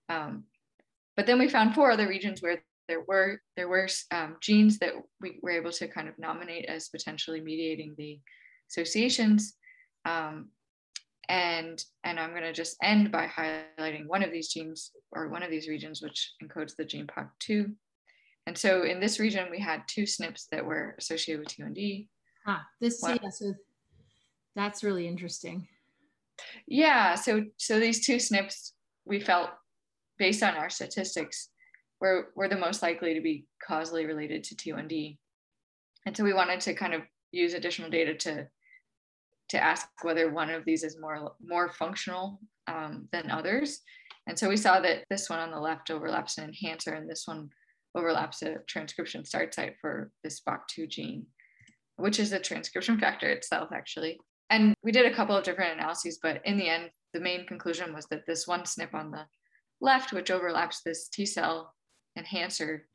Um, 0.08 0.44
but 1.16 1.26
then 1.26 1.38
we 1.38 1.48
found 1.48 1.74
four 1.74 1.90
other 1.90 2.08
regions 2.08 2.40
where 2.40 2.62
there 2.86 3.02
were 3.06 3.40
there 3.56 3.68
were 3.68 3.88
um, 4.12 4.36
genes 4.40 4.78
that 4.78 4.92
we 5.20 5.38
were 5.42 5.50
able 5.50 5.72
to 5.72 5.88
kind 5.88 6.08
of 6.08 6.18
nominate 6.18 6.66
as 6.66 6.88
potentially 6.88 7.40
mediating 7.40 7.94
the 7.98 8.20
associations. 8.70 9.54
Um, 10.04 10.48
and 11.28 11.82
and 12.04 12.18
I'm 12.18 12.30
going 12.30 12.42
to 12.42 12.52
just 12.52 12.76
end 12.82 13.12
by 13.12 13.26
highlighting 13.26 14.06
one 14.06 14.22
of 14.22 14.32
these 14.32 14.48
genes 14.48 14.92
or 15.12 15.28
one 15.28 15.42
of 15.42 15.50
these 15.50 15.68
regions, 15.68 16.00
which 16.00 16.32
encodes 16.42 16.76
the 16.76 16.84
gene 16.84 17.06
BACH2. 17.06 17.74
And 18.46 18.56
so 18.56 18.84
in 18.84 18.98
this 19.00 19.20
region, 19.20 19.48
we 19.50 19.60
had 19.60 19.82
two 19.86 20.04
SNPs 20.04 20.46
that 20.52 20.64
were 20.64 20.94
associated 20.98 21.40
with 21.40 21.54
T1D. 21.54 22.06
Ah, 22.46 22.66
this 22.80 23.00
wow. 23.02 23.16
yeah, 23.22 23.30
so 23.30 23.54
that's 24.56 24.82
really 24.82 25.06
interesting. 25.06 25.66
Yeah, 26.66 27.14
so 27.14 27.44
so 27.56 27.80
these 27.80 28.04
two 28.04 28.16
SNPs 28.16 28.72
we 29.04 29.20
felt 29.20 29.50
based 30.18 30.42
on 30.42 30.54
our 30.54 30.70
statistics 30.70 31.50
were 32.00 32.30
were 32.36 32.48
the 32.48 32.56
most 32.56 32.82
likely 32.82 33.14
to 33.14 33.20
be 33.20 33.46
causally 33.66 34.06
related 34.06 34.44
to 34.44 34.54
T1D. 34.54 35.18
And 36.06 36.16
so 36.16 36.24
we 36.24 36.32
wanted 36.32 36.60
to 36.60 36.74
kind 36.74 36.94
of 36.94 37.02
use 37.32 37.54
additional 37.54 37.90
data 37.90 38.14
to 38.14 38.48
to 39.50 39.62
ask 39.62 39.88
whether 40.02 40.30
one 40.30 40.50
of 40.50 40.64
these 40.64 40.84
is 40.84 40.98
more 41.00 41.32
more 41.42 41.70
functional 41.72 42.40
um, 42.66 43.08
than 43.12 43.30
others. 43.30 43.80
And 44.26 44.38
so 44.38 44.48
we 44.48 44.58
saw 44.58 44.80
that 44.80 45.04
this 45.08 45.30
one 45.30 45.38
on 45.38 45.50
the 45.50 45.60
left 45.60 45.90
overlaps 45.90 46.36
an 46.36 46.44
enhancer 46.44 46.94
and 46.94 47.08
this 47.08 47.24
one 47.26 47.48
overlaps 47.94 48.42
a 48.42 48.56
transcription 48.66 49.24
start 49.24 49.54
site 49.54 49.76
for 49.80 50.10
the 50.22 50.28
BACH2 50.28 50.88
gene 50.88 51.26
which 51.98 52.18
is 52.18 52.30
the 52.30 52.38
transcription 52.38 52.98
factor 52.98 53.28
itself, 53.28 53.70
actually. 53.72 54.18
And 54.50 54.74
we 54.82 54.92
did 54.92 55.06
a 55.06 55.14
couple 55.14 55.36
of 55.36 55.44
different 55.44 55.78
analyses, 55.78 56.18
but 56.22 56.40
in 56.44 56.56
the 56.56 56.68
end, 56.68 56.90
the 57.12 57.20
main 57.20 57.46
conclusion 57.46 57.92
was 57.92 58.06
that 58.06 58.24
this 58.26 58.46
one 58.46 58.62
SNP 58.62 58.94
on 58.94 59.10
the 59.10 59.26
left, 59.80 60.12
which 60.12 60.30
overlaps 60.30 60.82
this 60.82 61.08
T 61.08 61.26
cell 61.26 61.74
enhancer 62.16 62.86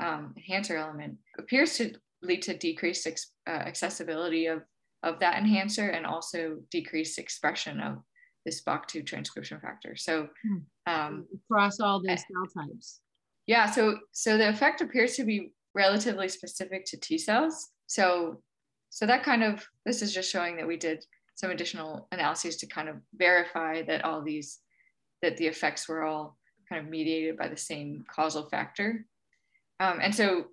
um, 0.00 0.34
enhancer 0.36 0.76
element, 0.76 1.16
appears 1.38 1.76
to 1.76 1.94
lead 2.22 2.42
to 2.42 2.56
decreased 2.56 3.06
ex- 3.06 3.32
uh, 3.46 3.50
accessibility 3.50 4.46
of, 4.46 4.62
of 5.02 5.18
that 5.20 5.38
enhancer 5.38 5.88
and 5.88 6.06
also 6.06 6.58
decreased 6.70 7.18
expression 7.18 7.80
of 7.80 7.98
this 8.44 8.62
BACH2 8.62 9.06
transcription 9.06 9.60
factor. 9.60 9.96
So 9.96 10.28
hmm. 10.42 10.92
um, 10.92 11.26
across 11.34 11.80
all 11.80 12.00
these 12.00 12.12
eh, 12.12 12.16
cell 12.16 12.64
types. 12.64 13.00
Yeah, 13.46 13.70
so 13.70 13.98
so 14.12 14.36
the 14.36 14.48
effect 14.48 14.80
appears 14.80 15.16
to 15.16 15.24
be 15.24 15.52
relatively 15.74 16.28
specific 16.28 16.84
to 16.86 16.96
T 16.96 17.18
cells, 17.18 17.70
so, 17.92 18.40
so 18.88 19.04
that 19.04 19.22
kind 19.22 19.44
of, 19.44 19.62
this 19.84 20.00
is 20.00 20.14
just 20.14 20.30
showing 20.30 20.56
that 20.56 20.66
we 20.66 20.78
did 20.78 21.04
some 21.34 21.50
additional 21.50 22.08
analyses 22.10 22.56
to 22.56 22.66
kind 22.66 22.88
of 22.88 22.96
verify 23.14 23.82
that 23.82 24.02
all 24.02 24.22
these, 24.22 24.60
that 25.20 25.36
the 25.36 25.46
effects 25.46 25.86
were 25.86 26.02
all 26.02 26.38
kind 26.70 26.82
of 26.82 26.90
mediated 26.90 27.36
by 27.36 27.48
the 27.48 27.56
same 27.56 28.02
causal 28.10 28.48
factor. 28.48 29.04
Um, 29.78 29.98
and 30.00 30.14
so, 30.14 30.46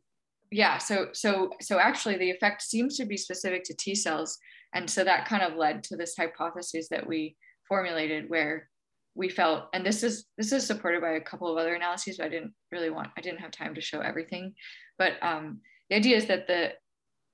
yeah, 0.52 0.80
so, 0.80 1.08
so, 1.14 1.52
so 1.62 1.80
actually 1.80 2.18
the 2.18 2.30
effect 2.30 2.62
seems 2.62 2.98
to 2.98 3.06
be 3.06 3.16
specific 3.16 3.64
to 3.66 3.74
T 3.74 3.96
cells. 3.96 4.38
And 4.74 4.90
so 4.90 5.06
that 5.06 5.26
kind 5.26 5.42
of 5.42 5.56
led 5.56 5.82
to 5.86 5.96
this 5.96 6.16
hypothesis 6.18 6.90
that 6.90 7.08
we 7.08 7.38
formulated 7.70 8.30
where 8.30 8.68
we 9.16 9.30
felt, 9.30 9.70
and 9.74 9.86
this 9.86 10.04
is 10.04 10.26
this 10.38 10.52
is 10.52 10.68
supported 10.68 11.00
by 11.00 11.12
a 11.12 11.22
couple 11.22 11.50
of 11.50 11.58
other 11.58 11.76
analyses, 11.76 12.18
but 12.18 12.26
I 12.26 12.30
didn't 12.30 12.54
really 12.74 12.90
want, 12.90 13.12
I 13.18 13.22
didn't 13.22 13.40
have 13.40 13.52
time 13.52 13.76
to 13.76 13.82
show 13.82 14.02
everything. 14.02 14.56
But 14.98 15.14
um, 15.22 15.62
the 15.90 15.96
idea 15.96 16.18
is 16.18 16.26
that 16.26 16.46
the 16.48 16.74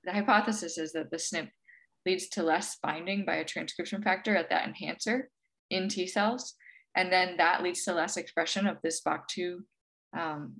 the 0.06 0.12
hypothesis 0.12 0.78
is 0.78 0.92
that 0.92 1.10
the 1.10 1.16
SNP 1.16 1.50
leads 2.06 2.28
to 2.28 2.42
less 2.42 2.78
binding 2.82 3.24
by 3.24 3.36
a 3.36 3.44
transcription 3.44 4.02
factor 4.02 4.36
at 4.36 4.48
that 4.50 4.66
enhancer 4.66 5.28
in 5.70 5.88
T 5.88 6.06
cells. 6.06 6.54
And 6.96 7.12
then 7.12 7.36
that 7.36 7.62
leads 7.62 7.84
to 7.84 7.92
less 7.92 8.16
expression 8.16 8.66
of 8.66 8.78
this 8.82 9.02
BACH2 9.02 9.58
um, 10.16 10.54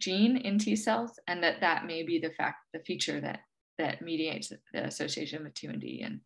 gene 0.00 0.36
in 0.36 0.58
T 0.58 0.76
cells, 0.76 1.18
and 1.26 1.42
that 1.42 1.60
that 1.62 1.86
may 1.86 2.04
be 2.04 2.18
the 2.18 2.30
fact, 2.30 2.58
the 2.72 2.80
feature 2.80 3.20
that 3.20 3.40
that 3.78 4.02
mediates 4.02 4.52
the 4.72 4.84
association 4.84 5.42
with 5.42 5.54
T1D. 5.54 6.06
And, 6.06 6.20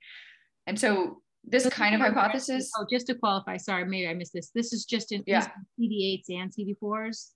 and 0.66 0.78
so 0.78 1.22
this 1.44 1.66
kind 1.70 1.94
of 1.94 2.00
hypothesis. 2.02 2.70
Oh, 2.76 2.84
just 2.90 3.06
to 3.06 3.14
qualify, 3.14 3.56
sorry, 3.56 3.86
maybe 3.86 4.09
I 4.09 4.12
missed 4.12 4.34
this. 4.34 4.50
This 4.54 4.72
is 4.74 4.84
just 4.84 5.12
in 5.12 5.22
yeah. 5.26 5.48
CD8s 5.80 6.24
and 6.28 6.52
CD4s. 6.52 7.30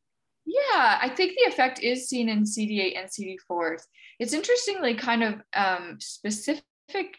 Yeah, 0.44 0.98
I 1.00 1.08
think 1.08 1.34
the 1.34 1.50
effect 1.50 1.80
is 1.80 2.08
seen 2.08 2.28
in 2.28 2.42
CD8 2.42 2.98
and 2.98 3.08
CD4s. 3.08 3.82
It's 4.18 4.32
interestingly 4.32 4.94
kind 4.94 5.22
of 5.22 5.34
um, 5.54 5.98
specific 6.00 6.64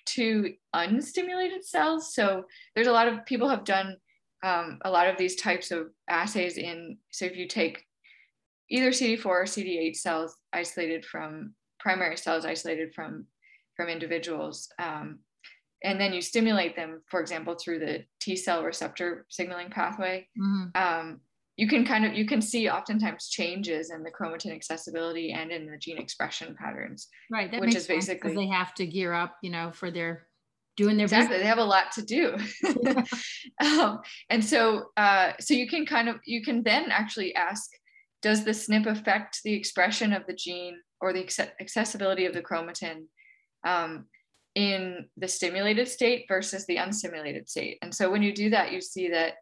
to 0.05 0.53
unstimulated 0.75 1.63
cells. 1.63 2.13
So 2.13 2.43
there's 2.75 2.87
a 2.87 2.91
lot 2.91 3.07
of 3.07 3.25
people 3.25 3.49
have 3.49 3.63
done 3.63 3.97
um, 4.43 4.79
a 4.83 4.91
lot 4.91 5.07
of 5.07 5.17
these 5.17 5.35
types 5.35 5.71
of 5.71 5.87
assays 6.09 6.57
in. 6.57 6.97
So 7.11 7.25
if 7.25 7.37
you 7.37 7.47
take 7.47 7.85
either 8.69 8.89
CD4 8.89 9.25
or 9.25 9.43
CD8 9.43 9.95
cells 9.95 10.35
isolated 10.51 11.05
from 11.05 11.53
primary 11.79 12.17
cells 12.17 12.45
isolated 12.45 12.93
from 12.93 13.25
from 13.75 13.89
individuals, 13.89 14.69
um, 14.77 15.19
and 15.83 15.99
then 15.99 16.13
you 16.13 16.21
stimulate 16.21 16.75
them, 16.75 17.01
for 17.09 17.19
example, 17.19 17.55
through 17.55 17.79
the 17.79 18.05
T 18.19 18.35
cell 18.35 18.63
receptor 18.63 19.25
signaling 19.29 19.69
pathway. 19.69 20.27
Mm-hmm. 20.39 20.65
Um, 20.75 21.21
you 21.55 21.67
can 21.67 21.85
kind 21.85 22.05
of 22.05 22.13
you 22.13 22.25
can 22.25 22.41
see 22.41 22.69
oftentimes 22.69 23.29
changes 23.29 23.91
in 23.91 24.03
the 24.03 24.11
chromatin 24.11 24.53
accessibility 24.53 25.31
and 25.31 25.51
in 25.51 25.65
the 25.65 25.77
gene 25.77 25.97
expression 25.97 26.55
patterns 26.59 27.07
right 27.31 27.51
that 27.51 27.61
which 27.61 27.75
is 27.75 27.87
basically 27.87 28.35
they 28.35 28.47
have 28.47 28.73
to 28.73 28.85
gear 28.85 29.13
up 29.13 29.35
you 29.41 29.49
know 29.49 29.71
for 29.71 29.91
their 29.91 30.27
doing 30.75 30.97
their 30.97 31.05
exactly 31.05 31.37
business. 31.37 31.43
they 31.43 31.47
have 31.47 31.57
a 31.59 31.63
lot 31.63 31.91
to 31.91 32.01
do 32.01 32.35
um, 33.81 33.99
and 34.29 34.43
so 34.43 34.85
uh, 34.97 35.33
so 35.39 35.53
you 35.53 35.67
can 35.67 35.85
kind 35.85 36.09
of 36.09 36.17
you 36.25 36.43
can 36.43 36.63
then 36.63 36.89
actually 36.89 37.35
ask 37.35 37.69
does 38.21 38.43
the 38.43 38.51
snp 38.51 38.87
affect 38.87 39.41
the 39.43 39.53
expression 39.53 40.13
of 40.13 40.25
the 40.27 40.33
gene 40.33 40.77
or 41.01 41.13
the 41.13 41.51
accessibility 41.59 42.25
of 42.25 42.33
the 42.33 42.41
chromatin 42.41 43.03
um, 43.65 44.05
in 44.55 45.07
the 45.17 45.27
stimulated 45.27 45.87
state 45.87 46.25
versus 46.27 46.65
the 46.65 46.77
unstimulated 46.77 47.47
state 47.47 47.77
and 47.81 47.93
so 47.93 48.09
when 48.09 48.23
you 48.23 48.33
do 48.33 48.49
that 48.49 48.71
you 48.71 48.81
see 48.81 49.09
that 49.09 49.33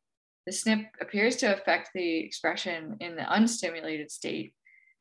the 0.46 0.52
SNP 0.52 0.88
appears 1.00 1.36
to 1.38 1.54
affect 1.54 1.90
the 1.94 2.20
expression 2.20 2.98
in 3.00 3.16
the 3.16 3.24
unstimulated 3.24 4.10
state. 4.10 4.54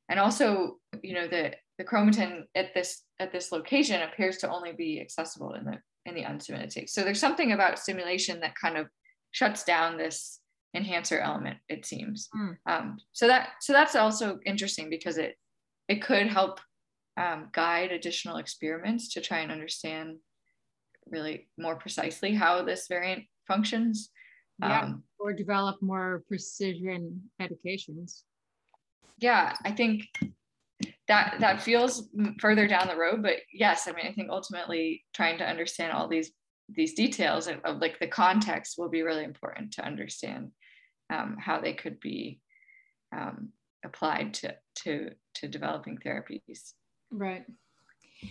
And 0.09 0.18
also, 0.18 0.78
you 1.03 1.14
know, 1.14 1.28
the, 1.28 1.53
the 1.78 1.84
chromatin 1.84 2.43
at 2.55 2.74
this 2.74 3.05
at 3.20 3.32
this 3.32 3.53
location 3.53 4.03
appears 4.03 4.38
to 4.38 4.51
only 4.51 4.72
be 4.72 5.01
accessible 5.01 5.55
in 5.55 5.64
the 5.64 5.78
in 6.07 6.14
the 6.14 6.24
unstimulated 6.24 6.72
state. 6.72 6.91
So 6.91 7.03
there's 7.03 7.20
something 7.20 7.53
about 7.53 7.78
stimulation 7.78 8.41
that 8.41 8.55
kind 8.55 8.76
of 8.76 8.88
shuts 9.30 9.64
down 9.64 9.97
this 9.97 10.41
enhancer 10.74 11.18
element, 11.20 11.59
it 11.68 11.86
seems. 11.86 12.28
Mm. 12.36 12.57
Um, 12.66 12.99
so 13.12 13.26
that 13.28 13.51
so 13.61 13.72
that's 13.72 13.97
also 13.97 14.38
interesting 14.45 14.91
because 14.91 15.18
it 15.18 15.36
it 15.88 16.03
could 16.03 16.26
help 16.26 16.61
um, 17.16 17.49
guide 17.53 17.93
additional 17.93 18.36
experiments 18.36 19.12
to 19.14 19.20
try 19.20 19.41
and 19.41 19.53
understand 19.53 20.16
really 21.07 21.49
more 21.59 21.76
precisely 21.76 22.34
how 22.34 22.62
this 22.62 22.86
variant 22.88 23.24
functions. 23.47 24.11
Yeah. 24.61 24.82
Um, 24.82 25.04
or 25.18 25.32
develop 25.32 25.80
more 25.82 26.24
precision 26.28 27.20
medications. 27.40 28.22
Yeah, 29.18 29.54
I 29.64 29.72
think 29.72 30.04
that 31.08 31.36
that 31.40 31.62
feels 31.62 32.08
further 32.40 32.66
down 32.66 32.88
the 32.88 32.96
road, 32.96 33.22
but 33.22 33.36
yes, 33.52 33.86
I 33.86 33.92
mean, 33.92 34.06
I 34.06 34.12
think 34.12 34.30
ultimately 34.30 35.04
trying 35.14 35.38
to 35.38 35.48
understand 35.48 35.92
all 35.92 36.08
these 36.08 36.32
these 36.72 36.94
details 36.94 37.48
of, 37.48 37.58
of 37.64 37.78
like 37.80 37.98
the 37.98 38.06
context 38.06 38.76
will 38.78 38.88
be 38.88 39.02
really 39.02 39.24
important 39.24 39.72
to 39.72 39.84
understand 39.84 40.52
um, 41.12 41.36
how 41.38 41.61
they 41.61 41.74
could 41.74 41.98
be 42.00 42.40
um, 43.14 43.50
applied 43.84 44.34
to 44.34 44.54
to 44.76 45.11
to 45.34 45.48
developing 45.48 45.98
therapies. 45.98 46.72
Right. 47.11 47.44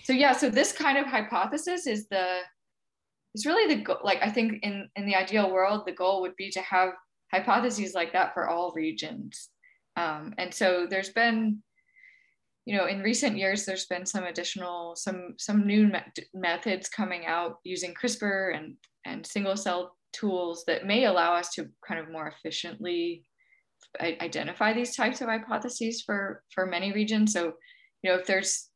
So 0.04 0.14
yeah, 0.14 0.34
so 0.34 0.50
this 0.50 0.72
kind 0.72 0.98
of 0.98 1.06
hypothesis 1.06 1.88
is 1.88 2.08
the 2.08 2.40
it's 3.36 3.46
really 3.46 3.74
the 3.74 3.82
goal 3.82 4.00
like 4.04 4.20
i 4.22 4.30
think 4.30 4.64
in 4.64 4.90
in 4.96 5.06
the 5.06 5.16
ideal 5.16 5.52
world 5.52 5.84
the 5.86 5.92
goal 5.92 6.22
would 6.22 6.36
be 6.36 6.50
to 6.50 6.62
have 6.62 6.92
hypotheses 7.32 7.94
like 7.94 8.14
that 8.14 8.34
for 8.34 8.48
all 8.48 8.74
regions. 8.76 9.50
Um, 9.96 10.34
and 10.38 10.54
so 10.54 10.88
there's 10.90 11.10
been 11.10 11.62
you 12.66 12.78
know 12.78 12.86
in 12.86 13.02
recent 13.02 13.38
years 13.38 13.66
there's 13.66 13.88
been 13.88 14.06
some 14.06 14.26
additional 14.26 14.96
some 14.96 15.34
some 15.38 15.66
new 15.66 15.88
me- 15.88 16.28
methods 16.34 16.88
coming 16.88 17.26
out 17.26 17.56
using 17.64 17.94
crispr 17.94 18.56
and 18.56 18.76
and 19.06 19.26
single 19.26 19.58
cell 19.58 19.96
tools 20.14 20.64
that 20.68 20.86
may 20.86 21.06
allow 21.06 21.34
us 21.34 21.50
to 21.54 21.68
kind 21.88 22.00
of 22.00 22.12
more 22.12 22.28
efficiently 22.28 23.24
identify 24.02 24.74
these 24.74 24.96
types 24.96 25.22
of 25.22 25.28
hypotheses 25.28 26.04
for 26.06 26.44
for 26.54 26.66
many 26.66 26.92
regions. 26.92 27.34
So 27.34 27.54
you 28.04 28.12
know 28.12 28.18
if 28.18 28.26
there's 28.26 28.70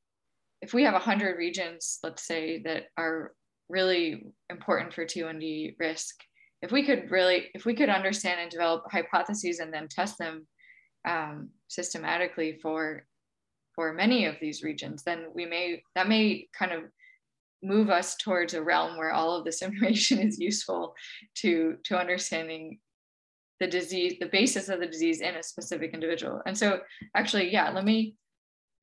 if 0.61 0.73
we 0.73 0.83
have 0.83 0.93
100 0.93 1.37
regions 1.37 1.99
let's 2.03 2.25
say 2.25 2.61
that 2.63 2.85
are 2.97 3.33
really 3.69 4.33
important 4.49 4.93
for 4.93 5.05
T1D 5.05 5.75
risk. 5.79 6.15
If 6.61 6.71
we 6.71 6.83
could 6.85 7.11
really, 7.11 7.49
if 7.53 7.65
we 7.65 7.73
could 7.73 7.89
understand 7.89 8.39
and 8.39 8.49
develop 8.49 8.85
hypotheses 8.91 9.59
and 9.59 9.73
then 9.73 9.87
test 9.87 10.17
them 10.17 10.47
um, 11.07 11.49
systematically 11.67 12.59
for 12.61 13.05
for 13.75 13.91
many 13.91 14.25
of 14.25 14.35
these 14.39 14.63
regions, 14.63 15.03
then 15.03 15.25
we 15.33 15.45
may 15.45 15.81
that 15.95 16.07
may 16.07 16.47
kind 16.57 16.71
of 16.71 16.83
move 17.61 17.89
us 17.89 18.15
towards 18.15 18.53
a 18.53 18.61
realm 18.61 18.97
where 18.97 19.11
all 19.11 19.35
of 19.35 19.45
this 19.45 19.61
information 19.67 20.19
is 20.19 20.39
useful 20.39 20.95
to 21.35 21.77
to 21.83 21.97
understanding 21.97 22.79
the 23.59 23.67
disease, 23.67 24.15
the 24.19 24.27
basis 24.27 24.67
of 24.69 24.79
the 24.79 24.87
disease 24.87 25.21
in 25.21 25.35
a 25.35 25.43
specific 25.43 25.93
individual. 25.93 26.41
And 26.45 26.57
so, 26.57 26.81
actually, 27.15 27.51
yeah, 27.51 27.69
let 27.69 27.85
me. 27.85 28.15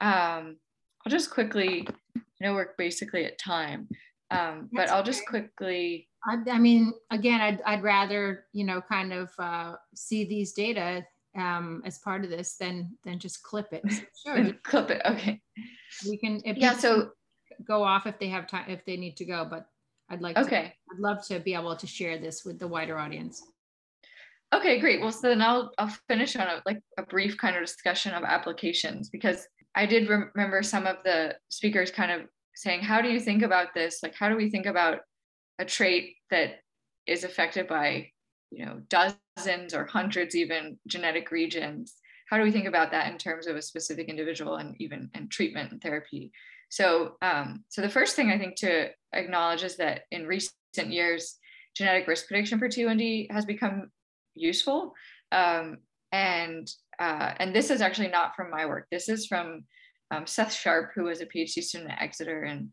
Um, 0.01 0.57
I'll 1.05 1.11
just 1.11 1.31
quickly. 1.31 1.87
I 2.17 2.47
know 2.47 2.55
we're 2.55 2.71
basically 2.79 3.27
at 3.27 3.39
time, 3.39 3.89
um, 4.31 4.69
but 4.73 4.91
I'll 4.91 5.03
just 5.03 5.27
quickly. 5.27 6.09
I, 6.27 6.39
I, 6.51 6.59
mean, 6.59 6.93
again, 7.11 7.41
I'd, 7.41 7.63
I'd 7.65 7.83
rather, 7.83 8.45
you 8.53 8.65
know, 8.65 8.81
kind 8.81 9.13
of 9.13 9.31
uh, 9.39 9.75
see 9.95 10.25
these 10.25 10.53
data 10.53 11.05
um, 11.39 11.83
as 11.85 11.99
part 11.99 12.25
of 12.25 12.31
this 12.31 12.57
than 12.57 12.97
than 13.05 13.19
just 13.19 13.43
clip 13.43 13.69
it. 13.73 13.83
So 14.15 14.37
sure. 14.37 14.53
clip 14.63 14.91
it. 14.91 15.03
Okay. 15.07 15.41
We 16.09 16.17
can. 16.19 16.41
yeah. 16.45 16.77
So 16.77 17.11
go 17.67 17.83
off 17.83 18.07
if 18.07 18.19
they 18.19 18.29
have 18.29 18.47
time, 18.47 18.69
if 18.69 18.85
they 18.85 18.97
need 18.97 19.17
to 19.17 19.25
go, 19.25 19.47
but 19.49 19.67
I'd 20.11 20.23
like 20.23 20.37
okay. 20.39 20.63
To, 20.63 20.95
I'd 20.95 21.01
love 21.01 21.27
to 21.29 21.41
be 21.41 21.55
able 21.55 21.77
to 21.77 21.87
share 21.87 22.19
this 22.19 22.45
with 22.45 22.59
the 22.59 22.69
wider 22.69 22.99
audience. 22.99 23.43
Okay, 24.53 24.81
great. 24.81 25.01
Well, 25.01 25.13
so 25.13 25.29
then 25.29 25.43
I'll 25.43 25.73
I'll 25.79 25.95
finish 26.09 26.35
on 26.37 26.49
a 26.49 26.63
like 26.67 26.81
a 26.99 27.03
brief 27.05 27.39
kind 27.39 27.57
of 27.57 27.63
discussion 27.63 28.13
of 28.13 28.25
applications 28.25 29.09
because 29.09 29.47
I 29.75 29.87
did 29.87 30.09
remember 30.09 30.63
some 30.63 30.87
of 30.87 30.97
the 31.05 31.37
speakers 31.49 31.91
kind 31.91 32.11
of 32.11 32.23
saying, 32.61 32.83
how 32.83 33.01
do 33.01 33.09
you 33.09 33.19
think 33.19 33.43
about 33.43 33.73
this? 33.73 34.03
Like, 34.03 34.15
how 34.15 34.29
do 34.29 34.37
we 34.37 34.51
think 34.51 34.67
about 34.67 35.01
a 35.59 35.65
trait 35.65 36.17
that 36.31 36.61
is 37.07 37.25
affected 37.25 37.67
by, 37.67 38.11
you 38.51 38.67
know, 38.67 38.83
dozens 38.89 39.73
or 39.73 39.87
hundreds 39.87 40.37
even 40.37 40.79
genetic 40.87 41.31
regions? 41.31 41.95
How 42.29 42.37
do 42.37 42.43
we 42.43 42.51
think 42.51 42.67
about 42.67 42.91
that 42.91 43.11
in 43.11 43.17
terms 43.17 43.47
of 43.47 43.57
a 43.57 43.63
specific 43.63 44.09
individual 44.09 44.57
and 44.57 44.77
even 44.79 45.11
and 45.15 45.31
treatment 45.31 45.73
and 45.73 45.81
therapy? 45.81 46.33
So, 46.69 47.17
um, 47.23 47.65
so 47.71 47.81
the 47.81 47.89
first 47.89 48.15
thing 48.15 48.31
I 48.31 48.37
think 48.37 48.57
to 48.57 48.91
acknowledge 49.15 49.65
is 49.65 49.79
that 49.79 50.03
in 50.11 50.27
recent 50.27 50.53
years, 50.77 51.39
genetic 51.75 52.07
risk 52.07 52.29
prediction 52.29 52.59
for 52.59 52.69
T1D 52.69 53.33
has 53.33 53.47
become 53.47 53.91
useful. 54.35 54.93
Um, 55.33 55.79
and 56.13 56.71
uh, 56.99 57.33
and 57.39 57.57
this 57.57 57.71
is 57.71 57.81
actually 57.81 58.09
not 58.09 58.37
from 58.37 58.51
my 58.51 58.67
work. 58.67 58.87
This 58.91 59.09
is 59.09 59.27
from 59.27 59.65
um, 60.11 60.27
Seth 60.27 60.53
Sharp, 60.53 60.91
who 60.95 61.05
was 61.05 61.21
a 61.21 61.27
PhD 61.27 61.63
student 61.63 61.91
at 61.91 62.03
Exeter 62.03 62.43
and 62.43 62.71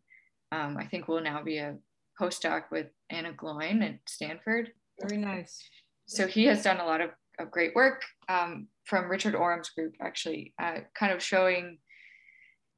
um, 0.52 0.78
I 0.78 0.86
think 0.86 1.08
will 1.08 1.22
now 1.22 1.44
be 1.44 1.58
a 1.58 1.76
postdoc 2.20 2.64
with 2.72 2.88
Anna 3.10 3.34
Gloyn 3.34 3.84
at 3.84 4.00
Stanford. 4.08 4.72
Very 5.02 5.18
nice. 5.22 5.62
So 6.08 6.26
he 6.26 6.46
has 6.46 6.64
done 6.64 6.80
a 6.80 6.86
lot 6.86 7.02
of, 7.02 7.12
of 7.40 7.52
great 7.52 7.76
work 7.76 8.04
um, 8.30 8.68
from 8.86 9.10
Richard 9.10 9.36
Oram's 9.36 9.70
group, 9.70 9.94
actually, 10.02 10.54
uh, 10.62 10.80
kind 10.98 11.12
of 11.12 11.22
showing 11.22 11.78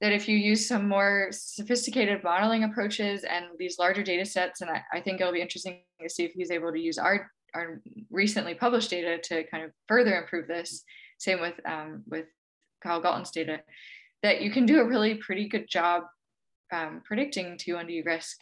that 0.02 0.12
if 0.12 0.28
you 0.28 0.38
use 0.38 0.68
some 0.68 0.88
more 0.88 1.30
sophisticated 1.32 2.24
modeling 2.24 2.64
approaches 2.64 3.24
and 3.24 3.46
these 3.58 3.78
larger 3.78 4.02
data 4.02 4.26
sets, 4.26 4.62
and 4.62 4.70
I, 4.70 4.82
I 4.94 5.02
think 5.02 5.22
it'll 5.22 5.34
be 5.34 5.42
interesting 5.42 5.82
to 6.02 6.10
see 6.10 6.24
if 6.24 6.32
he's 6.32 6.52
able 6.52 6.72
to 6.72 6.80
use 6.80 6.98
our, 6.98 7.30
our 7.54 7.82
recently 8.10 8.56
published 8.56 8.90
data 8.90 9.18
to 9.24 9.44
kind 9.46 9.64
of 9.64 9.72
further 9.88 10.16
improve 10.16 10.48
this. 10.48 10.84
Same 11.20 11.42
with, 11.42 11.60
um, 11.66 12.04
with 12.08 12.26
Kyle 12.82 13.02
Gaulton's 13.02 13.32
data 13.32 13.60
that 14.24 14.42
you 14.42 14.52
can 14.52 14.66
do 14.66 14.82
a 14.82 14.88
really 14.88 15.16
pretty 15.16 15.48
good 15.48 15.68
job 15.70 16.04
um, 16.72 17.02
predicting 17.06 17.58
T1D 17.58 18.06
risk 18.06 18.38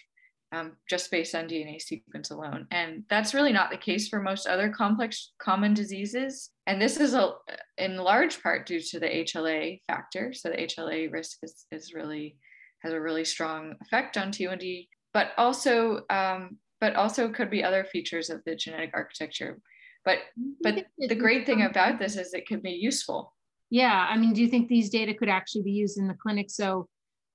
um, 0.52 0.74
just 0.90 1.12
based 1.12 1.36
on 1.36 1.48
DNA 1.48 1.82
sequence 1.82 2.32
alone. 2.32 2.68
And 2.72 3.04
that's 3.10 3.34
really 3.34 3.52
not 3.52 3.70
the 3.70 3.78
case 3.78 4.08
for 4.08 4.22
most 4.22 4.48
other 4.48 4.70
complex 4.70 5.34
common 5.40 5.74
diseases. 5.74 6.52
And 6.68 6.82
this 6.82 6.98
is 6.98 7.14
a, 7.14 7.34
in 7.78 7.98
large 7.98 8.42
part 8.42 8.66
due 8.66 8.80
to 8.80 9.00
the 9.00 9.08
HLA 9.08 9.82
factor. 9.88 10.34
So 10.34 10.50
the 10.50 10.58
HLA 10.58 11.12
risk 11.12 11.40
is, 11.44 11.66
is 11.72 11.94
really 11.94 12.38
has 12.80 12.94
a 12.94 13.02
really 13.02 13.26
strong 13.26 13.76
effect 13.82 14.18
on 14.18 14.32
T1D, 14.32 14.88
but 15.14 15.32
also 15.38 16.02
um, 16.10 16.58
but 16.80 16.96
also 16.96 17.28
could 17.30 17.50
be 17.50 17.64
other 17.64 17.84
features 17.84 18.30
of 18.30 18.42
the 18.46 18.56
genetic 18.56 18.92
architecture. 18.94 19.60
But 20.06 20.20
but 20.62 20.86
the 21.00 21.16
great 21.16 21.46
thing 21.46 21.64
about 21.64 22.00
this 22.00 22.16
is 22.16 22.34
it 22.34 22.48
can 22.48 22.60
be 22.60 22.72
useful 22.72 23.34
yeah, 23.70 24.08
I 24.10 24.18
mean, 24.18 24.34
do 24.34 24.42
you 24.42 24.48
think 24.48 24.68
these 24.68 24.90
data 24.90 25.14
could 25.14 25.30
actually 25.30 25.64
be 25.64 25.72
used 25.72 25.98
in 25.98 26.08
the 26.08 26.14
clinic? 26.14 26.50
So 26.50 26.88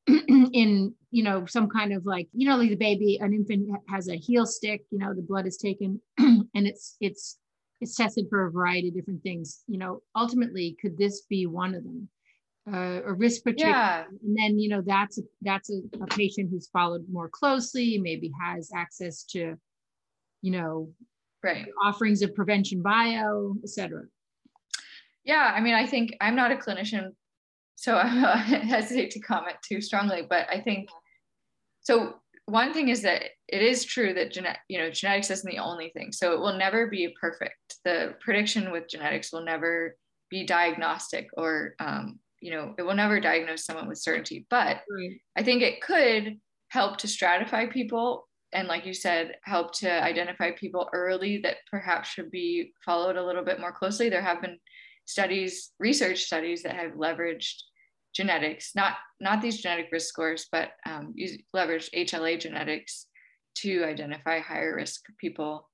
in 0.06 0.94
you 1.10 1.22
know 1.22 1.46
some 1.46 1.68
kind 1.68 1.92
of 1.92 2.04
like 2.04 2.28
you 2.32 2.48
know 2.48 2.56
like 2.56 2.70
the 2.70 2.76
baby 2.76 3.18
an 3.20 3.32
infant 3.32 3.68
has 3.88 4.08
a 4.08 4.16
heel 4.16 4.44
stick 4.44 4.82
you 4.90 4.98
know 4.98 5.14
the 5.14 5.22
blood 5.22 5.46
is 5.46 5.56
taken 5.56 6.00
and 6.18 6.48
it's 6.54 6.96
it's 7.00 7.38
it's 7.80 7.94
tested 7.94 8.26
for 8.28 8.46
a 8.46 8.50
variety 8.50 8.88
of 8.88 8.94
different 8.94 9.22
things 9.22 9.62
you 9.68 9.78
know 9.78 10.00
ultimately 10.16 10.76
could 10.80 10.98
this 10.98 11.22
be 11.30 11.46
one 11.46 11.74
of 11.74 11.84
them 11.84 12.08
uh, 12.72 13.00
a 13.06 13.12
risk 13.12 13.44
particular 13.44 13.70
yeah. 13.70 14.04
and 14.24 14.36
then 14.36 14.58
you 14.58 14.68
know 14.68 14.82
that's 14.84 15.18
a, 15.18 15.22
that's 15.42 15.70
a, 15.70 15.80
a 16.00 16.06
patient 16.08 16.50
who's 16.50 16.68
followed 16.72 17.04
more 17.10 17.28
closely 17.28 17.96
maybe 17.98 18.32
has 18.44 18.70
access 18.74 19.22
to 19.22 19.54
you 20.42 20.50
know 20.50 20.88
right 21.44 21.66
offerings 21.84 22.22
of 22.22 22.34
prevention 22.34 22.82
bio 22.82 23.54
etc 23.62 24.02
yeah 25.24 25.52
i 25.54 25.60
mean 25.60 25.74
i 25.74 25.86
think 25.86 26.14
i'm 26.20 26.36
not 26.36 26.50
a 26.50 26.56
clinician 26.56 27.10
so 27.82 27.96
I 28.02 28.36
hesitate 28.36 29.10
to 29.12 29.20
comment 29.20 29.56
too 29.66 29.80
strongly, 29.80 30.22
but 30.28 30.46
I 30.50 30.60
think 30.60 30.88
so. 31.80 32.14
One 32.46 32.72
thing 32.72 32.88
is 32.88 33.02
that 33.02 33.22
it 33.48 33.62
is 33.62 33.84
true 33.84 34.14
that 34.14 34.32
genet, 34.32 34.56
you 34.68 34.78
know, 34.78 34.90
genetics 34.90 35.30
isn't 35.30 35.50
the 35.50 35.58
only 35.58 35.90
thing. 35.90 36.12
So 36.12 36.32
it 36.32 36.38
will 36.38 36.56
never 36.56 36.88
be 36.88 37.14
perfect. 37.20 37.56
The 37.84 38.14
prediction 38.20 38.70
with 38.70 38.88
genetics 38.88 39.32
will 39.32 39.44
never 39.44 39.96
be 40.30 40.46
diagnostic, 40.46 41.28
or 41.36 41.74
um, 41.80 42.20
you 42.40 42.52
know, 42.52 42.74
it 42.78 42.82
will 42.82 42.94
never 42.94 43.20
diagnose 43.20 43.64
someone 43.64 43.88
with 43.88 43.98
certainty. 43.98 44.46
But 44.48 44.82
right. 44.90 45.20
I 45.36 45.42
think 45.42 45.62
it 45.62 45.80
could 45.82 46.38
help 46.68 46.98
to 46.98 47.06
stratify 47.06 47.70
people 47.70 48.28
and 48.54 48.68
like 48.68 48.86
you 48.86 48.94
said 48.94 49.34
help 49.44 49.72
to 49.72 50.02
identify 50.02 50.50
people 50.52 50.88
early 50.92 51.38
that 51.42 51.56
perhaps 51.70 52.08
should 52.08 52.30
be 52.30 52.72
followed 52.84 53.16
a 53.16 53.24
little 53.24 53.44
bit 53.44 53.60
more 53.60 53.72
closely 53.72 54.08
there 54.08 54.22
have 54.22 54.40
been 54.40 54.58
studies, 55.04 55.70
research 55.78 56.24
studies 56.24 56.62
that 56.62 56.76
have 56.76 56.92
leveraged 56.92 57.62
genetics, 58.14 58.72
not 58.74 58.94
not 59.20 59.40
these 59.40 59.60
genetic 59.60 59.88
risk 59.92 60.08
scores, 60.08 60.46
but 60.52 60.70
um, 60.86 61.12
use, 61.14 61.38
leverage 61.52 61.90
HLA 61.94 62.38
genetics 62.38 63.06
to 63.56 63.84
identify 63.84 64.40
higher 64.40 64.74
risk 64.74 65.02
people. 65.18 65.68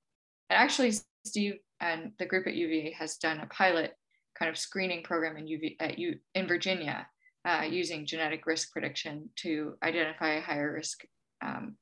And 0.49 0.57
actually, 0.57 0.93
Steve 1.25 1.55
and 1.81 2.11
the 2.19 2.25
group 2.25 2.47
at 2.47 2.55
UVA 2.55 2.91
has 2.97 3.17
done 3.17 3.39
a 3.39 3.47
pilot 3.47 3.93
kind 4.37 4.49
of 4.49 4.57
screening 4.57 5.03
program 5.03 5.37
in 5.37 5.45
UV 5.45 5.75
at 5.79 5.99
U, 5.99 6.15
in 6.33 6.47
Virginia 6.47 7.07
uh, 7.45 7.63
using 7.69 8.05
genetic 8.05 8.45
risk 8.45 8.71
prediction 8.71 9.29
to 9.37 9.75
identify 9.83 10.39
higher 10.39 10.73
risk 10.73 11.01
um, 11.41 11.75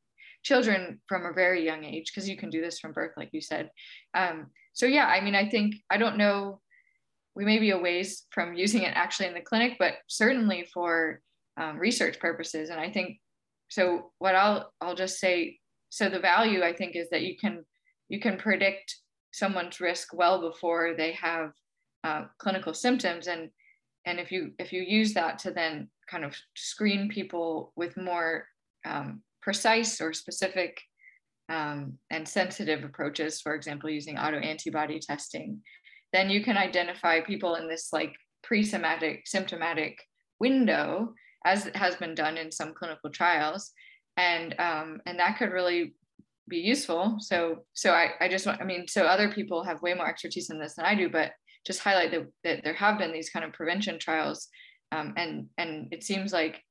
children 0.43 0.99
from 1.07 1.25
a 1.25 1.33
very 1.33 1.65
young 1.65 1.83
age 1.83 2.11
because 2.13 2.29
you 2.29 2.37
can 2.37 2.49
do 2.49 2.61
this 2.61 2.79
from 2.79 2.93
birth, 2.93 3.13
like 3.17 3.29
you 3.31 3.41
said. 3.41 3.69
Um, 4.13 4.47
so 4.73 4.85
yeah, 4.85 5.07
I 5.07 5.21
mean, 5.21 5.35
I 5.35 5.49
think 5.49 5.75
I 5.89 5.97
don't 5.97 6.17
know 6.17 6.61
we 7.37 7.45
may 7.45 7.59
be 7.59 7.69
a 7.69 7.77
ways 7.77 8.25
from 8.31 8.55
using 8.55 8.81
it 8.81 8.93
actually 8.95 9.27
in 9.27 9.35
the 9.35 9.41
clinic, 9.41 9.73
but 9.77 9.93
certainly 10.07 10.67
for 10.73 11.21
um, 11.55 11.77
research 11.77 12.19
purposes. 12.19 12.71
And 12.71 12.79
I 12.79 12.89
think 12.89 13.19
so. 13.67 14.11
What 14.17 14.33
I'll 14.33 14.73
I'll 14.81 14.95
just 14.95 15.19
say. 15.19 15.59
So 15.89 16.09
the 16.09 16.19
value 16.19 16.63
I 16.63 16.73
think 16.73 16.95
is 16.95 17.09
that 17.11 17.21
you 17.21 17.37
can 17.37 17.63
you 18.09 18.19
can 18.19 18.37
predict 18.37 18.95
someone's 19.31 19.79
risk 19.79 20.07
well 20.13 20.41
before 20.49 20.95
they 20.97 21.11
have 21.11 21.51
uh, 22.03 22.23
clinical 22.39 22.73
symptoms, 22.73 23.27
and 23.27 23.51
and 24.07 24.19
if 24.19 24.31
you 24.31 24.53
if 24.57 24.73
you 24.73 24.81
use 24.81 25.13
that 25.13 25.37
to 25.39 25.51
then 25.51 25.89
kind 26.09 26.25
of 26.25 26.35
screen 26.55 27.07
people 27.07 27.71
with 27.75 27.95
more 27.97 28.47
um, 28.83 29.21
precise 29.43 30.01
or 30.01 30.11
specific 30.11 30.81
um, 31.49 31.99
and 32.09 32.27
sensitive 32.27 32.83
approaches, 32.83 33.41
for 33.41 33.53
example, 33.53 33.91
using 33.91 34.15
autoantibody 34.15 34.99
testing, 34.99 35.61
then 36.13 36.29
you 36.29 36.43
can 36.43 36.57
identify 36.57 37.21
people 37.21 37.55
in 37.55 37.67
this 37.67 37.89
like 37.91 38.13
pre-symptomatic 38.43 39.27
symptomatic 39.27 39.99
window 40.39 41.13
as 41.45 41.69
has 41.75 41.95
been 41.95 42.15
done 42.15 42.37
in 42.37 42.51
some 42.51 42.73
clinical 42.73 43.09
trials. 43.09 43.71
And 44.15 44.55
um, 44.59 45.01
and 45.05 45.19
that 45.19 45.37
could 45.37 45.51
really 45.51 45.93
be 46.47 46.57
useful. 46.57 47.17
So 47.19 47.65
so 47.73 47.91
I, 47.91 48.11
I 48.21 48.29
just 48.29 48.45
want 48.45 48.61
i 48.61 48.63
mean 48.63 48.87
so 48.87 49.05
other 49.05 49.29
people 49.31 49.63
have 49.63 49.81
way 49.81 49.93
more 49.93 50.07
expertise 50.07 50.49
in 50.49 50.59
this 50.59 50.75
than 50.75 50.85
i 50.85 50.95
do 50.95 51.09
but 51.09 51.31
just 51.67 51.81
highlight 51.81 52.11
that, 52.11 52.25
that 52.45 52.63
there 52.63 52.73
have 52.73 52.97
been 52.97 53.11
these 53.11 53.29
kind 53.29 53.45
of 53.45 53.51
prevention 53.51 53.99
trials. 53.99 54.47
Um, 54.93 55.13
and 55.17 55.47
and 55.57 55.89
it 55.91 56.03
seems 56.03 56.31
like 56.31 56.63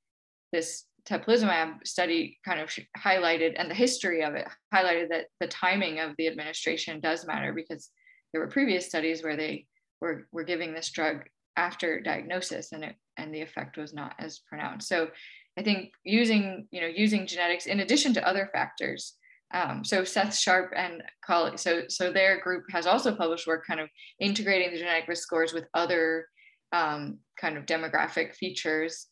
this 0.53 0.85
teplizumab 1.07 1.87
study 1.87 2.39
kind 2.45 2.61
of 2.61 2.71
highlighted 2.99 3.55
and 3.59 3.71
the 3.71 3.75
history 3.75 4.25
of 4.25 4.35
it 4.35 4.49
highlighted 4.75 5.11
that 5.11 5.27
the 5.39 5.47
timing 5.47 6.01
of 6.01 6.13
the 6.17 6.27
administration 6.27 6.99
does 6.99 7.27
matter 7.27 7.53
because 7.53 7.91
there 8.37 8.45
were 8.45 8.53
previous 8.53 8.85
studies 8.85 9.23
where 9.23 9.35
they 9.35 9.65
were, 10.03 10.29
were 10.31 10.45
giving 10.45 10.75
this 10.75 10.91
drug 10.91 11.23
after 11.57 12.03
diagnosis 12.03 12.73
and 12.73 12.85
it 12.85 12.95
and 13.17 13.35
the 13.35 13.41
effect 13.41 13.79
was 13.79 13.95
not 13.95 14.15
as 14.19 14.41
pronounced. 14.47 14.87
So 14.89 15.09
I 15.57 15.63
think 15.63 15.93
using, 16.05 16.69
you 16.71 16.83
know, 16.83 16.87
using 16.87 17.27
genetics 17.27 17.65
in 17.65 17.81
addition 17.81 18.13
to 18.13 18.29
other 18.29 18.51
factors. 18.53 19.15
Um, 19.55 19.83
so 19.87 20.05
Seth 20.05 20.37
Sharp 20.37 20.75
and 20.77 21.03
colleagues, 21.25 21.63
so 21.63 21.85
so 21.89 22.13
their 22.13 22.39
group 22.43 22.65
has 22.73 22.87
also 22.87 23.17
published 23.17 23.47
work 23.47 23.65
kind 23.67 23.81
of 23.81 23.89
integrating 24.21 24.71
the 24.71 24.81
genetic 24.81 25.09
risk 25.09 25.23
scores 25.23 25.55
with 25.55 25.65
other 25.73 26.27
um, 26.73 27.21
kind 27.41 27.57
of 27.57 27.65
demographic 27.65 28.35
features 28.35 29.07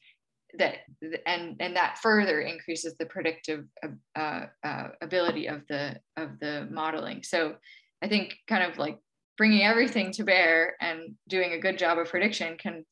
that 0.58 0.80
and 1.24 1.56
and 1.60 1.76
that 1.76 1.96
further 2.02 2.42
increases 2.42 2.94
the 2.98 3.06
predictive 3.06 3.64
uh, 4.16 4.46
uh, 4.62 4.88
ability 5.00 5.46
of 5.46 5.62
the 5.70 5.98
of 6.18 6.38
the 6.40 6.68
modeling. 6.70 7.22
So 7.22 7.54
I 8.02 8.08
think 8.08 8.34
kind 8.46 8.70
of 8.70 8.76
like 8.76 8.98
bringing 9.36 9.62
everything 9.62 10.12
to 10.12 10.24
bear 10.24 10.74
and 10.80 11.14
doing 11.28 11.52
a 11.52 11.60
good 11.60 11.78
job 11.78 11.98
of 11.98 12.08
prediction 12.08 12.56
can 12.56 12.84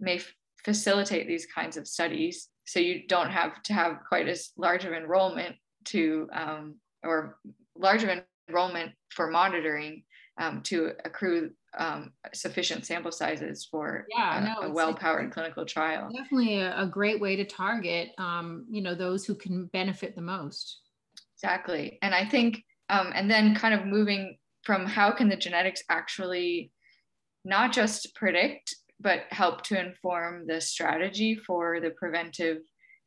may 0.00 0.16
f- 0.16 0.32
facilitate 0.64 1.26
these 1.26 1.46
kinds 1.46 1.76
of 1.76 1.88
studies 1.88 2.48
so 2.66 2.80
you 2.80 3.06
don't 3.08 3.30
have 3.30 3.62
to 3.62 3.72
have 3.72 4.00
quite 4.06 4.28
as 4.28 4.50
large 4.56 4.84
of 4.84 4.92
enrollment 4.92 5.56
to 5.84 6.28
um, 6.32 6.74
or 7.02 7.38
large 7.76 8.02
of 8.02 8.10
enrollment 8.48 8.92
for 9.10 9.30
monitoring 9.30 10.02
um, 10.38 10.62
to 10.62 10.92
accrue 11.04 11.50
um, 11.76 12.12
sufficient 12.32 12.86
sample 12.86 13.12
sizes 13.12 13.66
for 13.70 14.06
yeah, 14.10 14.38
a, 14.38 14.44
no, 14.44 14.68
a 14.68 14.72
well-powered 14.72 15.32
clinical 15.32 15.64
trial. 15.64 16.08
Definitely 16.14 16.60
a, 16.60 16.82
a, 16.82 16.86
great 16.86 17.20
way 17.20 17.36
to 17.36 17.44
target, 17.44 18.10
um, 18.18 18.64
you 18.70 18.80
know, 18.80 18.94
those 18.94 19.24
who 19.24 19.34
can 19.34 19.66
benefit 19.66 20.14
the 20.14 20.22
most. 20.22 20.80
Exactly, 21.36 21.98
and 22.02 22.14
I 22.14 22.24
think, 22.24 22.64
um, 22.88 23.12
and 23.14 23.30
then 23.30 23.54
kind 23.54 23.74
of 23.74 23.84
moving 23.84 24.37
from 24.62 24.86
how 24.86 25.10
can 25.10 25.28
the 25.28 25.36
genetics 25.36 25.82
actually 25.88 26.70
not 27.44 27.72
just 27.72 28.14
predict 28.14 28.74
but 29.00 29.22
help 29.30 29.62
to 29.62 29.78
inform 29.78 30.46
the 30.46 30.60
strategy 30.60 31.36
for 31.46 31.80
the 31.80 31.90
preventive 31.90 32.58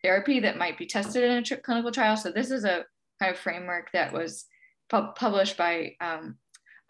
therapy 0.02 0.40
that 0.40 0.58
might 0.58 0.78
be 0.78 0.86
tested 0.86 1.24
in 1.24 1.44
a 1.52 1.58
clinical 1.58 1.92
trial 1.92 2.16
so 2.16 2.32
this 2.32 2.52
is 2.52 2.64
a 2.64 2.86
kind 3.22 3.34
of 3.34 3.40
framework 3.40 3.90
that 3.94 4.12
was 4.12 4.46
pu- 4.90 5.12
published 5.16 5.58
by 5.58 5.96
um, 6.02 6.38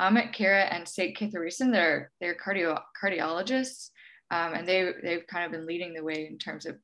Amit 0.02 0.36
Khera 0.36 0.68
and 0.74 0.88
Sek 0.88 1.16
Kathiresan. 1.16 1.72
They're, 1.72 2.12
they're 2.20 2.36
cardio, 2.36 2.80
cardiologists, 3.02 3.90
um, 4.32 4.54
and 4.54 4.68
they, 4.68 4.92
they've 5.04 5.28
kind 5.28 5.46
of 5.46 5.52
been 5.52 5.68
leading 5.68 5.94
the 5.94 6.04
way 6.04 6.28
in 6.30 6.38
terms 6.38 6.66
of 6.66 6.78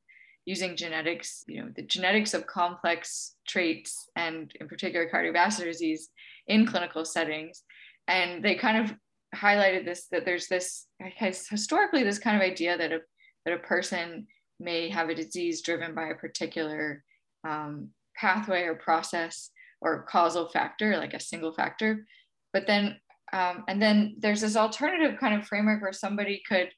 using 0.46 0.78
genetics, 0.78 1.44
you 1.48 1.62
know, 1.62 1.70
the 1.76 1.82
genetics 1.82 2.34
of 2.34 2.48
complex 2.48 3.36
traits 3.48 4.10
and 4.16 4.52
in 4.62 4.68
particular 4.68 5.10
cardiovascular 5.14 5.66
disease 5.66 6.10
in 6.48 6.66
clinical 6.66 7.04
settings 7.04 7.64
and 8.08 8.44
they 8.44 8.56
kind 8.56 8.78
of 8.78 8.96
highlighted 9.36 9.86
this 9.86 10.08
that 10.12 10.26
there's 10.26 10.48
this 10.48 10.88
has 11.18 11.48
historically 11.48 12.04
this 12.04 12.20
kind 12.20 12.36
of 12.36 12.42
idea 12.42 12.78
that 12.78 12.92
a 12.92 13.00
that 13.46 13.54
a 13.54 13.60
person 13.60 14.28
may 14.60 14.90
have 14.90 15.10
a 15.10 15.16
disease 15.16 15.62
driven 15.62 15.94
by 15.94 16.08
a 16.08 16.16
particular 16.16 17.04
um, 17.48 17.90
pathway 18.16 18.64
or 18.64 18.76
process 18.76 19.52
or 19.82 20.04
causal 20.10 20.50
factor 20.50 20.98
like 20.98 21.14
a 21.14 21.20
single 21.20 21.54
factor. 21.54 22.06
But 22.54 22.66
then 22.68 23.00
um, 23.34 23.66
and 23.68 23.82
then 23.82 24.16
there's 24.20 24.42
this 24.42 24.56
alternative 24.56 25.20
kind 25.20 25.36
of 25.36 25.48
framework 25.48 25.82
where 25.82 25.94
somebody 25.94 26.42
could 26.48 26.70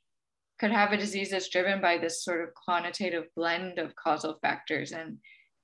could 0.59 0.71
have 0.71 0.91
a 0.91 0.97
disease 0.97 1.29
that's 1.29 1.49
driven 1.49 1.79
by 1.79 1.97
this 1.97 2.23
sort 2.23 2.43
of 2.43 2.53
quantitative 2.53 3.25
blend 3.35 3.79
of 3.79 3.95
causal 3.95 4.37
factors. 4.41 4.91
And 4.91 5.17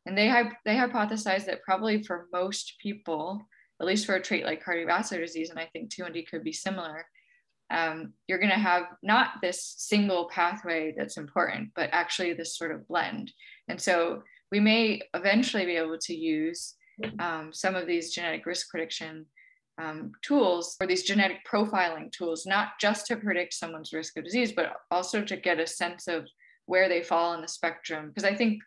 and 0.06 0.18
they 0.18 0.32
they 0.64 0.76
hypothesize 0.76 1.46
that 1.46 1.64
probably 1.64 2.04
for 2.04 2.28
most 2.32 2.76
people 2.82 3.46
at 3.80 3.88
least 3.88 4.06
for 4.06 4.16
a 4.16 4.22
trait 4.22 4.46
like 4.46 4.64
cardiovascular 4.64 5.20
disease, 5.20 5.50
and 5.50 5.60
I 5.60 5.70
think 5.72 5.90
T1D 5.90 6.28
could 6.30 6.44
be 6.44 6.54
similar, 6.54 7.06
um, 7.72 8.14
you're 8.28 8.40
going 8.40 8.52
to 8.52 8.56
have 8.56 8.84
not 9.02 9.42
this 9.42 9.74
single 9.78 10.30
pathway 10.30 10.94
that's 10.96 11.18
important, 11.18 11.72
but 11.76 11.90
actually 11.92 12.34
this 12.34 12.58
sort 12.58 12.72
of 12.72 12.88
blend. 12.88 13.32
And 13.68 13.82
so 13.82 14.24
we 14.52 14.60
may 14.60 15.02
eventually 15.14 15.66
be 15.66 15.76
able 15.76 15.98
to 15.98 16.16
use 16.16 16.76
um, 17.20 17.52
some 17.52 17.76
of 17.76 17.88
these 17.88 18.14
genetic 18.14 18.46
risk 18.46 18.70
prediction 18.70 19.26
um, 19.82 20.12
tools 20.22 20.78
or 20.80 20.88
these 20.88 21.04
genetic 21.04 21.40
profiling 21.52 22.12
tools, 22.12 22.46
not 22.46 22.80
just 22.80 23.08
to 23.08 23.18
predict 23.18 23.54
someone's 23.54 23.92
risk 23.92 24.18
of 24.18 24.24
disease, 24.24 24.54
but 24.54 24.74
also 24.92 25.22
to 25.24 25.36
get 25.36 25.60
a 25.60 25.68
sense 25.68 26.08
of 26.08 26.26
where 26.68 26.88
they 26.88 27.02
fall 27.02 27.34
on 27.34 27.42
the 27.42 27.48
spectrum. 27.48 28.08
Because 28.08 28.24
I 28.24 28.36
think 28.36 28.62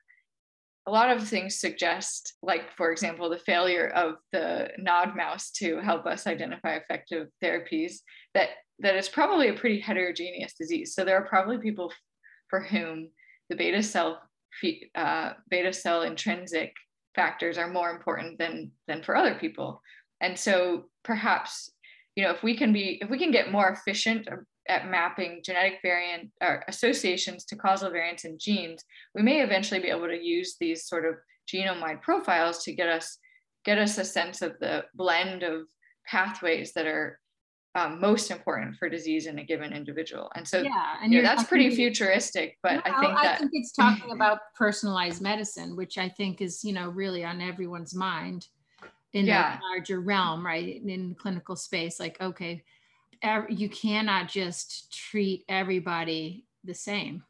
a 0.89 0.91
lot 0.91 1.11
of 1.11 1.28
things 1.28 1.61
suggest, 1.61 2.34
like, 2.43 2.72
for 2.74 2.91
example, 2.91 3.28
the 3.28 3.39
failure 3.39 3.89
of 3.89 4.14
the 4.32 4.70
NOD 4.78 5.14
mouse 5.14 5.51
to 5.51 5.80
help 5.80 6.07
us 6.07 6.26
identify 6.26 6.76
effective 6.76 7.28
therapies, 7.45 7.97
that, 8.32 8.49
that 8.78 8.97
it's 8.97 9.09
probably 9.09 9.49
a 9.49 9.55
pretty 9.55 9.80
heterogeneous 9.80 10.55
disease. 10.55 10.95
So 10.95 11.05
there 11.05 11.18
are 11.18 11.28
probably 11.28 11.59
people 11.59 11.93
for 12.49 12.61
whom 12.61 13.11
the 13.51 13.57
beta 13.57 13.82
cell 13.82 14.22
uh, 14.95 15.34
beta 15.51 15.72
cell 15.74 16.03
intrinsic 16.03 16.72
factors 17.14 17.59
are 17.59 17.70
more 17.70 17.91
important 17.91 18.39
than 18.39 18.72
than 18.89 19.03
for 19.03 19.14
other 19.14 19.34
people 19.34 19.80
and 20.20 20.39
so 20.39 20.84
perhaps 21.05 21.70
you 22.16 22.24
know 22.24 22.30
if 22.30 22.43
we 22.43 22.57
can 22.57 22.72
be 22.72 22.99
if 23.03 23.11
we 23.11 23.18
can 23.18 23.30
get 23.30 23.53
more 23.53 23.68
efficient 23.68 24.26
at 24.68 24.90
mapping 24.90 25.40
genetic 25.44 25.78
variant 25.82 26.30
or 26.42 26.64
associations 26.68 27.44
to 27.44 27.56
causal 27.56 27.90
variants 27.90 28.24
in 28.24 28.38
genes 28.38 28.84
we 29.14 29.22
may 29.22 29.42
eventually 29.42 29.80
be 29.80 29.88
able 29.88 30.06
to 30.06 30.22
use 30.22 30.56
these 30.60 30.86
sort 30.86 31.04
of 31.04 31.14
genome-wide 31.52 32.02
profiles 32.02 32.62
to 32.62 32.72
get 32.72 32.88
us 32.88 33.18
get 33.64 33.78
us 33.78 33.98
a 33.98 34.04
sense 34.04 34.42
of 34.42 34.58
the 34.60 34.84
blend 34.94 35.42
of 35.42 35.62
pathways 36.06 36.72
that 36.72 36.86
are 36.86 37.18
um, 37.74 38.00
most 38.00 38.30
important 38.30 38.76
for 38.76 38.88
disease 38.88 39.26
in 39.26 39.38
a 39.38 39.44
given 39.44 39.72
individual. 39.72 40.30
And 40.34 40.46
so, 40.46 40.62
yeah, 40.62 40.94
and 41.02 41.12
you 41.12 41.22
know, 41.22 41.28
that's 41.28 41.44
pretty 41.44 41.74
futuristic, 41.74 42.56
but 42.62 42.74
no, 42.74 42.80
I 42.84 43.00
think 43.00 43.22
that 43.22 43.34
I 43.34 43.36
think 43.36 43.50
it's 43.52 43.72
talking 43.72 44.10
about 44.10 44.38
personalized 44.56 45.20
medicine, 45.20 45.76
which 45.76 45.98
I 45.98 46.08
think 46.08 46.40
is, 46.40 46.64
you 46.64 46.72
know, 46.72 46.88
really 46.88 47.24
on 47.24 47.40
everyone's 47.40 47.94
mind 47.94 48.46
in 49.12 49.26
yeah. 49.26 49.56
the 49.56 49.62
larger 49.62 50.00
realm, 50.00 50.44
right? 50.44 50.82
In 50.82 51.14
clinical 51.14 51.56
space, 51.56 52.00
like, 52.00 52.20
okay, 52.20 52.64
you 53.48 53.68
cannot 53.68 54.28
just 54.28 54.92
treat 54.92 55.44
everybody 55.48 56.46
the 56.64 56.74
same. 56.74 57.22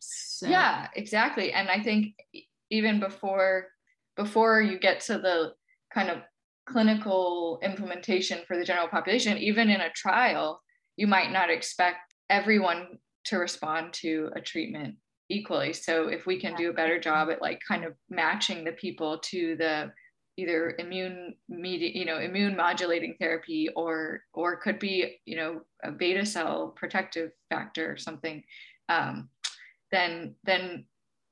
So. 0.00 0.46
Yeah, 0.46 0.88
exactly. 0.94 1.52
And 1.52 1.68
I 1.68 1.82
think 1.82 2.14
even 2.70 3.00
before 3.00 3.68
before 4.16 4.62
you 4.62 4.78
get 4.78 5.00
to 5.00 5.18
the 5.18 5.52
kind 5.92 6.08
of 6.08 6.18
clinical 6.66 7.60
implementation 7.62 8.40
for 8.46 8.56
the 8.56 8.64
general 8.64 8.88
population, 8.88 9.38
even 9.38 9.68
in 9.68 9.80
a 9.80 9.90
trial, 9.90 10.60
you 10.96 11.06
might 11.06 11.30
not 11.30 11.50
expect 11.50 12.14
everyone 12.30 12.98
to 13.26 13.36
respond 13.36 13.92
to 13.92 14.30
a 14.34 14.40
treatment 14.40 14.96
equally. 15.28 15.72
So 15.72 16.08
if 16.08 16.26
we 16.26 16.40
can 16.40 16.54
do 16.54 16.70
a 16.70 16.74
better 16.74 16.98
job 16.98 17.30
at 17.30 17.42
like 17.42 17.60
kind 17.66 17.84
of 17.84 17.94
matching 18.08 18.64
the 18.64 18.72
people 18.72 19.18
to 19.18 19.56
the 19.56 19.92
either 20.36 20.74
immune 20.78 21.34
media, 21.48 21.90
you 21.94 22.04
know, 22.04 22.18
immune 22.18 22.56
modulating 22.56 23.16
therapy 23.18 23.68
or 23.74 24.22
or 24.32 24.56
could 24.56 24.78
be, 24.78 25.18
you 25.24 25.36
know, 25.36 25.60
a 25.82 25.90
beta 25.90 26.26
cell 26.26 26.74
protective 26.76 27.30
factor 27.50 27.90
or 27.90 27.96
something, 27.96 28.42
um, 28.88 29.28
then 29.90 30.34
then 30.44 30.84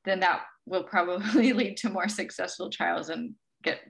then 0.05 0.21
that 0.21 0.43
will 0.67 0.85
probably 0.85 1.53
lead 1.55 1.77
to 1.79 1.91
more 1.91 2.09
successful 2.09 2.71
trials 2.71 3.09
and 3.11 3.35
get 3.63 3.81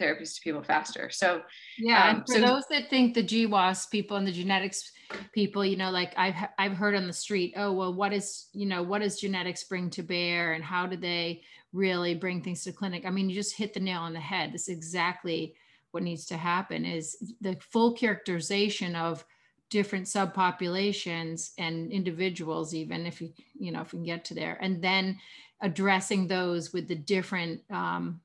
therapies 0.00 0.34
to 0.34 0.40
people 0.42 0.62
faster. 0.62 1.10
So 1.10 1.42
yeah, 1.78 2.10
um, 2.10 2.24
for 2.26 2.34
so, 2.34 2.40
those 2.40 2.64
that 2.70 2.90
think 2.90 3.14
the 3.14 3.22
GWAS 3.22 3.90
people 3.90 4.16
and 4.16 4.26
the 4.26 4.32
genetics 4.32 4.90
people, 5.32 5.64
you 5.64 5.76
know, 5.76 5.90
like 5.90 6.12
I've 6.16 6.34
I've 6.58 6.76
heard 6.76 6.96
on 6.96 7.06
the 7.06 7.12
street, 7.12 7.54
oh 7.56 7.72
well, 7.72 7.94
what 7.94 8.12
is 8.12 8.48
you 8.52 8.66
know 8.66 8.82
what 8.82 9.02
does 9.02 9.20
genetics 9.20 9.64
bring 9.64 9.90
to 9.90 10.02
bear, 10.02 10.54
and 10.54 10.64
how 10.64 10.86
do 10.86 10.96
they 10.96 11.42
really 11.72 12.14
bring 12.14 12.42
things 12.42 12.64
to 12.64 12.72
clinic? 12.72 13.04
I 13.06 13.10
mean, 13.10 13.28
you 13.28 13.34
just 13.34 13.56
hit 13.56 13.74
the 13.74 13.80
nail 13.80 14.00
on 14.00 14.12
the 14.12 14.20
head. 14.20 14.52
This 14.52 14.68
is 14.68 14.76
exactly 14.76 15.54
what 15.90 16.02
needs 16.02 16.26
to 16.26 16.36
happen 16.36 16.84
is 16.84 17.34
the 17.40 17.56
full 17.60 17.92
characterization 17.92 18.94
of 18.94 19.24
different 19.70 20.06
subpopulations 20.06 21.50
and 21.58 21.92
individuals 21.92 22.74
even 22.74 23.06
if 23.06 23.20
you 23.20 23.32
you 23.58 23.70
know 23.70 23.80
if 23.80 23.92
we 23.92 23.98
can 23.98 24.04
get 24.04 24.24
to 24.24 24.34
there 24.34 24.58
and 24.60 24.82
then 24.82 25.18
addressing 25.62 26.26
those 26.26 26.72
with 26.72 26.88
the 26.88 26.94
different 26.94 27.60
um, 27.70 28.20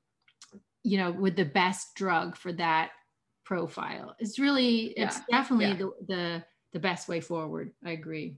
you 0.82 0.98
know 0.98 1.10
with 1.10 1.36
the 1.36 1.44
best 1.44 1.94
drug 1.94 2.36
for 2.36 2.52
that 2.52 2.90
profile 3.44 4.14
it's 4.18 4.38
really 4.38 4.92
yeah. 4.96 5.06
it's 5.06 5.20
definitely 5.30 5.66
yeah. 5.66 5.74
the, 5.74 5.92
the 6.08 6.44
the 6.72 6.80
best 6.80 7.08
way 7.08 7.20
forward 7.20 7.72
i 7.84 7.92
agree 7.92 8.36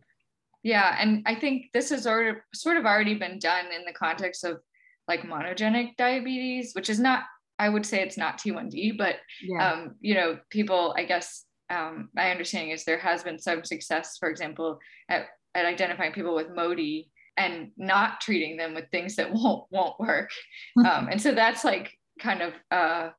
yeah 0.63 0.97
and 1.01 1.23
i 1.25 1.35
think 1.35 1.67
this 1.73 1.89
has 1.89 2.03
sort 2.03 2.27
of 2.29 2.37
sort 2.53 2.77
of 2.77 2.85
already 2.85 3.15
been 3.15 3.39
done 3.39 3.67
in 3.75 3.85
the 3.87 3.93
context 3.93 4.45
of 4.45 4.61
like 5.09 5.23
monogenic 5.23 5.97
diabetes 5.97 6.73
which 6.75 6.91
is 6.91 7.01
not 7.01 7.25
i 7.59 7.69
would 7.69 7.85
say 7.85 8.01
it's 8.01 8.17
not 8.17 8.39
t1d 8.39 8.97
but 8.97 9.17
yeah. 9.43 9.73
um, 9.73 9.95
you 10.01 10.15
know 10.15 10.39
people 10.51 10.95
i 10.97 11.05
guess 11.05 11.45
um, 11.71 12.09
my 12.15 12.31
understanding 12.31 12.71
is 12.71 12.85
there 12.85 12.99
has 12.99 13.23
been 13.23 13.39
some 13.39 13.63
success 13.63 14.17
for 14.19 14.31
example 14.31 14.79
at, 15.11 15.27
at 15.55 15.67
identifying 15.67 16.13
people 16.13 16.35
with 16.35 16.49
MODY 16.55 17.11
and 17.37 17.73
not 17.77 18.23
treating 18.23 18.57
them 18.57 18.75
with 18.75 18.91
things 18.91 19.17
that 19.17 19.31
won't 19.33 19.65
won't 19.71 19.99
work 19.99 20.31
um, 20.79 21.09
and 21.11 21.21
so 21.21 21.35
that's 21.35 21.65
like 21.65 21.93
kind 22.21 22.43
of 22.43 22.53
uh, 22.71 23.11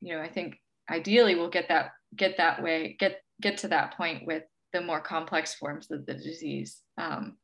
you 0.00 0.14
know 0.14 0.20
i 0.20 0.28
think 0.28 0.56
ideally 0.90 1.34
we'll 1.34 1.50
get 1.50 1.68
that 1.68 1.90
get 2.16 2.36
that 2.38 2.62
way 2.62 2.96
get 2.98 3.20
get 3.40 3.58
to 3.58 3.68
that 3.68 3.96
point 3.96 4.26
with 4.26 4.42
the 4.72 4.80
more 4.80 5.00
complex 5.00 5.54
forms 5.54 5.90
of 5.90 6.06
the 6.06 6.14
disease 6.14 6.78
um, 6.96 7.36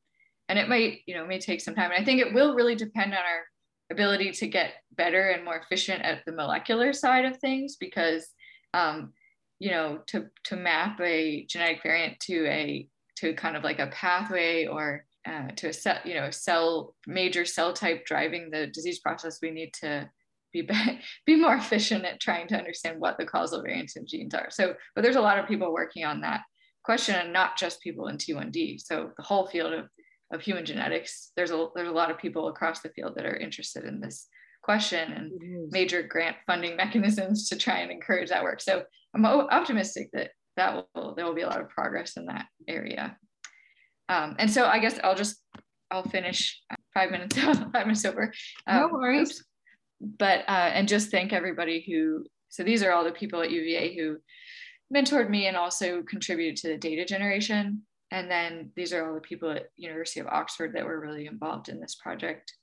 and 0.48 0.58
it 0.58 0.68
might 0.68 1.00
you 1.06 1.14
know 1.14 1.26
may 1.26 1.38
take 1.38 1.60
some 1.60 1.74
time 1.74 1.90
and 1.90 2.00
i 2.00 2.04
think 2.04 2.20
it 2.20 2.34
will 2.34 2.54
really 2.54 2.74
depend 2.74 3.12
on 3.12 3.18
our 3.18 3.44
ability 3.90 4.32
to 4.32 4.46
get 4.46 4.72
better 4.96 5.30
and 5.30 5.44
more 5.44 5.56
efficient 5.56 6.02
at 6.02 6.24
the 6.24 6.32
molecular 6.32 6.92
side 6.92 7.24
of 7.24 7.36
things 7.38 7.76
because 7.76 8.28
um, 8.72 9.12
you 9.58 9.70
know 9.70 10.00
to 10.06 10.26
to 10.44 10.56
map 10.56 11.00
a 11.00 11.44
genetic 11.48 11.82
variant 11.82 12.18
to 12.20 12.46
a 12.46 12.88
to 13.16 13.34
kind 13.34 13.56
of 13.56 13.62
like 13.62 13.78
a 13.78 13.88
pathway 13.88 14.66
or 14.66 15.04
uh, 15.26 15.48
to 15.56 15.68
a 15.68 15.72
set 15.72 16.04
you 16.06 16.14
know 16.14 16.30
cell 16.30 16.94
major 17.06 17.44
cell 17.44 17.72
type 17.72 18.04
driving 18.06 18.50
the 18.50 18.66
disease 18.68 18.98
process 18.98 19.38
we 19.42 19.50
need 19.50 19.72
to 19.72 20.08
be, 20.54 20.66
be 21.26 21.36
more 21.40 21.56
efficient 21.56 22.06
at 22.06 22.20
trying 22.20 22.48
to 22.48 22.56
understand 22.56 22.98
what 22.98 23.18
the 23.18 23.26
causal 23.26 23.60
variants 23.60 23.96
in 23.96 24.06
genes 24.06 24.32
are. 24.32 24.48
So, 24.50 24.74
but 24.94 25.02
there's 25.02 25.16
a 25.16 25.20
lot 25.20 25.38
of 25.38 25.46
people 25.46 25.74
working 25.74 26.04
on 26.04 26.22
that 26.22 26.40
question 26.84 27.16
and 27.16 27.32
not 27.32 27.58
just 27.58 27.82
people 27.82 28.08
in 28.08 28.16
T1D. 28.16 28.80
So 28.80 29.10
the 29.16 29.22
whole 29.22 29.46
field 29.46 29.72
of, 29.74 29.88
of 30.32 30.40
human 30.40 30.64
genetics, 30.64 31.32
there's 31.36 31.50
a, 31.50 31.68
there's 31.74 31.88
a 31.88 31.92
lot 31.92 32.10
of 32.10 32.18
people 32.18 32.48
across 32.48 32.80
the 32.80 32.88
field 32.90 33.14
that 33.16 33.26
are 33.26 33.36
interested 33.36 33.84
in 33.84 34.00
this 34.00 34.26
question 34.62 35.12
and 35.12 35.70
major 35.70 36.02
grant 36.02 36.36
funding 36.46 36.76
mechanisms 36.84 37.48
to 37.48 37.56
try 37.56 37.78
and 37.78 37.90
encourage 37.90 38.30
that 38.30 38.42
work. 38.42 38.60
So 38.60 38.84
I'm 39.14 39.24
optimistic 39.24 40.10
that 40.12 40.30
that 40.56 40.86
will, 40.94 41.14
there 41.14 41.24
will 41.24 41.34
be 41.34 41.42
a 41.42 41.48
lot 41.48 41.60
of 41.60 41.68
progress 41.68 42.16
in 42.16 42.26
that 42.26 42.46
area. 42.68 43.16
Um, 44.08 44.36
and 44.38 44.50
so 44.50 44.66
I 44.66 44.78
guess 44.78 44.98
I'll 45.02 45.14
just, 45.14 45.36
I'll 45.90 46.08
finish 46.08 46.60
five 46.94 47.10
minutes, 47.10 47.38
five 47.38 47.86
minutes 47.86 48.04
over. 48.04 48.32
Um, 48.66 48.80
no 48.80 48.88
worries. 48.88 49.30
Oops 49.30 49.44
but 50.18 50.40
uh, 50.48 50.70
and 50.72 50.88
just 50.88 51.10
thank 51.10 51.32
everybody 51.32 51.84
who 51.86 52.24
so 52.48 52.62
these 52.62 52.82
are 52.82 52.92
all 52.92 53.04
the 53.04 53.12
people 53.12 53.40
at 53.40 53.50
uva 53.50 53.94
who 53.94 54.16
mentored 54.94 55.30
me 55.30 55.46
and 55.46 55.56
also 55.56 56.02
contributed 56.02 56.56
to 56.56 56.68
the 56.68 56.76
data 56.76 57.04
generation 57.04 57.82
and 58.10 58.30
then 58.30 58.70
these 58.76 58.92
are 58.92 59.06
all 59.06 59.14
the 59.14 59.20
people 59.20 59.50
at 59.50 59.68
university 59.76 60.20
of 60.20 60.26
oxford 60.26 60.74
that 60.74 60.84
were 60.84 61.00
really 61.00 61.26
involved 61.26 61.68
in 61.68 61.80
this 61.80 61.94
project 61.94 62.54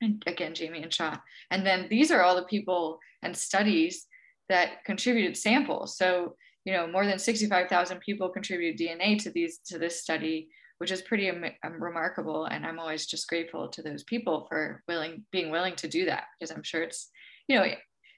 and 0.00 0.22
again 0.26 0.54
Jamie 0.54 0.82
Inshaw 0.82 1.18
and 1.50 1.64
then 1.66 1.86
these 1.90 2.10
are 2.10 2.22
all 2.22 2.36
the 2.36 2.44
people 2.44 2.98
and 3.22 3.36
studies 3.36 4.06
that 4.48 4.84
contributed 4.84 5.36
samples 5.36 5.96
so 5.96 6.36
you 6.64 6.72
know 6.72 6.86
more 6.86 7.06
than 7.06 7.18
65000 7.18 8.00
people 8.00 8.28
contributed 8.28 8.78
dna 8.78 9.20
to 9.22 9.30
these 9.30 9.58
to 9.66 9.78
this 9.78 10.00
study 10.00 10.48
which 10.82 10.90
is 10.90 11.00
pretty 11.00 11.30
um, 11.30 11.44
remarkable. 11.78 12.46
And 12.46 12.66
I'm 12.66 12.80
always 12.80 13.06
just 13.06 13.28
grateful 13.28 13.68
to 13.68 13.82
those 13.82 14.02
people 14.02 14.46
for 14.48 14.82
willing, 14.88 15.24
being 15.30 15.52
willing 15.52 15.76
to 15.76 15.86
do 15.86 16.06
that 16.06 16.24
because 16.34 16.50
I'm 16.50 16.64
sure 16.64 16.82
it's, 16.82 17.08
you 17.46 17.56
know, 17.56 17.64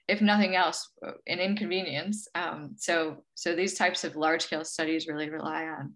if 0.07 0.19
nothing 0.19 0.55
else, 0.55 0.89
an 1.27 1.37
inconvenience. 1.37 2.27
Um, 2.33 2.71
so, 2.75 3.23
so 3.35 3.55
these 3.55 3.75
types 3.75 4.03
of 4.03 4.15
large 4.15 4.41
scale 4.41 4.65
studies 4.65 5.05
really 5.07 5.29
rely 5.29 5.65
on 5.65 5.93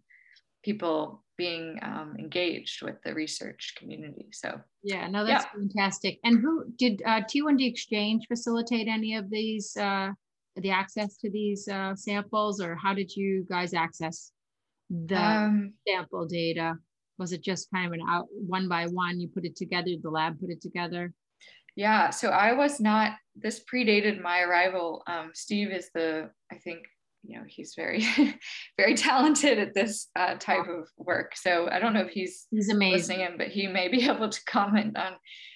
people 0.63 1.23
being 1.37 1.79
um, 1.81 2.15
engaged 2.19 2.81
with 2.81 2.95
the 3.03 3.13
research 3.13 3.73
community. 3.77 4.27
So 4.33 4.59
yeah, 4.83 5.07
no, 5.07 5.25
that's 5.25 5.45
yeah. 5.45 5.51
fantastic. 5.51 6.19
And 6.23 6.39
who 6.39 6.65
did 6.77 7.01
uh, 7.05 7.21
T1D 7.21 7.65
Exchange 7.67 8.25
facilitate 8.27 8.87
any 8.87 9.15
of 9.15 9.29
these, 9.29 9.75
uh, 9.77 10.09
the 10.57 10.71
access 10.71 11.17
to 11.17 11.29
these 11.29 11.67
uh, 11.67 11.95
samples, 11.95 12.59
or 12.59 12.75
how 12.75 12.93
did 12.93 13.15
you 13.15 13.45
guys 13.49 13.73
access 13.73 14.31
the 14.89 15.21
um, 15.21 15.73
sample 15.87 16.27
data? 16.27 16.75
Was 17.17 17.31
it 17.31 17.41
just 17.41 17.69
kind 17.73 17.87
of 17.87 17.93
an 17.93 18.01
out 18.09 18.27
one 18.31 18.67
by 18.67 18.87
one? 18.87 19.19
You 19.19 19.29
put 19.29 19.45
it 19.45 19.55
together, 19.55 19.91
the 20.01 20.09
lab 20.09 20.39
put 20.39 20.49
it 20.49 20.61
together? 20.61 21.13
Yeah, 21.75 22.09
so 22.09 22.29
I 22.29 22.51
was 22.53 22.81
not, 22.81 23.13
this 23.35 23.61
predated 23.63 24.21
my 24.21 24.41
arrival. 24.41 25.03
Um, 25.07 25.31
Steve 25.33 25.71
is 25.71 25.89
the, 25.93 26.29
I 26.51 26.55
think, 26.55 26.79
you 27.23 27.37
know, 27.37 27.43
he's 27.47 27.73
very, 27.75 28.05
very 28.77 28.95
talented 28.95 29.59
at 29.59 29.73
this 29.73 30.07
uh, 30.15 30.35
type 30.35 30.67
of 30.67 30.87
work. 30.97 31.35
So 31.35 31.67
I 31.69 31.79
don't 31.79 31.93
know 31.93 32.01
if 32.01 32.11
he's, 32.11 32.47
he's 32.51 32.69
amazing, 32.69 33.19
listening, 33.19 33.37
but 33.37 33.47
he 33.47 33.67
may 33.67 33.87
be 33.87 34.03
able 34.09 34.29
to 34.29 34.45
comment 34.45 34.97
on 34.97 35.13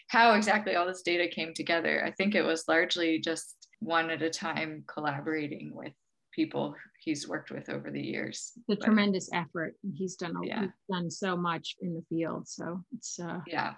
how 0.09 0.33
exactly 0.33 0.75
all 0.75 0.85
this 0.85 1.01
data 1.01 1.27
came 1.27 1.53
together. 1.53 2.03
I 2.05 2.11
think 2.11 2.35
it 2.35 2.43
was 2.43 2.65
largely 2.67 3.19
just 3.19 3.55
one 3.79 4.09
at 4.09 4.21
a 4.21 4.29
time 4.29 4.83
collaborating 4.87 5.71
with 5.73 5.93
people 6.33 6.75
he's 7.03 7.27
worked 7.27 7.51
with 7.51 7.69
over 7.69 7.91
the 7.91 8.01
years. 8.01 8.51
The 8.67 8.75
but, 8.75 8.85
tremendous 8.85 9.29
effort. 9.33 9.75
He's 9.95 10.15
done 10.15 10.35
yeah. 10.43 10.61
he's 10.61 10.69
done 10.89 11.11
so 11.11 11.35
much 11.35 11.75
in 11.81 11.93
the 11.93 12.03
field. 12.09 12.47
So 12.47 12.83
it's 12.95 13.19
uh 13.19 13.39
yeah. 13.47 13.73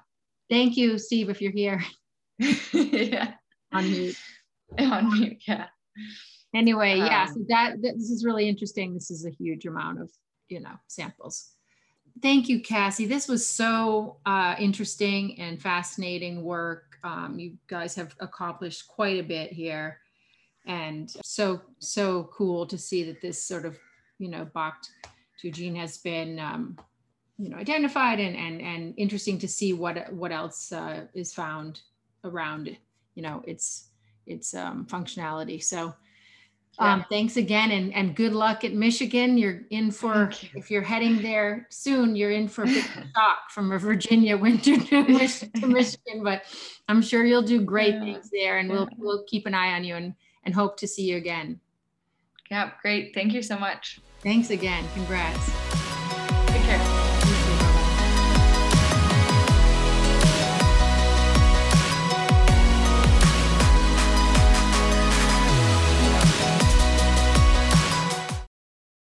Thank 0.50 0.78
you, 0.78 0.98
Steve, 0.98 1.30
if 1.30 1.42
you're 1.42 1.52
here. 1.52 1.84
yeah. 2.74 3.34
On 3.74 3.90
mute. 3.90 4.18
On 4.78 5.12
mute, 5.12 5.44
yeah. 5.48 5.66
Anyway, 6.56 6.94
um, 6.94 7.06
yeah. 7.06 7.26
So 7.26 7.42
that, 7.50 7.82
that 7.82 7.96
this 7.96 8.10
is 8.10 8.24
really 8.24 8.48
interesting. 8.48 8.94
This 8.94 9.12
is 9.12 9.26
a 9.26 9.30
huge 9.30 9.66
amount 9.66 10.02
of, 10.02 10.10
you 10.48 10.62
know, 10.62 10.76
samples. 10.88 11.52
thank 12.22 12.48
you, 12.48 12.62
Cassie. 12.62 13.06
This 13.06 13.28
was 13.28 13.46
so 13.46 14.18
uh, 14.26 14.56
interesting 14.58 15.38
and 15.40 15.62
fascinating 15.62 16.44
work. 16.44 16.98
Um, 17.04 17.38
you 17.38 17.58
guys 17.68 17.94
have 17.96 18.16
accomplished 18.22 18.88
quite 18.88 19.20
a 19.20 19.24
bit 19.24 19.52
here, 19.52 20.00
and 20.66 21.14
so 21.24 21.62
so 21.80 22.30
cool 22.34 22.66
to 22.68 22.78
see 22.78 23.04
that 23.04 23.22
this 23.22 23.44
sort 23.44 23.66
of 23.66 23.78
you 24.18 24.30
know 24.30 24.48
BACH2 24.56 25.54
gene 25.54 25.76
has 25.76 25.98
been 25.98 26.40
um, 26.40 26.78
you 27.38 27.50
know 27.50 27.58
identified 27.58 28.20
and 28.20 28.36
and 28.36 28.62
and 28.62 28.94
interesting 28.98 29.38
to 29.40 29.48
see 29.48 29.74
what 29.74 30.12
what 30.14 30.32
else 30.32 30.72
uh, 30.72 31.02
is 31.14 31.34
found 31.34 31.82
around 32.24 32.76
you 33.14 33.22
know 33.22 33.44
its 33.46 33.90
its 34.26 34.54
um, 34.56 34.88
functionality. 34.90 35.62
So 35.62 35.94
um, 36.80 37.06
thanks 37.10 37.38
again 37.38 37.72
and, 37.72 37.94
and 37.94 38.16
good 38.16 38.34
luck 38.34 38.64
at 38.64 38.74
Michigan. 38.74 39.38
You're 39.38 39.62
in 39.70 39.92
for, 39.92 40.32
you. 40.42 40.50
if 40.56 40.70
you're 40.70 40.82
heading 40.82 41.22
there 41.22 41.68
soon, 41.70 42.16
you're 42.16 42.32
in 42.32 42.48
for 42.48 42.64
a 42.64 42.68
big 42.68 42.84
shock 43.16 43.50
from 43.50 43.72
a 43.72 43.80
Virginia 43.80 44.38
winter 44.38 44.78
to, 44.80 45.04
Michigan, 45.68 46.24
but 46.24 46.44
I'm 46.88 47.02
sure 47.02 47.24
you'll 47.26 47.42
do 47.42 47.62
great 47.62 47.96
yeah. 47.96 48.00
things 48.02 48.30
there 48.32 48.58
and 48.58 48.70
we'll, 48.70 48.90
we'll 48.98 49.24
keep 49.26 49.46
an 49.46 49.54
eye 49.54 49.74
on 49.74 49.84
you 49.84 49.96
and, 49.96 50.14
and 50.44 50.54
hope 50.54 50.78
to 50.78 50.88
see 50.88 51.04
you 51.04 51.18
again. 51.18 51.60
Yeah, 52.52 52.72
great. 52.82 53.14
Thank 53.14 53.34
you 53.34 53.42
so 53.42 53.58
much. 53.58 54.00
Thanks 54.22 54.50
again. 54.50 54.86
Congrats. 54.94 55.65